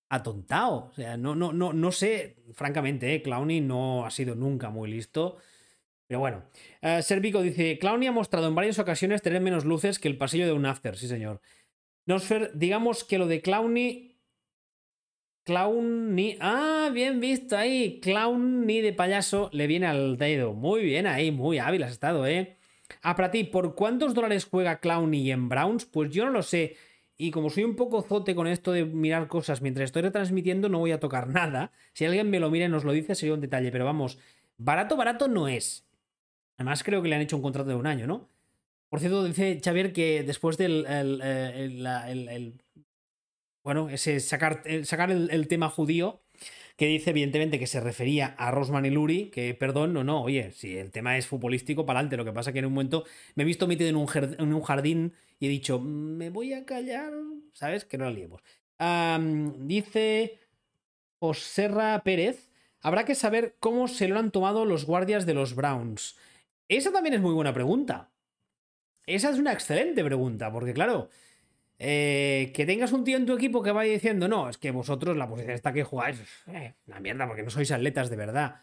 atontado. 0.09 0.89
O 0.91 0.95
sea, 0.95 1.17
no, 1.17 1.37
no, 1.37 1.53
no, 1.53 1.73
no 1.73 1.93
sé, 1.93 2.43
francamente, 2.55 3.15
eh, 3.15 3.23
Clowney 3.23 3.61
no 3.61 4.05
ha 4.05 4.11
sido 4.11 4.35
nunca 4.35 4.69
muy 4.69 4.91
listo. 4.91 5.37
Pero 6.09 6.19
bueno, 6.19 6.43
uh, 6.83 7.03
Servico 7.03 7.41
dice: 7.41 7.79
Clowney 7.79 8.09
ha 8.09 8.13
mostrado 8.13 8.49
en 8.49 8.57
varias 8.57 8.81
ocasiones 8.81 9.23
tener 9.23 9.41
menos 9.41 9.65
luces 9.65 10.01
que 10.01 10.09
el 10.09 10.19
pasillo 10.19 10.47
de 10.47 10.55
un 10.55 10.67
after, 10.67 10.97
sí, 10.97 11.07
señor. 11.07 11.41
Nosfer, 12.05 12.51
digamos 12.55 13.05
que 13.05 13.19
lo 13.19 13.29
de 13.29 13.43
Clowney 13.43 14.16
Clown 15.47 16.17
ni. 16.17 16.37
Ah, 16.41 16.91
bien 16.93 17.21
visto 17.21 17.57
ahí. 17.57 18.01
Clown 18.01 18.67
ni 18.67 18.81
de 18.81 18.93
payaso 18.93 19.49
le 19.53 19.69
viene 19.69 19.87
al 19.87 20.19
dedo. 20.19 20.55
Muy 20.55 20.83
bien 20.83 21.07
ahí, 21.07 21.31
muy 21.31 21.59
hábil 21.59 21.85
has 21.85 21.93
estado, 21.93 22.27
¿eh? 22.27 22.57
Ah, 23.01 23.15
para 23.15 23.31
ti, 23.31 23.45
¿por 23.45 23.77
cuántos 23.77 24.13
dólares 24.13 24.45
juega 24.51 24.81
Clowny 24.81 25.31
en 25.31 25.49
Browns? 25.49 25.85
Pues 25.87 26.11
yo 26.11 26.25
no 26.25 26.33
lo 26.33 26.43
sé. 26.43 26.77
Y 27.17 27.31
como 27.31 27.49
soy 27.49 27.63
un 27.63 27.77
poco 27.77 28.03
zote 28.03 28.35
con 28.35 28.49
esto 28.49 28.73
de 28.73 28.85
mirar 28.85 29.29
cosas 29.29 29.63
mientras 29.63 29.85
estoy 29.85 30.03
retransmitiendo, 30.03 30.69
no 30.69 30.81
voy 30.81 30.91
a 30.91 30.99
tocar 30.99 31.29
nada. 31.33 31.71
Si 31.93 32.05
alguien 32.05 32.29
me 32.29 32.41
lo 32.41 32.51
mira 32.51 32.67
y 32.67 32.69
nos 32.69 32.83
lo 32.83 32.91
dice, 32.91 33.15
sería 33.15 33.35
un 33.35 33.41
detalle. 33.41 33.71
Pero 33.71 33.85
vamos, 33.85 34.19
barato, 34.59 34.97
barato 34.97 35.29
no 35.29 35.47
es. 35.47 35.87
Además, 36.57 36.83
creo 36.83 37.03
que 37.03 37.09
le 37.09 37.15
han 37.15 37.23
hecho 37.23 37.37
un 37.37 37.43
contrato 37.43 37.71
de 37.71 37.77
un 37.77 37.87
año, 37.87 38.09
¿no? 38.09 38.29
Por 38.89 38.99
cierto, 38.99 39.23
dice 39.23 39.61
Xavier 39.63 39.93
que 39.93 40.25
después 40.25 40.57
del 40.57 40.87
el, 40.87 42.55
bueno, 43.67 43.89
ese 43.89 44.21
sacar, 44.21 44.63
sacar 44.85 45.11
el, 45.11 45.49
tema 45.49 45.69
judío, 45.69 46.21
que 46.77 46.87
dice 46.87 47.11
evidentemente 47.11 47.59
que 47.59 47.67
se 47.67 47.81
refería 47.81 48.37
a 48.39 48.53
Rosman 48.53 48.87
y 48.87 48.91
Luri, 48.91 49.29
que 49.31 49.55
perdón, 49.55 49.93
no, 49.93 50.05
no, 50.05 50.23
oye, 50.23 50.53
si 50.53 50.77
el 50.77 50.93
tema 50.93 51.19
es 51.19 51.27
futbolístico, 51.27 51.85
para 51.85 51.99
adelante. 51.99 52.17
Lo 52.17 52.25
que 52.25 52.33
pasa 52.33 52.53
que 52.53 52.61
en 52.61 52.67
un 52.67 52.75
momento 52.75 53.05
me 53.35 53.43
he 53.43 53.47
visto 53.47 53.67
metido 53.67 53.91
en 53.91 53.97
un, 53.97 54.61
jardín 54.63 55.15
y 55.41 55.47
he 55.47 55.49
dicho, 55.49 55.81
me 55.81 56.31
voy 56.31 56.53
a 56.53 56.65
callar, 56.65 57.13
¿sabes? 57.55 57.85
Que 57.85 57.99
no 57.99 58.05
la 58.05 58.13
liemos. 58.13 58.41
dice 59.59 60.39
Joserra 61.19 62.05
Pérez, 62.05 62.49
habrá 62.83 63.05
que 63.05 63.17
saber 63.17 63.57
cómo 63.59 63.89
se 63.89 64.07
lo 64.07 64.17
han 64.21 64.31
tomado 64.31 64.65
los 64.65 64.87
guardias 64.87 65.27
de 65.27 65.35
los 65.35 65.57
Browns. 65.57 66.17
Esa 66.69 66.93
también 66.93 67.15
es 67.15 67.21
muy 67.21 67.35
buena 67.35 67.53
pregunta. 67.53 68.13
Esa 69.07 69.31
es 69.31 69.41
una 69.41 69.53
excelente 69.53 70.05
pregunta, 70.05 70.53
porque 70.53 70.73
claro, 70.73 71.11
eh, 71.79 72.53
que 72.55 72.67
tengas 72.67 72.93
un 72.93 73.05
tío 73.05 73.17
en 73.17 73.27
tu 73.27 73.35
equipo 73.35 73.63
que 73.63 73.73
vaya 73.73 73.93
diciendo, 73.93 74.29
no, 74.29 74.49
es 74.49 74.59
que 74.59 74.71
vosotros 74.71 75.17
la 75.17 75.29
posición 75.29 75.55
esta 75.55 75.73
que 75.73 75.85
jugáis, 75.85 76.21
eh, 76.49 76.75
una 76.87 77.01
mierda, 77.01 77.27
porque 77.27 77.43
no 77.43 77.51
sois 77.51 77.71
atletas 77.71 78.11
de 78.11 78.17
verdad. 78.17 78.63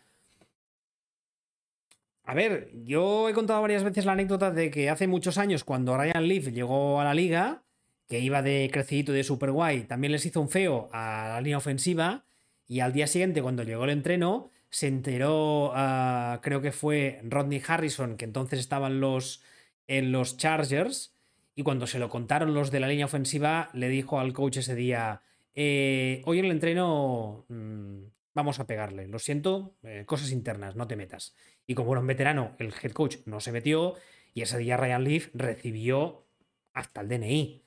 A 2.25 2.33
ver, 2.33 2.71
yo 2.85 3.27
he 3.27 3.33
contado 3.33 3.61
varias 3.61 3.83
veces 3.83 4.05
la 4.05 4.13
anécdota 4.13 4.49
de 4.51 4.71
que 4.71 4.89
hace 4.89 5.07
muchos 5.07 5.37
años, 5.37 5.63
cuando 5.63 5.97
Ryan 5.97 6.27
Leaf 6.27 6.47
llegó 6.47 7.01
a 7.01 7.03
la 7.03 7.13
liga, 7.13 7.63
que 8.07 8.19
iba 8.19 8.41
de 8.41 8.69
crecidito 8.71 9.11
de 9.11 9.23
super 9.23 9.51
guay, 9.51 9.83
también 9.83 10.11
les 10.11 10.25
hizo 10.25 10.39
un 10.39 10.49
feo 10.49 10.89
a 10.93 11.27
la 11.29 11.41
línea 11.41 11.57
ofensiva. 11.57 12.25
Y 12.67 12.79
al 12.79 12.93
día 12.93 13.07
siguiente, 13.07 13.41
cuando 13.41 13.63
llegó 13.63 13.83
el 13.83 13.89
entreno, 13.89 14.51
se 14.69 14.87
enteró, 14.87 15.71
ah, 15.75 16.39
creo 16.41 16.61
que 16.61 16.71
fue 16.71 17.19
Rodney 17.23 17.61
Harrison, 17.65 18.17
que 18.17 18.25
entonces 18.25 18.59
estaban 18.59 18.99
los, 19.01 19.43
en 19.87 20.11
los 20.11 20.37
Chargers. 20.37 21.12
Y 21.55 21.63
cuando 21.63 21.87
se 21.87 21.99
lo 21.99 22.09
contaron 22.09 22.53
los 22.53 22.71
de 22.71 22.79
la 22.79 22.87
línea 22.87 23.05
ofensiva, 23.05 23.69
le 23.73 23.89
dijo 23.89 24.19
al 24.19 24.33
coach 24.33 24.57
ese 24.57 24.75
día: 24.75 25.21
eh, 25.53 26.21
Hoy 26.25 26.39
en 26.39 26.45
el 26.45 26.51
entreno 26.51 27.45
mm, 27.47 28.03
vamos 28.33 28.59
a 28.59 28.67
pegarle. 28.67 29.07
Lo 29.07 29.19
siento, 29.19 29.75
eh, 29.83 30.03
cosas 30.05 30.31
internas, 30.31 30.75
no 30.75 30.87
te 30.87 30.95
metas. 30.95 31.35
Y 31.67 31.75
como 31.75 31.93
era 31.93 32.01
un 32.01 32.07
veterano, 32.07 32.55
el 32.59 32.73
head 32.81 32.91
coach 32.91 33.17
no 33.25 33.39
se 33.39 33.51
metió 33.51 33.95
y 34.33 34.41
ese 34.41 34.57
día 34.57 34.77
Ryan 34.77 35.03
Leaf 35.03 35.29
recibió 35.33 36.25
hasta 36.73 37.01
el 37.01 37.09
DNI. 37.09 37.63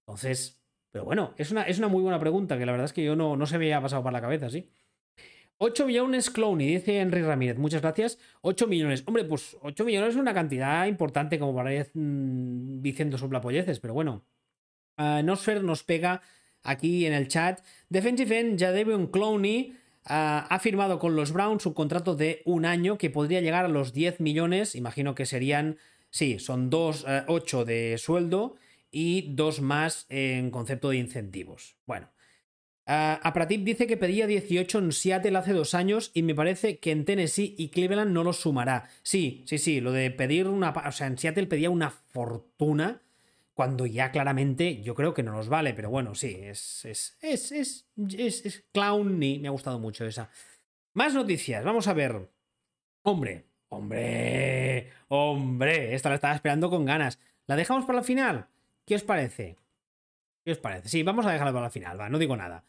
Entonces, 0.00 0.60
pero 0.90 1.04
bueno, 1.04 1.34
es 1.36 1.50
una, 1.50 1.62
es 1.62 1.78
una 1.78 1.88
muy 1.88 2.02
buena 2.02 2.18
pregunta 2.18 2.58
que 2.58 2.66
la 2.66 2.72
verdad 2.72 2.86
es 2.86 2.92
que 2.92 3.04
yo 3.04 3.16
no, 3.16 3.36
no 3.36 3.46
se 3.46 3.58
me 3.58 3.66
había 3.66 3.80
pasado 3.80 4.02
por 4.02 4.12
la 4.12 4.20
cabeza, 4.20 4.50
sí. 4.50 4.70
8 5.62 5.84
millones 5.84 6.30
Clowney, 6.30 6.76
dice 6.76 7.00
Henry 7.00 7.20
Ramírez. 7.20 7.58
Muchas 7.58 7.82
gracias. 7.82 8.18
8 8.40 8.66
millones. 8.66 9.02
Hombre, 9.04 9.24
pues 9.24 9.58
8 9.60 9.84
millones 9.84 10.14
es 10.14 10.16
una 10.16 10.32
cantidad 10.32 10.86
importante 10.86 11.38
como 11.38 11.54
para 11.54 11.74
ir 11.74 11.90
mm, 11.92 12.80
diciendo 12.80 13.18
soplapolleces, 13.18 13.78
pero 13.78 13.92
bueno. 13.92 14.24
Uh, 14.96 15.22
Nosfer 15.22 15.62
nos 15.62 15.82
pega 15.84 16.22
aquí 16.62 17.04
en 17.04 17.12
el 17.12 17.28
chat. 17.28 17.60
Defensive 17.90 18.38
end 18.38 18.58
Jadevion 18.58 19.08
Clowney 19.08 19.76
ha 20.06 20.58
firmado 20.62 20.98
con 20.98 21.14
los 21.14 21.30
Browns 21.30 21.66
un 21.66 21.74
contrato 21.74 22.16
de 22.16 22.40
un 22.46 22.64
año 22.64 22.96
que 22.96 23.10
podría 23.10 23.42
llegar 23.42 23.66
a 23.66 23.68
los 23.68 23.92
10 23.92 24.20
millones. 24.20 24.74
Imagino 24.74 25.14
que 25.14 25.26
serían, 25.26 25.76
sí, 26.08 26.38
son 26.38 26.70
2, 26.70 27.04
8 27.26 27.60
eh, 27.60 27.64
de 27.66 27.98
sueldo 27.98 28.56
y 28.90 29.34
dos 29.34 29.60
más 29.60 30.06
en 30.08 30.50
concepto 30.50 30.88
de 30.88 30.96
incentivos. 30.96 31.76
Bueno. 31.86 32.08
Uh, 32.90 33.22
Apratip 33.22 33.62
dice 33.62 33.86
que 33.86 33.96
pedía 33.96 34.26
18 34.26 34.78
en 34.80 34.90
Seattle 34.90 35.38
hace 35.38 35.52
dos 35.52 35.74
años 35.74 36.10
y 36.12 36.24
me 36.24 36.34
parece 36.34 36.80
que 36.80 36.90
en 36.90 37.04
Tennessee 37.04 37.54
y 37.56 37.68
Cleveland 37.68 38.10
no 38.10 38.24
lo 38.24 38.32
sumará. 38.32 38.88
Sí, 39.04 39.44
sí, 39.46 39.58
sí, 39.58 39.80
lo 39.80 39.92
de 39.92 40.10
pedir 40.10 40.48
una... 40.48 40.70
O 40.70 40.90
sea, 40.90 41.06
en 41.06 41.16
Seattle 41.16 41.46
pedía 41.46 41.70
una 41.70 41.90
fortuna 41.90 43.00
cuando 43.54 43.86
ya 43.86 44.10
claramente 44.10 44.82
yo 44.82 44.96
creo 44.96 45.14
que 45.14 45.22
no 45.22 45.30
nos 45.30 45.48
vale, 45.48 45.72
pero 45.72 45.88
bueno, 45.88 46.16
sí, 46.16 46.36
es, 46.42 46.84
es, 46.84 47.16
es, 47.20 47.52
es, 47.52 47.86
es, 48.44 48.64
clown 48.72 49.22
y 49.22 49.38
me 49.38 49.46
ha 49.46 49.52
gustado 49.52 49.78
mucho 49.78 50.04
esa. 50.04 50.28
Más 50.92 51.14
noticias, 51.14 51.62
vamos 51.62 51.86
a 51.86 51.92
ver. 51.92 52.28
Hombre, 53.02 53.44
hombre, 53.68 54.90
hombre, 55.06 55.94
esta 55.94 56.08
la 56.08 56.16
estaba 56.16 56.34
esperando 56.34 56.68
con 56.68 56.84
ganas. 56.84 57.20
¿La 57.46 57.54
dejamos 57.54 57.84
para 57.84 58.00
la 58.00 58.04
final? 58.04 58.48
¿Qué 58.84 58.96
os 58.96 59.04
parece? 59.04 59.56
¿Qué 60.44 60.50
os 60.50 60.58
parece? 60.58 60.88
Sí, 60.88 61.04
vamos 61.04 61.24
a 61.26 61.30
dejarla 61.30 61.52
para 61.52 61.66
la 61.66 61.70
final, 61.70 62.00
va, 62.00 62.08
no 62.08 62.18
digo 62.18 62.36
nada. 62.36 62.64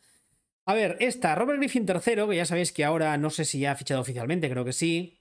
A 0.65 0.73
ver, 0.73 0.97
esta, 0.99 1.35
Robert 1.35 1.59
Griffin 1.59 1.85
III, 1.87 2.27
que 2.29 2.35
ya 2.35 2.45
sabéis 2.45 2.71
que 2.71 2.85
ahora 2.85 3.17
no 3.17 3.29
sé 3.29 3.45
si 3.45 3.59
ya 3.59 3.71
ha 3.71 3.75
fichado 3.75 4.01
oficialmente, 4.01 4.49
creo 4.49 4.65
que 4.65 4.73
sí. 4.73 5.17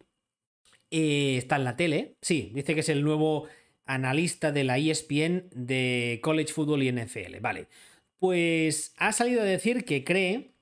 Eh, 0.91 1.37
está 1.39 1.57
en 1.57 1.65
la 1.65 1.77
tele. 1.77 2.17
Sí, 2.21 2.51
dice 2.55 2.75
que 2.75 2.81
es 2.81 2.89
el 2.89 3.03
nuevo 3.03 3.49
analista 3.87 4.53
de 4.53 4.65
la 4.65 4.79
ESPN 4.79 5.49
de 5.53 6.21
College 6.23 6.53
Football 6.53 6.83
y 6.83 6.93
NFL. 6.93 7.41
Vale, 7.41 7.69
pues 8.19 8.95
ha 8.99 9.13
salido 9.13 9.41
a 9.41 9.45
decir 9.45 9.85
que 9.85 10.05
cree 10.05 10.53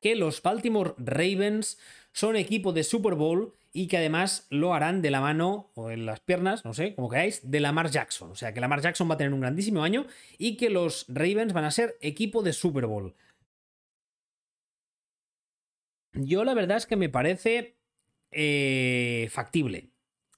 que 0.00 0.16
los 0.16 0.42
Baltimore 0.42 0.94
Ravens 0.98 1.78
son 2.12 2.36
equipo 2.36 2.72
de 2.72 2.84
Super 2.84 3.14
Bowl 3.14 3.54
y 3.72 3.86
que 3.86 3.98
además 3.98 4.46
lo 4.50 4.74
harán 4.74 5.00
de 5.02 5.10
la 5.10 5.20
mano 5.20 5.70
o 5.74 5.90
en 5.90 6.06
las 6.06 6.20
piernas, 6.20 6.64
no 6.64 6.74
sé, 6.74 6.94
como 6.94 7.08
queráis, 7.08 7.50
de 7.50 7.60
Lamar 7.60 7.90
Jackson. 7.90 8.30
O 8.30 8.34
sea, 8.34 8.52
que 8.52 8.60
Lamar 8.60 8.80
Jackson 8.80 9.08
va 9.08 9.14
a 9.14 9.18
tener 9.18 9.32
un 9.32 9.40
grandísimo 9.40 9.82
año 9.82 10.06
y 10.38 10.56
que 10.56 10.70
los 10.70 11.06
Ravens 11.08 11.52
van 11.52 11.64
a 11.64 11.70
ser 11.70 11.96
equipo 12.00 12.42
de 12.42 12.52
Super 12.52 12.86
Bowl. 12.86 13.14
Yo 16.12 16.44
la 16.44 16.54
verdad 16.54 16.76
es 16.76 16.86
que 16.86 16.96
me 16.96 17.08
parece 17.08 17.76
eh, 18.30 19.28
factible. 19.30 19.90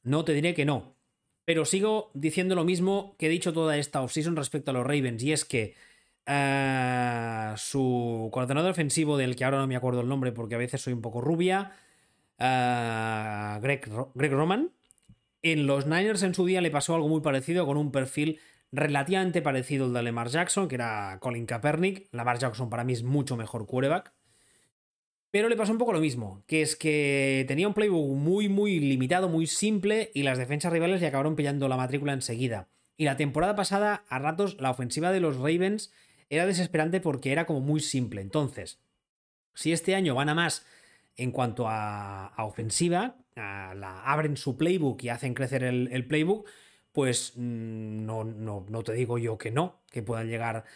No 0.02 0.24
te 0.24 0.32
diré 0.32 0.54
que 0.54 0.64
no. 0.64 0.96
Pero 1.44 1.64
sigo 1.64 2.10
diciendo 2.14 2.54
lo 2.54 2.64
mismo 2.64 3.16
que 3.18 3.26
he 3.26 3.30
dicho 3.30 3.52
toda 3.52 3.76
esta 3.76 4.02
offseason 4.02 4.36
respecto 4.36 4.70
a 4.70 4.74
los 4.74 4.86
Ravens, 4.86 5.22
y 5.22 5.32
es 5.32 5.44
que 5.44 5.74
uh, 6.28 7.56
su 7.56 8.28
coordinador 8.32 8.70
ofensivo, 8.70 9.16
del 9.16 9.34
que 9.34 9.44
ahora 9.44 9.58
no 9.58 9.66
me 9.66 9.76
acuerdo 9.76 10.02
el 10.02 10.08
nombre 10.08 10.32
porque 10.32 10.54
a 10.54 10.58
veces 10.58 10.80
soy 10.80 10.92
un 10.92 11.02
poco 11.02 11.20
rubia, 11.20 11.72
uh, 12.38 13.60
Greg, 13.60 13.90
Greg 14.14 14.32
Roman, 14.32 14.70
en 15.42 15.66
los 15.66 15.86
Niners 15.86 16.22
en 16.22 16.34
su 16.34 16.46
día 16.46 16.60
le 16.60 16.70
pasó 16.70 16.94
algo 16.94 17.08
muy 17.08 17.20
parecido 17.20 17.66
con 17.66 17.76
un 17.76 17.90
perfil 17.90 18.38
relativamente 18.70 19.42
parecido 19.42 19.86
al 19.86 19.92
de 19.92 20.02
Lamar 20.04 20.28
Jackson, 20.28 20.68
que 20.68 20.76
era 20.76 21.18
Colin 21.20 21.46
Kaepernick. 21.46 22.08
Lamar 22.12 22.38
Jackson 22.38 22.70
para 22.70 22.84
mí 22.84 22.92
es 22.92 23.02
mucho 23.02 23.36
mejor 23.36 23.66
quarterback. 23.66 24.12
Pero 25.33 25.49
le 25.49 25.57
pasó 25.57 25.72
un 25.72 25.78
poco 25.78 25.95
lo 25.95 26.01
mismo, 26.01 26.45
que 26.47 26.61
es 26.61 26.76
que 26.76 27.47
tenía 27.49 27.66
un 27.66 27.72
playbook 27.72 28.14
muy, 28.14 28.51
muy 28.51 28.78
limitado, 28.80 29.30
muy 29.30 29.47
simple, 29.47 30.11
y 30.12 30.24
las 30.24 30.37
defensas 30.37 30.70
rivales 30.70 31.01
le 31.01 31.07
acabaron 31.07 31.37
pillando 31.37 31.68
la 31.68 31.78
matrícula 31.78 32.12
enseguida. 32.12 32.68
Y 32.99 33.07
la 33.07 33.16
temporada 33.16 33.57
pasada, 33.57 34.05
a 34.11 34.18
ratos, 34.18 34.61
la 34.61 34.70
ofensiva 34.70 35.11
de 35.11 35.20
los 35.20 35.39
Ravens 35.39 35.91
era 36.28 36.45
desesperante 36.45 37.01
porque 37.01 37.33
era 37.33 37.47
como 37.47 37.61
muy 37.61 37.80
simple. 37.80 38.20
Entonces, 38.20 38.78
si 39.55 39.72
este 39.72 39.95
año 39.95 40.14
van 40.14 40.28
a 40.28 40.35
más 40.35 40.66
en 41.16 41.30
cuanto 41.30 41.64
a, 41.66 42.35
ofensiva, 42.37 43.16
la, 43.35 44.03
abren 44.05 44.37
su 44.37 44.59
playbook 44.59 45.03
y 45.03 45.09
hacen 45.09 45.33
crecer 45.33 45.64
el, 45.64 45.89
el 45.93 46.07
playbook, 46.07 46.47
pues 46.93 47.33
mm, 47.37 48.05
no, 48.05 48.24
no, 48.24 48.66
no 48.68 48.83
te 48.83 48.93
digo 48.93 49.16
yo 49.16 49.39
que 49.39 49.51
no, 49.51 49.80
que 49.91 50.03
puedan 50.03 50.28
llegar 50.28 50.66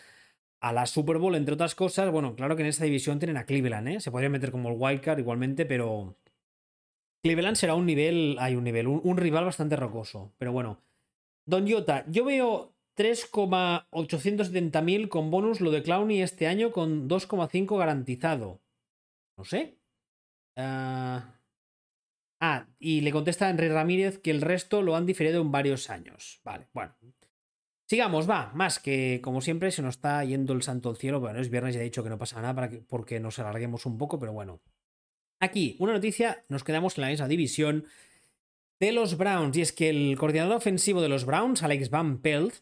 a 0.61 0.73
la 0.73 0.87
Super 0.87 1.19
Bowl, 1.19 1.35
entre 1.35 1.55
otras 1.55 1.75
cosas. 1.75 2.11
Bueno, 2.11 2.35
claro 2.35 2.57
que 2.57 2.63
en 2.63 2.69
esta 2.69 2.85
división 2.85 3.19
tienen 3.19 3.37
a 3.37 3.45
Cleveland, 3.45 3.89
¿eh? 3.89 4.01
Se 4.01 4.11
podría 4.11 4.31
meter 4.31 4.51
como 4.51 4.71
el 4.71 4.77
wildcard 4.79 5.19
igualmente, 5.19 5.67
pero. 5.67 6.17
Cleveland 7.23 7.57
será 7.57 7.75
un 7.75 7.87
nivel. 7.87 8.37
Hay 8.39 8.57
un 8.57 8.65
nivel, 8.65 8.87
un, 8.87 9.17
rival 9.17 9.45
bastante 9.45 9.77
rocoso. 9.77 10.33
Pero 10.39 10.53
bueno. 10.53 10.83
Don 11.45 11.71
Jota, 11.71 12.05
yo 12.09 12.25
veo 12.25 12.75
3,870.000 12.97 15.09
con 15.09 15.31
bonus 15.31 15.61
lo 15.61 15.71
de 15.71 15.83
Clowney 15.83 16.23
este 16.23 16.47
año 16.49 16.73
con 16.73 17.09
2,5 17.09 17.79
garantizado. 17.79 18.61
No 19.37 19.45
sé. 19.45 19.79
ah, 20.57 21.39
ah 22.41 22.67
y 22.81 23.03
le 23.03 23.13
contesta 23.13 23.49
Henry 23.49 23.69
Ramírez 23.69 24.19
que 24.19 24.33
el 24.33 24.41
resto 24.41 24.83
lo 24.83 24.97
han 24.97 25.07
diferido 25.07 25.41
en 25.41 25.53
varios 25.53 25.89
años. 25.89 26.41
Vale, 26.43 26.67
bueno. 26.73 26.97
Sigamos, 27.89 28.29
va, 28.29 28.51
más 28.53 28.81
que 28.81 29.21
como 29.23 29.41
siempre 29.41 29.71
se 29.71 29.81
nos 29.81 29.95
está 29.95 30.25
yendo 30.25 30.53
el 30.53 30.63
santo 30.63 30.91
al 30.91 30.97
cielo. 30.97 31.21
Bueno, 31.21 31.41
es 31.41 31.51
viernes, 31.51 31.75
ya 31.75 31.81
he 31.81 31.85
dicho 31.85 32.03
que 32.03 32.11
no 32.11 32.19
pasa 32.19 32.41
nada 32.41 32.53
para 32.53 32.69
que, 32.69 32.79
porque 32.79 33.21
nos 33.21 33.39
alarguemos 33.39 33.87
un 33.87 33.97
poco, 33.97 34.19
pero 34.19 34.33
bueno. 34.33 34.61
Aquí, 35.39 35.77
una 35.79 35.93
noticia, 35.93 36.45
nos 36.49 36.65
quedamos 36.65 36.99
en 36.99 37.03
la 37.03 37.09
misma 37.09 37.29
división 37.29 37.85
de 38.81 38.91
los 38.91 39.17
Browns, 39.17 39.57
y 39.57 39.61
es 39.61 39.73
que 39.73 39.91
el 39.91 40.17
coordinador 40.19 40.57
ofensivo 40.57 41.01
de 41.01 41.09
los 41.09 41.25
Browns, 41.25 41.63
Alex 41.63 41.89
Van 41.91 42.19
Pelt, 42.19 42.55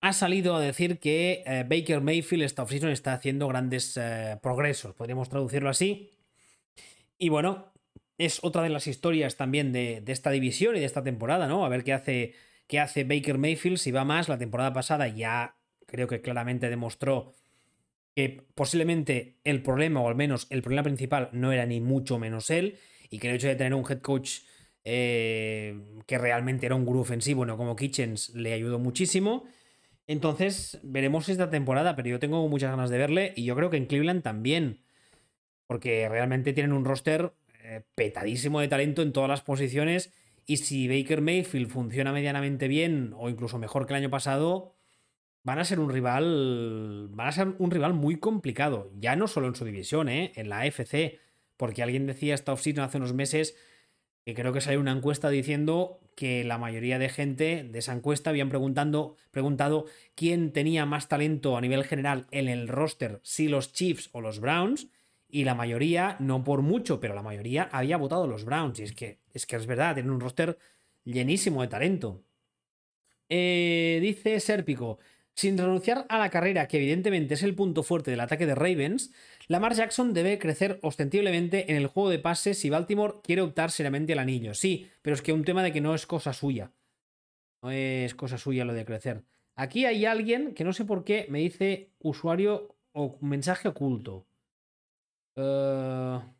ha 0.00 0.12
salido 0.12 0.56
a 0.56 0.60
decir 0.60 1.00
que 1.00 1.42
eh, 1.46 1.64
Baker 1.68 2.00
Mayfield 2.00 2.44
esta 2.44 2.62
offseason 2.62 2.90
está 2.90 3.12
haciendo 3.12 3.48
grandes 3.48 3.96
eh, 3.96 4.38
progresos, 4.42 4.94
podríamos 4.94 5.28
traducirlo 5.28 5.68
así. 5.68 6.10
Y 7.18 7.28
bueno, 7.28 7.72
es 8.16 8.42
otra 8.42 8.62
de 8.62 8.70
las 8.70 8.86
historias 8.86 9.36
también 9.36 9.72
de, 9.72 10.00
de 10.00 10.12
esta 10.12 10.30
división 10.30 10.76
y 10.76 10.80
de 10.80 10.86
esta 10.86 11.02
temporada, 11.02 11.46
¿no? 11.46 11.64
A 11.64 11.68
ver 11.68 11.84
qué 11.84 11.92
hace 11.92 12.34
¿Qué 12.66 12.80
hace 12.80 13.04
Baker 13.04 13.38
Mayfield 13.38 13.78
si 13.78 13.92
va 13.92 14.04
más. 14.04 14.28
La 14.28 14.38
temporada 14.38 14.72
pasada 14.72 15.08
ya 15.08 15.56
creo 15.86 16.08
que 16.08 16.20
claramente 16.20 16.68
demostró 16.68 17.32
que 18.14 18.44
posiblemente 18.54 19.36
el 19.44 19.62
problema, 19.62 20.00
o 20.00 20.08
al 20.08 20.14
menos 20.14 20.46
el 20.50 20.62
problema 20.62 20.82
principal, 20.82 21.28
no 21.32 21.52
era 21.52 21.66
ni 21.66 21.80
mucho 21.80 22.18
menos 22.18 22.50
él, 22.50 22.78
y 23.10 23.18
que 23.18 23.28
el 23.28 23.36
hecho 23.36 23.46
de 23.46 23.56
tener 23.56 23.74
un 23.74 23.84
head 23.88 24.00
coach 24.00 24.40
eh, 24.84 25.78
que 26.06 26.18
realmente 26.18 26.66
era 26.66 26.74
un 26.74 26.84
gurú 26.84 27.00
ofensivo, 27.00 27.44
no 27.44 27.56
como 27.56 27.76
Kitchens, 27.76 28.30
le 28.30 28.52
ayudó 28.52 28.78
muchísimo. 28.78 29.44
Entonces, 30.06 30.80
veremos 30.82 31.28
esta 31.28 31.50
temporada, 31.50 31.94
pero 31.94 32.08
yo 32.08 32.18
tengo 32.18 32.48
muchas 32.48 32.70
ganas 32.70 32.90
de 32.90 32.98
verle, 32.98 33.32
y 33.36 33.44
yo 33.44 33.54
creo 33.54 33.70
que 33.70 33.76
en 33.76 33.86
Cleveland 33.86 34.22
también, 34.22 34.82
porque 35.66 36.08
realmente 36.08 36.52
tienen 36.52 36.72
un 36.72 36.84
roster 36.84 37.34
eh, 37.62 37.82
petadísimo 37.94 38.60
de 38.60 38.68
talento 38.68 39.02
en 39.02 39.12
todas 39.12 39.28
las 39.28 39.42
posiciones 39.42 40.12
y 40.46 40.58
si 40.58 40.86
Baker 40.86 41.20
Mayfield 41.20 41.68
funciona 41.68 42.12
medianamente 42.12 42.68
bien 42.68 43.12
o 43.16 43.28
incluso 43.28 43.58
mejor 43.58 43.86
que 43.86 43.94
el 43.94 43.98
año 43.98 44.10
pasado, 44.10 44.74
van 45.42 45.58
a 45.58 45.64
ser 45.64 45.80
un 45.80 45.90
rival. 45.90 47.08
Van 47.10 47.28
a 47.28 47.32
ser 47.32 47.54
un 47.58 47.70
rival 47.70 47.94
muy 47.94 48.16
complicado. 48.16 48.92
Ya 48.98 49.16
no 49.16 49.26
solo 49.26 49.48
en 49.48 49.56
su 49.56 49.64
división, 49.64 50.08
¿eh? 50.08 50.32
en 50.36 50.48
la 50.48 50.60
AFC. 50.60 51.18
Porque 51.56 51.82
alguien 51.82 52.06
decía 52.06 52.34
esta 52.34 52.52
offseason 52.52 52.84
hace 52.84 52.98
unos 52.98 53.12
meses 53.12 53.56
que 54.24 54.34
creo 54.34 54.52
que 54.52 54.60
salió 54.60 54.80
una 54.80 54.92
encuesta 54.92 55.30
diciendo 55.30 56.00
que 56.16 56.42
la 56.42 56.58
mayoría 56.58 56.98
de 56.98 57.08
gente 57.08 57.68
de 57.70 57.78
esa 57.78 57.92
encuesta 57.92 58.30
habían 58.30 58.48
preguntando, 58.48 59.16
preguntado 59.30 59.86
quién 60.16 60.52
tenía 60.52 60.84
más 60.84 61.08
talento 61.08 61.56
a 61.56 61.60
nivel 61.60 61.84
general 61.84 62.26
en 62.32 62.48
el 62.48 62.66
roster, 62.66 63.20
si 63.22 63.46
los 63.46 63.72
Chiefs 63.72 64.10
o 64.12 64.20
los 64.20 64.40
Browns, 64.40 64.88
y 65.28 65.44
la 65.44 65.54
mayoría, 65.54 66.16
no 66.18 66.44
por 66.44 66.62
mucho, 66.62 66.98
pero 66.98 67.14
la 67.14 67.22
mayoría 67.22 67.68
había 67.72 67.96
votado 67.96 68.26
los 68.26 68.44
Browns. 68.44 68.80
Y 68.80 68.84
es 68.84 68.92
que 68.92 69.18
es, 69.36 69.46
que 69.46 69.56
es 69.56 69.66
verdad, 69.66 69.94
tienen 69.94 70.12
un 70.12 70.20
roster 70.20 70.58
llenísimo 71.04 71.62
de 71.62 71.68
talento. 71.68 72.24
Eh, 73.28 73.98
dice 74.00 74.40
Serpico, 74.40 74.98
sin 75.34 75.58
renunciar 75.58 76.06
a 76.08 76.18
la 76.18 76.30
carrera, 76.30 76.66
que 76.66 76.78
evidentemente 76.78 77.34
es 77.34 77.42
el 77.42 77.54
punto 77.54 77.82
fuerte 77.82 78.10
del 78.10 78.20
ataque 78.20 78.46
de 78.46 78.54
Ravens, 78.54 79.12
Lamar 79.48 79.74
Jackson 79.74 80.14
debe 80.14 80.38
crecer 80.38 80.78
ostensiblemente 80.82 81.70
en 81.70 81.76
el 81.76 81.88
juego 81.88 82.08
de 82.08 82.18
pases 82.18 82.58
si 82.58 82.70
Baltimore 82.70 83.16
quiere 83.22 83.42
optar 83.42 83.70
seriamente 83.70 84.14
al 84.14 84.20
anillo. 84.20 84.54
Sí, 84.54 84.90
pero 85.02 85.14
es 85.14 85.22
que 85.22 85.32
un 85.32 85.44
tema 85.44 85.62
de 85.62 85.72
que 85.72 85.80
no 85.80 85.94
es 85.94 86.06
cosa 86.06 86.32
suya. 86.32 86.72
No 87.62 87.70
es 87.70 88.14
cosa 88.14 88.38
suya 88.38 88.64
lo 88.64 88.72
de 88.72 88.84
crecer. 88.84 89.24
Aquí 89.54 89.84
hay 89.84 90.04
alguien 90.04 90.54
que 90.54 90.64
no 90.64 90.72
sé 90.72 90.84
por 90.84 91.04
qué 91.04 91.26
me 91.28 91.40
dice 91.40 91.90
usuario 91.98 92.76
o 92.92 93.18
mensaje 93.20 93.68
oculto. 93.68 94.26
Uh... 95.36 96.35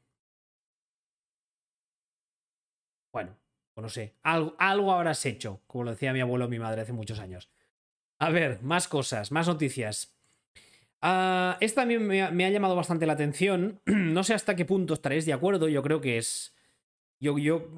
Bueno, 3.16 3.34
pues 3.72 3.82
no 3.82 3.88
sé. 3.88 4.12
Algo, 4.22 4.54
algo 4.58 4.92
habrás 4.92 5.24
hecho, 5.24 5.62
como 5.66 5.84
lo 5.84 5.92
decía 5.92 6.12
mi 6.12 6.20
abuelo 6.20 6.44
o 6.44 6.48
mi 6.48 6.58
madre 6.58 6.82
hace 6.82 6.92
muchos 6.92 7.18
años. 7.18 7.48
A 8.18 8.28
ver, 8.28 8.60
más 8.60 8.88
cosas, 8.88 9.32
más 9.32 9.46
noticias. 9.48 10.14
Uh, 11.00 11.56
esta 11.60 11.80
también 11.80 12.06
me 12.06 12.20
ha, 12.20 12.30
me 12.30 12.44
ha, 12.44 12.50
llamado 12.50 12.76
bastante 12.76 13.06
la 13.06 13.14
atención. 13.14 13.80
no 13.86 14.22
sé 14.22 14.34
hasta 14.34 14.54
qué 14.54 14.66
punto 14.66 14.92
estaréis 14.92 15.24
de 15.24 15.32
acuerdo. 15.32 15.66
Yo 15.66 15.82
creo 15.82 16.02
que 16.02 16.18
es. 16.18 16.54
Yo, 17.18 17.38
yo. 17.38 17.70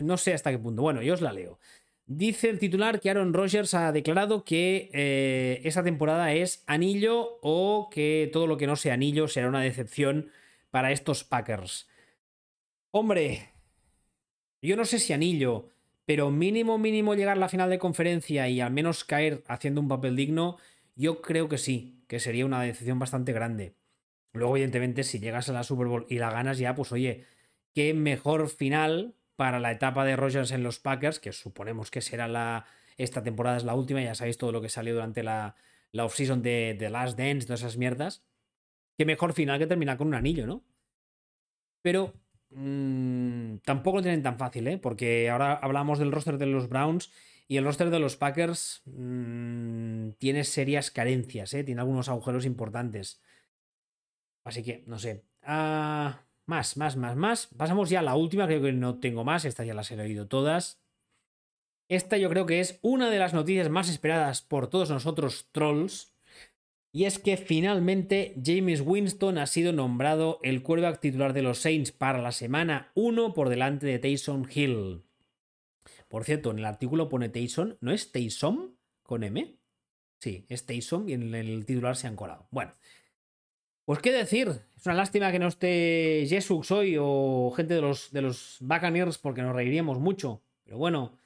No 0.00 0.16
sé 0.16 0.34
hasta 0.34 0.50
qué 0.50 0.58
punto. 0.58 0.82
Bueno, 0.82 1.02
yo 1.02 1.14
os 1.14 1.20
la 1.20 1.32
leo. 1.32 1.60
Dice 2.04 2.50
el 2.50 2.58
titular 2.58 2.98
que 2.98 3.10
Aaron 3.10 3.32
Rodgers 3.32 3.74
ha 3.74 3.92
declarado 3.92 4.44
que 4.44 4.90
eh, 4.92 5.60
esa 5.62 5.84
temporada 5.84 6.32
es 6.32 6.64
anillo 6.66 7.38
o 7.42 7.88
que 7.92 8.28
todo 8.32 8.48
lo 8.48 8.56
que 8.56 8.66
no 8.66 8.74
sea 8.74 8.94
anillo 8.94 9.28
será 9.28 9.48
una 9.48 9.60
decepción 9.60 10.32
para 10.72 10.90
estos 10.90 11.22
Packers. 11.22 11.88
Hombre, 12.90 13.50
yo 14.62 14.76
no 14.76 14.84
sé 14.84 14.98
si 14.98 15.12
anillo, 15.12 15.68
pero 16.04 16.30
mínimo, 16.30 16.78
mínimo 16.78 17.14
llegar 17.14 17.36
a 17.36 17.40
la 17.40 17.48
final 17.48 17.70
de 17.70 17.78
conferencia 17.78 18.48
y 18.48 18.60
al 18.60 18.72
menos 18.72 19.04
caer 19.04 19.42
haciendo 19.46 19.80
un 19.80 19.88
papel 19.88 20.16
digno, 20.16 20.58
yo 20.96 21.22
creo 21.22 21.48
que 21.48 21.58
sí, 21.58 22.02
que 22.08 22.20
sería 22.20 22.46
una 22.46 22.62
decepción 22.62 22.98
bastante 22.98 23.32
grande. 23.32 23.74
Luego, 24.32 24.56
evidentemente, 24.56 25.04
si 25.04 25.18
llegas 25.18 25.48
a 25.48 25.52
la 25.52 25.64
Super 25.64 25.86
Bowl 25.86 26.06
y 26.08 26.18
la 26.18 26.30
ganas 26.30 26.58
ya, 26.58 26.74
pues 26.74 26.92
oye, 26.92 27.24
qué 27.74 27.94
mejor 27.94 28.48
final 28.48 29.14
para 29.36 29.60
la 29.60 29.72
etapa 29.72 30.04
de 30.04 30.16
Rogers 30.16 30.50
en 30.52 30.62
los 30.62 30.78
Packers, 30.78 31.18
que 31.18 31.32
suponemos 31.32 31.90
que 31.90 32.00
será 32.00 32.28
la. 32.28 32.66
Esta 32.96 33.22
temporada 33.22 33.56
es 33.56 33.64
la 33.64 33.74
última, 33.74 34.02
ya 34.02 34.14
sabéis 34.14 34.36
todo 34.36 34.52
lo 34.52 34.60
que 34.60 34.68
salió 34.68 34.94
durante 34.94 35.22
la, 35.22 35.56
la 35.92 36.04
off-season 36.04 36.42
de, 36.42 36.76
The 36.78 36.90
Last 36.90 37.18
Dance, 37.18 37.46
todas 37.46 37.60
esas 37.60 37.76
mierdas. 37.76 38.22
Qué 38.98 39.06
mejor 39.06 39.32
final 39.32 39.58
que 39.58 39.66
terminar 39.66 39.96
con 39.96 40.08
un 40.08 40.14
anillo, 40.14 40.46
¿no? 40.46 40.62
Pero 41.82 42.12
mmm, 42.50 43.56
tampoco 43.64 43.98
lo 43.98 44.02
tienen 44.02 44.22
tan 44.22 44.38
fácil, 44.38 44.66
¿eh? 44.68 44.78
Porque 44.78 45.30
ahora 45.30 45.54
hablamos 45.54 45.98
del 45.98 46.12
roster 46.12 46.38
de 46.38 46.46
los 46.46 46.68
Browns 46.68 47.12
y 47.48 47.56
el 47.56 47.64
roster 47.64 47.90
de 47.90 47.98
los 47.98 48.16
Packers 48.16 48.82
mmm, 48.86 50.10
tiene 50.18 50.44
serias 50.44 50.90
carencias, 50.90 51.54
¿eh? 51.54 51.64
Tiene 51.64 51.80
algunos 51.80 52.08
agujeros 52.08 52.44
importantes. 52.46 53.22
Así 54.44 54.62
que, 54.62 54.84
no 54.86 54.98
sé. 54.98 55.24
Ah. 55.42 56.26
Más, 56.50 56.76
más, 56.76 56.96
más, 56.96 57.14
más. 57.14 57.46
Pasamos 57.56 57.90
ya 57.90 58.00
a 58.00 58.02
la 58.02 58.16
última, 58.16 58.46
creo 58.46 58.60
que 58.60 58.72
no 58.72 58.98
tengo 58.98 59.22
más, 59.22 59.44
estas 59.44 59.68
ya 59.68 59.72
las 59.72 59.88
he 59.92 59.96
leído 59.96 60.26
todas. 60.26 60.82
Esta 61.88 62.16
yo 62.16 62.28
creo 62.28 62.44
que 62.44 62.58
es 62.58 62.80
una 62.82 63.08
de 63.08 63.20
las 63.20 63.34
noticias 63.34 63.68
más 63.68 63.88
esperadas 63.88 64.42
por 64.42 64.66
todos 64.66 64.90
nosotros 64.90 65.48
trolls. 65.52 66.12
Y 66.92 67.04
es 67.04 67.18
que 67.18 67.36
finalmente 67.36 68.34
James 68.44 68.80
Winston 68.80 69.38
ha 69.38 69.46
sido 69.46 69.72
nombrado 69.72 70.40
el 70.42 70.62
quarterback 70.62 71.00
titular 71.00 71.32
de 71.32 71.42
los 71.42 71.58
Saints 71.58 71.92
para 71.92 72.20
la 72.20 72.32
semana 72.32 72.90
1 72.94 73.32
por 73.32 73.48
delante 73.48 73.86
de 73.86 73.98
Taysom 73.98 74.46
Hill. 74.52 75.04
Por 76.08 76.24
cierto, 76.24 76.50
en 76.50 76.58
el 76.58 76.64
artículo 76.64 77.08
pone 77.08 77.28
Taysom, 77.28 77.76
¿no 77.80 77.92
es 77.92 78.10
Taysom 78.10 78.74
con 79.04 79.22
M? 79.22 79.56
Sí, 80.18 80.44
es 80.48 80.66
Taysom 80.66 81.08
y 81.08 81.12
en 81.12 81.34
el 81.34 81.64
titular 81.64 81.96
se 81.96 82.08
han 82.08 82.16
colado. 82.16 82.48
Bueno, 82.50 82.74
pues 83.84 84.00
qué 84.00 84.12
decir, 84.12 84.48
es 84.76 84.86
una 84.86 84.94
lástima 84.94 85.30
que 85.30 85.38
no 85.38 85.46
esté 85.46 86.26
Jesux 86.28 86.70
hoy 86.70 86.96
o 86.98 87.52
gente 87.56 87.74
de 87.74 87.80
los, 87.80 88.10
de 88.12 88.22
los 88.22 88.56
Buccaneers 88.60 89.18
porque 89.18 89.42
nos 89.42 89.54
reiríamos 89.54 89.98
mucho. 89.98 90.42
Pero 90.64 90.78
bueno. 90.78 91.18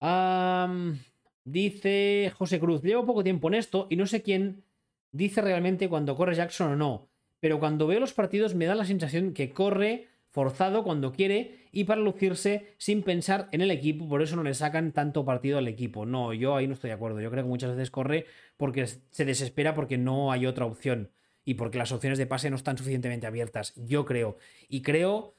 Um, 0.00 0.98
dice 1.46 2.30
José 2.36 2.60
Cruz, 2.60 2.82
llevo 2.82 3.06
poco 3.06 3.24
tiempo 3.24 3.48
en 3.48 3.54
esto 3.54 3.86
y 3.88 3.96
no 3.96 4.06
sé 4.06 4.20
quién 4.20 4.64
dice 5.12 5.40
realmente 5.40 5.88
cuando 5.88 6.16
corre 6.16 6.34
Jackson 6.34 6.72
o 6.72 6.76
no. 6.76 7.08
Pero 7.40 7.58
cuando 7.58 7.86
veo 7.86 8.00
los 8.00 8.12
partidos 8.12 8.54
me 8.54 8.66
da 8.66 8.74
la 8.74 8.84
sensación 8.84 9.32
que 9.32 9.50
corre 9.50 10.08
forzado 10.30 10.84
cuando 10.84 11.12
quiere 11.12 11.68
y 11.72 11.84
para 11.84 12.00
lucirse 12.00 12.74
sin 12.76 13.02
pensar 13.02 13.48
en 13.52 13.62
el 13.62 13.70
equipo, 13.70 14.08
por 14.08 14.20
eso 14.22 14.36
no 14.36 14.42
le 14.42 14.54
sacan 14.54 14.92
tanto 14.92 15.24
partido 15.24 15.58
al 15.58 15.68
equipo. 15.68 16.04
No, 16.04 16.34
yo 16.34 16.56
ahí 16.56 16.66
no 16.66 16.74
estoy 16.74 16.88
de 16.88 16.94
acuerdo. 16.94 17.20
Yo 17.20 17.30
creo 17.30 17.44
que 17.44 17.48
muchas 17.48 17.70
veces 17.70 17.90
corre 17.90 18.26
porque 18.56 18.86
se 18.86 19.24
desespera 19.24 19.74
porque 19.74 19.98
no 19.98 20.32
hay 20.32 20.46
otra 20.46 20.66
opción 20.66 21.10
y 21.44 21.54
porque 21.54 21.78
las 21.78 21.92
opciones 21.92 22.18
de 22.18 22.26
pase 22.26 22.50
no 22.50 22.56
están 22.56 22.76
suficientemente 22.76 23.26
abiertas, 23.26 23.72
yo 23.76 24.04
creo. 24.04 24.36
Y 24.68 24.82
creo 24.82 25.36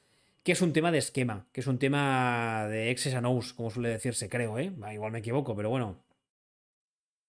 que 0.48 0.52
es 0.52 0.62
un 0.62 0.72
tema 0.72 0.90
de 0.90 0.96
esquema, 0.96 1.46
que 1.52 1.60
es 1.60 1.66
un 1.66 1.78
tema 1.78 2.66
de 2.70 2.90
X's 2.96 3.12
and 3.12 3.26
O's, 3.26 3.52
como 3.52 3.68
suele 3.68 3.90
decirse, 3.90 4.30
creo, 4.30 4.58
¿eh? 4.58 4.72
Igual 4.94 5.12
me 5.12 5.18
equivoco, 5.18 5.54
pero 5.54 5.68
bueno. 5.68 6.02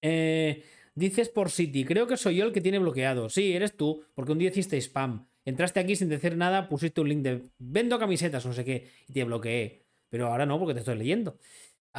Eh, 0.01 0.63
dices 0.95 1.27
por 1.27 1.51
City, 1.51 1.83
creo 1.83 2.07
que 2.07 2.15
soy 2.15 2.37
yo 2.37 2.45
el 2.45 2.53
que 2.53 2.61
tiene 2.61 2.79
bloqueado. 2.79 3.27
Sí, 3.27 3.51
eres 3.51 3.75
tú, 3.75 4.05
porque 4.15 4.31
un 4.31 4.37
día 4.37 4.51
hiciste 4.51 4.77
spam. 4.77 5.27
Entraste 5.43 5.81
aquí 5.81 5.97
sin 5.97 6.07
decir 6.07 6.37
nada, 6.37 6.69
pusiste 6.69 7.01
un 7.01 7.09
link 7.09 7.21
de 7.21 7.49
vendo 7.57 7.99
camisetas, 7.99 8.45
no 8.45 8.53
sé 8.53 8.63
qué, 8.63 8.87
y 9.09 9.11
te 9.11 9.25
bloqueé. 9.25 9.83
Pero 10.07 10.27
ahora 10.27 10.45
no, 10.45 10.57
porque 10.57 10.75
te 10.75 10.79
estoy 10.79 10.97
leyendo. 10.97 11.37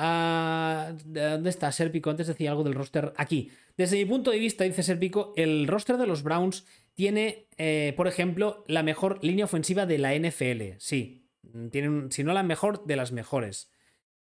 Ah, 0.03 0.95
¿Dónde 1.05 1.51
está 1.51 1.71
Serpico? 1.73 2.09
Antes 2.09 2.27
decía 2.27 2.51
algo 2.51 2.65
del 2.65 2.75
roster. 2.75 3.13
Aquí. 3.19 3.51
Desde 3.77 3.99
mi 3.99 4.07
punto 4.07 4.31
de 4.31 4.39
vista, 4.39 4.65
dice 4.65 4.83
Serpico, 4.83 5.35
el 5.37 5.67
roster 5.67 5.99
de 5.99 6.07
los 6.07 6.23
Browns 6.23 6.67
tiene, 6.95 7.49
eh, 7.59 7.93
por 7.99 8.09
ejemplo, 8.09 8.65
la 8.67 8.83
mejor 8.83 9.23
línea 9.23 9.45
ofensiva 9.45 9.85
de 9.85 9.99
la 9.99 10.15
NFL. 10.15 10.79
Sí. 10.79 11.29
Tienen, 11.71 12.11
si 12.11 12.25
no 12.25 12.33
la 12.33 12.43
mejor, 12.43 12.87
de 12.87 12.97
las 12.97 13.13
mejores. 13.13 13.71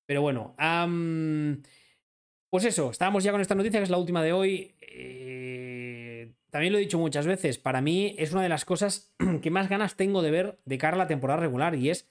Pero 0.05 0.21
bueno. 0.21 0.53
pues 2.49 2.65
eso, 2.65 2.91
estábamos 2.91 3.23
ya 3.23 3.31
con 3.31 3.39
esta 3.39 3.55
noticia, 3.55 3.79
que 3.79 3.85
es 3.85 3.89
la 3.89 3.97
última 3.97 4.21
de 4.21 4.33
hoy. 4.33 4.75
Eh, 4.81 6.33
también 6.49 6.73
lo 6.73 6.77
he 6.77 6.81
dicho 6.81 6.99
muchas 6.99 7.25
veces. 7.25 7.57
Para 7.57 7.79
mí 7.79 8.15
es 8.17 8.33
una 8.33 8.43
de 8.43 8.49
las 8.49 8.65
cosas 8.65 9.13
que 9.41 9.49
más 9.49 9.69
ganas 9.69 9.95
tengo 9.95 10.21
de 10.21 10.31
ver 10.31 10.59
de 10.65 10.77
cara 10.77 10.95
a 10.95 10.99
la 10.99 11.07
temporada 11.07 11.39
regular. 11.39 11.75
Y 11.75 11.89
es 11.89 12.09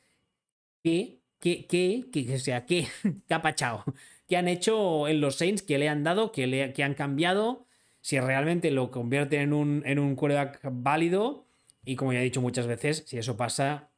que 0.82 1.21
¿Qué, 1.42 1.66
qué, 1.66 2.04
qué, 2.12 2.38
sea, 2.38 2.66
qué, 2.66 2.86
qué 3.26 3.34
ha 3.34 3.42
pachado? 3.42 3.84
¿Qué 4.28 4.36
han 4.36 4.46
hecho 4.46 5.08
en 5.08 5.20
los 5.20 5.34
Saints? 5.34 5.62
¿Qué 5.62 5.76
le 5.76 5.88
han 5.88 6.04
dado? 6.04 6.30
¿Qué, 6.30 6.46
le, 6.46 6.72
qué 6.72 6.84
han 6.84 6.94
cambiado? 6.94 7.66
Si 8.00 8.20
realmente 8.20 8.70
lo 8.70 8.92
convierten 8.92 9.40
en 9.40 9.52
un, 9.52 9.82
en 9.84 9.98
un 9.98 10.14
quarterback 10.14 10.60
válido. 10.70 11.48
Y 11.84 11.96
como 11.96 12.12
ya 12.12 12.20
he 12.20 12.22
dicho 12.22 12.40
muchas 12.40 12.68
veces, 12.68 13.02
si 13.08 13.18
eso 13.18 13.36
pasa, 13.36 13.90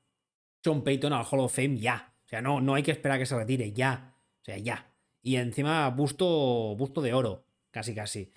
John 0.64 0.82
Payton 0.84 1.12
al 1.12 1.26
Hall 1.30 1.40
of 1.40 1.54
Fame 1.54 1.76
ya. 1.76 2.14
O 2.24 2.28
sea, 2.28 2.40
no, 2.40 2.62
no 2.62 2.74
hay 2.76 2.82
que 2.82 2.92
esperar 2.92 3.16
a 3.16 3.18
que 3.18 3.26
se 3.26 3.36
retire, 3.36 3.72
ya. 3.72 4.16
O 4.40 4.44
sea, 4.44 4.56
ya. 4.56 4.90
Y 5.20 5.36
encima 5.36 5.90
busto, 5.90 6.74
busto 6.76 7.02
de 7.02 7.12
oro, 7.12 7.44
casi 7.70 7.94
casi. 7.94 8.32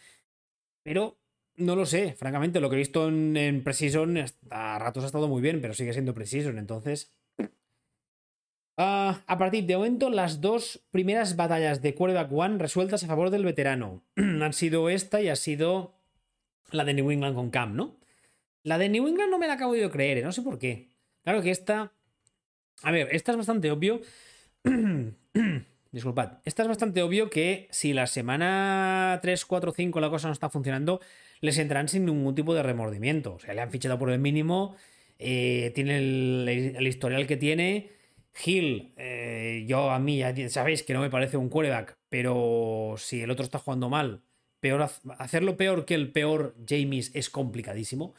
Pero 0.84 1.18
no 1.56 1.78
lo 1.78 1.86
sé, 1.86 2.14
francamente, 2.14 2.60
lo 2.60 2.70
que 2.70 2.76
he 2.76 2.80
visto 2.80 3.08
en, 3.08 3.38
en 3.38 3.64
Precision 3.64 4.18
a 4.50 4.80
ratos 4.80 5.06
ha 5.06 5.08
estado 5.08 5.30
muy 5.30 5.42
bien, 5.42 5.62
pero 5.62 5.74
sigue 5.74 5.94
siendo 5.94 6.14
Precision, 6.14 6.58
entonces 6.58 7.17
Uh, 8.78 9.18
a 9.26 9.38
partir 9.40 9.66
de 9.66 9.76
momento, 9.76 10.12
las 10.12 10.40
dos 10.40 10.86
primeras 10.92 11.36
batallas 11.36 11.82
de 11.82 11.96
quarterback 11.96 12.32
one 12.32 12.60
resueltas 12.60 13.04
a 13.04 13.08
favor 13.08 13.32
del 13.32 13.44
veterano 13.44 14.04
han 14.16 14.54
sido 14.54 14.90
esta 14.90 15.20
y 15.20 15.30
ha 15.30 15.36
sido 15.36 15.96
la 16.70 16.86
de 16.86 16.94
New 16.94 17.10
England 17.10 17.34
con 17.34 17.50
Cam, 17.50 17.76
¿no? 17.76 17.98
La 18.62 18.78
de 18.78 18.90
New 18.90 19.08
England 19.08 19.32
no 19.32 19.40
me 19.40 19.48
la 19.48 19.54
acabo 19.54 19.74
de 19.74 19.90
creer, 19.90 20.20
¿eh? 20.20 20.22
no 20.22 20.32
sé 20.32 20.44
por 20.44 20.60
qué. 20.60 20.90
Claro 21.24 21.42
que 21.42 21.50
esta. 21.50 21.92
A 22.84 22.92
ver, 22.92 23.08
esta 23.12 23.32
es 23.32 23.38
bastante 23.38 23.72
obvio. 23.72 24.00
Disculpad. 25.92 26.34
Esta 26.46 26.62
es 26.62 26.68
bastante 26.68 27.02
obvio 27.02 27.32
que 27.32 27.68
si 27.72 27.94
la 27.94 28.06
semana 28.06 29.18
3, 29.24 29.44
4, 29.44 29.72
5 29.72 30.00
la 30.00 30.12
cosa 30.12 30.28
no 30.28 30.34
está 30.34 30.52
funcionando, 30.52 31.02
les 31.42 31.58
entrarán 31.58 31.88
sin 31.88 32.06
ningún 32.06 32.36
tipo 32.36 32.54
de 32.54 32.62
remordimiento. 32.62 33.36
O 33.36 33.40
sea, 33.40 33.56
le 33.56 33.62
han 33.62 33.72
fichado 33.72 33.98
por 33.98 34.12
el 34.12 34.20
mínimo. 34.20 34.76
Eh, 35.18 35.72
tiene 35.74 35.98
el 35.98 36.86
historial 36.86 37.26
que 37.26 37.38
tiene 37.38 37.97
Hill, 38.44 38.94
eh, 38.98 39.66
yo 39.68 39.92
a 39.92 40.00
mí 40.00 40.18
ya 40.18 40.50
sabéis 40.50 40.84
que 40.84 40.94
no 40.94 41.02
me 41.02 41.10
parece 41.10 41.38
un 41.38 41.50
quarterback, 41.50 41.98
pero 42.10 42.96
si 42.98 43.22
el 43.22 43.32
otro 43.32 43.44
está 43.44 43.60
jugando 43.60 43.90
mal, 43.90 44.24
peor, 44.60 44.90
hacerlo 45.18 45.58
peor 45.58 45.86
que 45.86 45.96
el 45.96 46.12
peor 46.12 46.56
James 46.68 47.12
es 47.14 47.30
complicadísimo. 47.30 48.14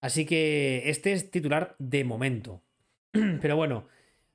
Así 0.00 0.26
que 0.26 0.88
este 0.88 1.12
es 1.12 1.30
titular 1.30 1.74
de 1.78 2.04
momento. 2.04 2.62
Pero 3.12 3.56
bueno, 3.56 3.88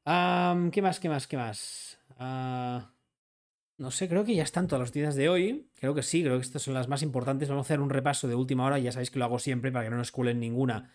¿Qué 0.06 0.82
más? 0.82 1.00
¿Qué 1.00 1.10
más? 1.10 1.28
¿Qué 1.28 1.38
más? 1.38 2.00
Ah, 2.18 2.92
no 3.78 3.90
sé, 3.92 4.10
creo 4.10 4.26
que 4.26 4.36
ya 4.36 4.44
están 4.44 4.68
todas 4.68 4.82
las 4.82 4.90
noticias 4.90 5.16
de 5.16 5.30
hoy. 5.30 5.70
Creo 5.76 5.96
que 5.96 6.04
sí, 6.04 6.24
creo 6.24 6.38
que 6.38 6.42
estas 6.46 6.62
son 6.62 6.74
las 6.74 6.90
más 6.90 7.04
importantes. 7.04 7.50
Vamos 7.50 7.66
a 7.66 7.68
hacer 7.68 7.80
un 7.80 7.90
repaso 7.90 8.28
de 8.28 8.36
última 8.36 8.66
hora. 8.66 8.80
Ya 8.80 8.92
sabéis 8.92 9.12
que 9.12 9.20
lo 9.20 9.26
hago 9.26 9.40
siempre 9.40 9.72
para 9.72 9.86
que 9.86 9.92
no 9.92 9.98
nos 9.98 10.12
cuelen 10.12 10.40
ninguna 10.40 10.92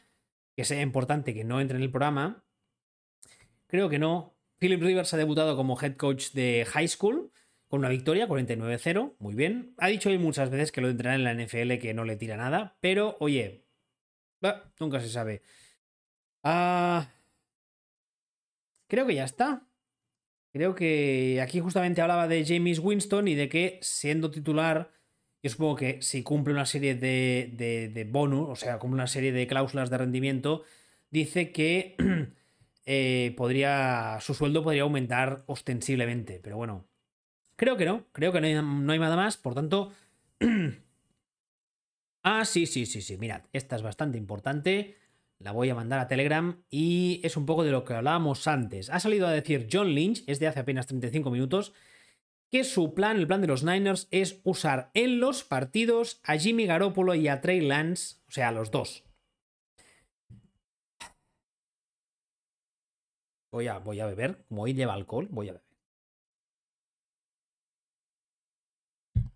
que 0.56 0.64
sea 0.64 0.82
importante 0.82 1.34
que 1.34 1.44
no 1.44 1.60
entre 1.60 1.78
en 1.78 1.84
el 1.84 1.90
programa. 1.90 2.44
Creo 3.68 3.88
que 3.88 4.00
no. 4.00 4.34
Philip 4.58 4.82
Rivers 4.82 5.14
ha 5.14 5.16
debutado 5.16 5.56
como 5.56 5.80
head 5.80 5.96
coach 5.96 6.32
de 6.32 6.66
high 6.68 6.88
school 6.88 7.30
con 7.68 7.80
una 7.80 7.88
victoria, 7.88 8.26
49-0. 8.26 9.14
Muy 9.20 9.34
bien. 9.34 9.74
Ha 9.78 9.86
dicho 9.88 10.08
hoy 10.08 10.18
muchas 10.18 10.50
veces 10.50 10.72
que 10.72 10.80
lo 10.80 10.88
entrenar 10.88 11.14
en 11.14 11.24
la 11.24 11.34
NFL 11.34 11.78
que 11.78 11.94
no 11.94 12.04
le 12.04 12.16
tira 12.16 12.36
nada. 12.36 12.76
Pero, 12.80 13.16
oye, 13.20 13.64
nunca 14.80 15.00
se 15.00 15.08
sabe. 15.08 15.42
Ah, 16.42 17.12
creo 18.88 19.06
que 19.06 19.14
ya 19.14 19.24
está. 19.24 19.68
Creo 20.52 20.74
que 20.74 21.40
aquí 21.42 21.60
justamente 21.60 22.00
hablaba 22.00 22.26
de 22.26 22.44
James 22.44 22.78
Winston 22.78 23.28
y 23.28 23.34
de 23.34 23.48
que 23.48 23.78
siendo 23.82 24.30
titular, 24.30 24.90
yo 25.42 25.50
supongo 25.50 25.76
que 25.76 26.02
si 26.02 26.22
cumple 26.22 26.54
una 26.54 26.66
serie 26.66 26.94
de, 26.94 27.90
de, 27.92 28.04
bonus, 28.04 28.48
o 28.48 28.56
sea, 28.56 28.78
cumple 28.78 28.94
una 28.94 29.06
serie 29.06 29.30
de 29.30 29.46
cláusulas 29.46 29.90
de 29.90 29.98
rendimiento, 29.98 30.64
dice 31.10 31.52
que 31.52 31.96
eh, 32.88 33.34
podría, 33.36 34.18
su 34.20 34.34
sueldo 34.34 34.64
podría 34.64 34.82
aumentar 34.82 35.44
ostensiblemente. 35.46 36.40
Pero 36.42 36.56
bueno, 36.56 36.88
creo 37.56 37.76
que 37.76 37.84
no, 37.84 38.06
creo 38.12 38.32
que 38.32 38.40
no 38.40 38.46
hay, 38.46 38.54
no 38.54 38.92
hay 38.92 38.98
nada 38.98 39.16
más, 39.16 39.36
por 39.36 39.54
tanto... 39.54 39.92
ah, 42.22 42.44
sí, 42.44 42.66
sí, 42.66 42.86
sí, 42.86 43.02
sí, 43.02 43.16
mirad, 43.18 43.42
esta 43.52 43.76
es 43.76 43.82
bastante 43.82 44.18
importante 44.18 44.96
la 45.38 45.52
voy 45.52 45.70
a 45.70 45.74
mandar 45.74 46.00
a 46.00 46.08
Telegram 46.08 46.62
y 46.68 47.20
es 47.22 47.36
un 47.36 47.46
poco 47.46 47.64
de 47.64 47.70
lo 47.70 47.84
que 47.84 47.94
hablábamos 47.94 48.46
antes. 48.48 48.90
Ha 48.90 49.00
salido 49.00 49.26
a 49.26 49.32
decir 49.32 49.68
John 49.72 49.94
Lynch, 49.94 50.24
es 50.26 50.40
de 50.40 50.48
hace 50.48 50.60
apenas 50.60 50.86
35 50.86 51.30
minutos, 51.30 51.72
que 52.50 52.64
su 52.64 52.94
plan, 52.94 53.18
el 53.18 53.26
plan 53.26 53.40
de 53.40 53.46
los 53.46 53.62
Niners, 53.62 54.08
es 54.10 54.40
usar 54.42 54.90
en 54.94 55.20
los 55.20 55.44
partidos 55.44 56.20
a 56.24 56.36
Jimmy 56.36 56.66
Garoppolo 56.66 57.14
y 57.14 57.28
a 57.28 57.40
Trey 57.40 57.60
Lance, 57.60 58.16
o 58.26 58.32
sea, 58.32 58.48
a 58.48 58.52
los 58.52 58.70
dos. 58.70 59.04
Voy 63.50 63.66
a, 63.68 63.78
voy 63.78 64.00
a 64.00 64.06
beber, 64.06 64.44
como 64.48 64.62
hoy 64.62 64.74
lleva 64.74 64.94
alcohol, 64.94 65.28
voy 65.30 65.48
a 65.48 65.52
beber. 65.52 65.68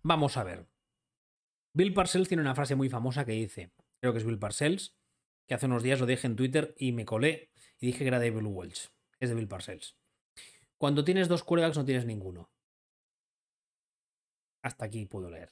Vamos 0.03 0.37
a 0.37 0.43
ver. 0.43 0.67
Bill 1.73 1.93
Parcells 1.93 2.27
tiene 2.27 2.41
una 2.41 2.55
frase 2.55 2.75
muy 2.75 2.89
famosa 2.89 3.25
que 3.25 3.31
dice, 3.31 3.71
creo 3.99 4.13
que 4.13 4.19
es 4.19 4.25
Bill 4.25 4.37
Parcells, 4.37 4.95
que 5.47 5.55
hace 5.55 5.65
unos 5.65 5.81
días 5.81 5.99
lo 5.99 6.05
dije 6.05 6.27
en 6.27 6.35
Twitter 6.35 6.75
y 6.77 6.91
me 6.91 7.05
colé 7.05 7.51
y 7.79 7.87
dije 7.87 7.99
que 7.99 8.07
era 8.07 8.19
de 8.19 8.29
Bill 8.29 8.45
Welch. 8.45 8.91
Es 9.19 9.29
de 9.29 9.35
Bill 9.35 9.47
Parcells. 9.47 9.95
Cuando 10.77 11.03
tienes 11.03 11.27
dos 11.27 11.43
quarterbacks 11.43 11.77
no 11.77 11.85
tienes 11.85 12.05
ninguno. 12.05 12.51
Hasta 14.61 14.85
aquí 14.85 15.05
puedo 15.05 15.29
leer. 15.29 15.49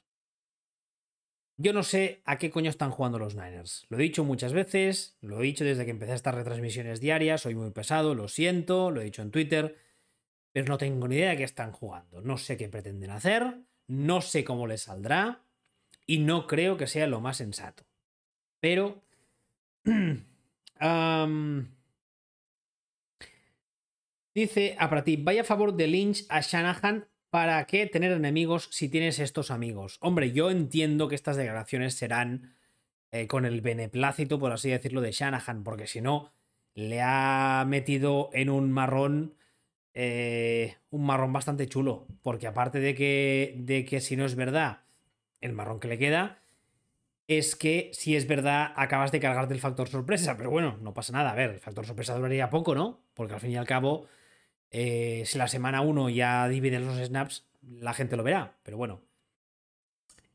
Yo 1.62 1.74
no 1.74 1.84
sé 1.84 2.24
a 2.26 2.39
qué 2.39 2.49
coño 2.49 2.72
están 2.72 2.89
jugando 2.89 3.20
los 3.20 3.36
Niners. 3.36 3.86
Lo 3.89 3.99
he 3.99 4.01
dicho 4.01 4.24
muchas 4.24 4.51
veces, 4.51 5.16
lo 5.22 5.39
he 5.39 5.43
dicho 5.43 5.64
desde 5.64 5.86
que 5.86 5.91
empecé 5.91 6.16
estas 6.16 6.34
retransmisiones 6.34 6.99
diarias, 6.99 7.41
soy 7.41 7.53
muy 7.53 7.70
pesado, 7.70 8.16
lo 8.16 8.28
siento, 8.28 8.89
lo 8.89 8.99
he 8.99 9.03
dicho 9.03 9.22
en 9.22 9.30
Twitter, 9.30 9.78
pero 10.51 10.66
no 10.66 10.80
tengo 10.80 11.07
ni 11.07 11.18
idea 11.18 11.30
de 11.30 11.38
qué 11.38 11.43
están 11.43 11.72
jugando. 11.72 12.20
No 12.22 12.38
sé 12.38 12.57
qué 12.57 12.68
pretenden 12.68 13.12
hacer, 13.12 13.59
no 13.86 14.22
sé 14.22 14.43
cómo 14.43 14.66
les 14.66 14.82
saldrá 14.82 15.43
y 16.07 16.18
no 16.18 16.47
creo 16.47 16.78
que 16.78 16.88
sea 16.88 17.05
lo 17.05 17.22
más 17.22 17.38
sensato. 17.38 17.84
Pero 18.59 19.03
dice 24.34 24.76
a 24.80 25.03
ti, 25.03 25.18
vaya 25.18 25.41
a 25.41 25.45
favor 25.45 25.76
de 25.76 25.86
Lynch 25.86 26.26
a 26.30 26.41
Shanahan. 26.41 27.05
¿Para 27.32 27.66
qué 27.66 27.88
tener 27.88 28.12
enemigos 28.12 28.68
si 28.72 28.90
tienes 28.90 29.18
estos 29.20 29.52
amigos? 29.52 29.98
Hombre, 30.02 30.34
yo 30.34 30.52
entiendo 30.52 31.08
que 31.08 31.16
estas 31.16 31.38
declaraciones 31.38 31.96
serán 31.96 32.58
eh, 33.14 33.26
con 33.28 33.46
el 33.46 33.62
beneplácito, 33.62 34.38
por 34.38 34.52
así 34.52 34.70
decirlo, 34.70 35.00
de 35.00 35.14
Shanahan, 35.14 35.64
porque 35.64 35.88
si 35.88 36.02
no, 36.02 36.34
le 36.76 37.00
ha 37.02 37.64
metido 37.66 38.30
en 38.34 38.50
un 38.50 38.70
marrón. 38.74 39.36
Eh, 39.94 40.76
un 40.90 41.06
marrón 41.06 41.32
bastante 41.32 41.68
chulo. 41.68 42.06
Porque 42.22 42.48
aparte 42.48 42.82
de 42.82 42.96
que, 42.96 43.56
de 43.60 43.86
que 43.86 44.02
si 44.02 44.18
no 44.18 44.26
es 44.26 44.36
verdad, 44.36 44.82
el 45.40 45.54
marrón 45.54 45.80
que 45.80 45.88
le 45.88 45.98
queda, 45.98 46.44
es 47.28 47.56
que 47.56 47.92
si 47.94 48.18
es 48.18 48.28
verdad 48.28 48.74
acabas 48.76 49.14
de 49.14 49.22
cargarte 49.22 49.54
el 49.54 49.62
factor 49.62 49.88
sorpresa, 49.88 50.36
pero 50.36 50.50
bueno, 50.52 50.78
no 50.82 50.94
pasa 50.94 51.14
nada, 51.14 51.32
a 51.32 51.36
ver, 51.36 51.52
el 51.52 51.60
factor 51.62 51.86
sorpresa 51.86 52.14
duraría 52.14 52.50
poco, 52.50 52.76
¿no? 52.76 53.06
Porque 53.14 53.36
al 53.36 53.40
fin 53.40 53.52
y 53.52 53.56
al 53.56 53.66
cabo, 53.68 54.08
eh, 54.72 55.24
si 55.26 55.38
la 55.38 55.48
semana 55.48 55.82
1 55.82 56.10
ya 56.10 56.48
divides 56.48 56.82
los 56.82 56.98
snaps, 56.98 57.46
la 57.62 57.94
gente 57.94 58.18
lo 58.18 58.24
verá, 58.24 58.58
pero 58.64 58.78
bueno. 58.78 59.02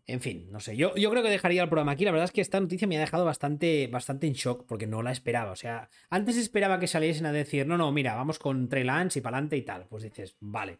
En 0.08 0.20
fin, 0.20 0.46
no 0.52 0.60
sé, 0.60 0.76
yo, 0.76 0.92
creo 0.92 1.22
que 1.22 1.30
dejaría 1.30 1.64
el 1.64 1.68
programa 1.68 1.92
aquí, 1.92 2.04
la 2.04 2.12
verdad 2.12 2.26
es 2.26 2.30
que 2.30 2.40
esta 2.40 2.60
noticia 2.60 2.86
me 2.86 2.96
ha 2.96 3.00
dejado 3.00 3.24
bastante, 3.24 3.88
bastante 3.88 4.28
en 4.28 4.34
shock 4.34 4.64
porque 4.64 4.86
no 4.86 5.02
la 5.02 5.10
esperaba, 5.10 5.50
o 5.50 5.56
sea, 5.56 5.90
antes 6.10 6.36
esperaba 6.36 6.78
que 6.78 6.86
saliesen 6.86 7.26
a 7.26 7.32
decir, 7.32 7.66
no, 7.66 7.76
no, 7.76 7.90
mira, 7.90 8.14
vamos 8.14 8.38
con 8.38 8.68
Trey 8.68 8.84
Lance 8.84 9.18
y 9.18 9.22
para 9.22 9.38
adelante 9.38 9.56
y 9.56 9.62
tal, 9.62 9.86
pues 9.88 10.04
dices, 10.04 10.36
vale. 10.38 10.78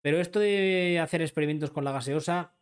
Pero 0.00 0.20
esto 0.20 0.38
de 0.38 1.00
hacer 1.02 1.22
experimentos 1.22 1.72
con 1.72 1.84
la 1.84 1.90
gaseosa, 1.90 2.52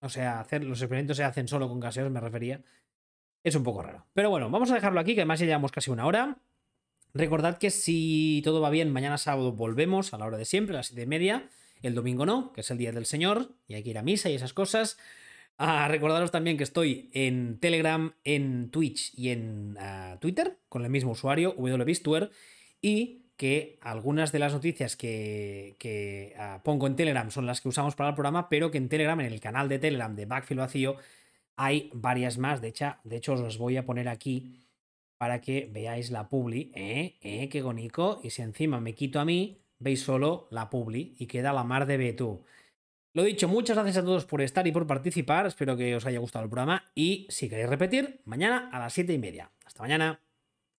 o 0.00 0.08
sea, 0.08 0.40
hacer, 0.40 0.64
los 0.64 0.80
experimentos 0.82 1.16
se 1.16 1.24
hacen 1.24 1.46
solo 1.46 1.68
con 1.68 1.78
gaseos, 1.78 2.10
me 2.10 2.20
refería. 2.20 2.62
Es 3.44 3.54
un 3.54 3.62
poco 3.62 3.82
raro. 3.82 4.06
Pero 4.12 4.28
bueno, 4.30 4.50
vamos 4.50 4.70
a 4.70 4.74
dejarlo 4.74 4.98
aquí, 4.98 5.14
que 5.14 5.20
además 5.20 5.38
ya 5.38 5.46
llevamos 5.46 5.72
casi 5.72 5.90
una 5.90 6.06
hora. 6.06 6.38
Recordad 7.16 7.56
que 7.56 7.70
si 7.70 8.42
todo 8.44 8.60
va 8.60 8.68
bien, 8.68 8.92
mañana 8.92 9.16
sábado 9.16 9.52
volvemos 9.52 10.12
a 10.12 10.18
la 10.18 10.26
hora 10.26 10.36
de 10.36 10.44
siempre, 10.44 10.74
a 10.74 10.78
las 10.78 10.88
7 10.88 11.02
y 11.02 11.06
media. 11.06 11.48
El 11.80 11.94
domingo 11.94 12.26
no, 12.26 12.52
que 12.52 12.60
es 12.60 12.70
el 12.70 12.76
día 12.76 12.92
del 12.92 13.06
Señor, 13.06 13.54
y 13.66 13.74
hay 13.74 13.82
que 13.82 13.90
ir 13.90 13.98
a 13.98 14.02
misa 14.02 14.28
y 14.28 14.34
esas 14.34 14.52
cosas. 14.52 14.98
Ah, 15.56 15.88
recordaros 15.88 16.30
también 16.30 16.58
que 16.58 16.64
estoy 16.64 17.08
en 17.14 17.58
Telegram, 17.58 18.14
en 18.24 18.70
Twitch 18.70 19.14
y 19.14 19.30
en 19.30 19.78
ah, 19.80 20.18
Twitter, 20.20 20.58
con 20.68 20.84
el 20.84 20.90
mismo 20.90 21.12
usuario, 21.12 21.54
wbistuer, 21.56 22.30
y 22.82 23.22
que 23.38 23.78
algunas 23.80 24.30
de 24.32 24.38
las 24.38 24.52
noticias 24.52 24.96
que, 24.96 26.34
ah, 26.38 26.60
pongo 26.64 26.86
en 26.86 26.96
Telegram 26.96 27.30
son 27.30 27.46
las 27.46 27.62
que 27.62 27.70
usamos 27.70 27.94
para 27.94 28.10
el 28.10 28.14
programa, 28.14 28.50
pero 28.50 28.70
que 28.70 28.76
en 28.76 28.90
Telegram, 28.90 29.18
en 29.20 29.32
el 29.32 29.40
canal 29.40 29.70
de 29.70 29.78
Telegram 29.78 30.14
de 30.14 30.26
Backfield 30.26 30.60
Vacío, 30.60 30.96
hay 31.56 31.90
varias 31.94 32.36
más. 32.36 32.60
De 32.60 32.68
hecho, 32.68 32.96
de 33.04 33.16
hecho, 33.16 33.32
os 33.32 33.40
las 33.40 33.56
voy 33.56 33.78
a 33.78 33.86
poner 33.86 34.08
aquí 34.08 34.65
para 35.18 35.40
que 35.40 35.68
veáis 35.72 36.10
la 36.10 36.28
publi. 36.28 36.72
¿Eh? 36.74 37.16
¿Eh? 37.20 37.48
¡Qué 37.48 37.60
gonico! 37.62 38.20
Y 38.22 38.30
si 38.30 38.42
encima 38.42 38.80
me 38.80 38.94
quito 38.94 39.20
a 39.20 39.24
mí, 39.24 39.62
veis 39.78 40.02
solo 40.02 40.48
la 40.50 40.70
publi 40.70 41.14
y 41.18 41.26
queda 41.26 41.52
la 41.52 41.64
mar 41.64 41.86
de 41.86 41.96
Betú. 41.96 42.44
Lo 43.12 43.22
dicho, 43.22 43.48
muchas 43.48 43.76
gracias 43.76 43.96
a 43.96 44.04
todos 44.04 44.26
por 44.26 44.42
estar 44.42 44.66
y 44.66 44.72
por 44.72 44.86
participar. 44.86 45.46
Espero 45.46 45.76
que 45.76 45.96
os 45.96 46.04
haya 46.04 46.18
gustado 46.18 46.44
el 46.44 46.50
programa. 46.50 46.84
Y 46.94 47.26
si 47.30 47.48
queréis 47.48 47.70
repetir, 47.70 48.20
mañana 48.24 48.68
a 48.70 48.78
las 48.78 48.92
7 48.92 49.12
y 49.12 49.18
media. 49.18 49.50
Hasta 49.64 49.82
mañana. 49.82 50.25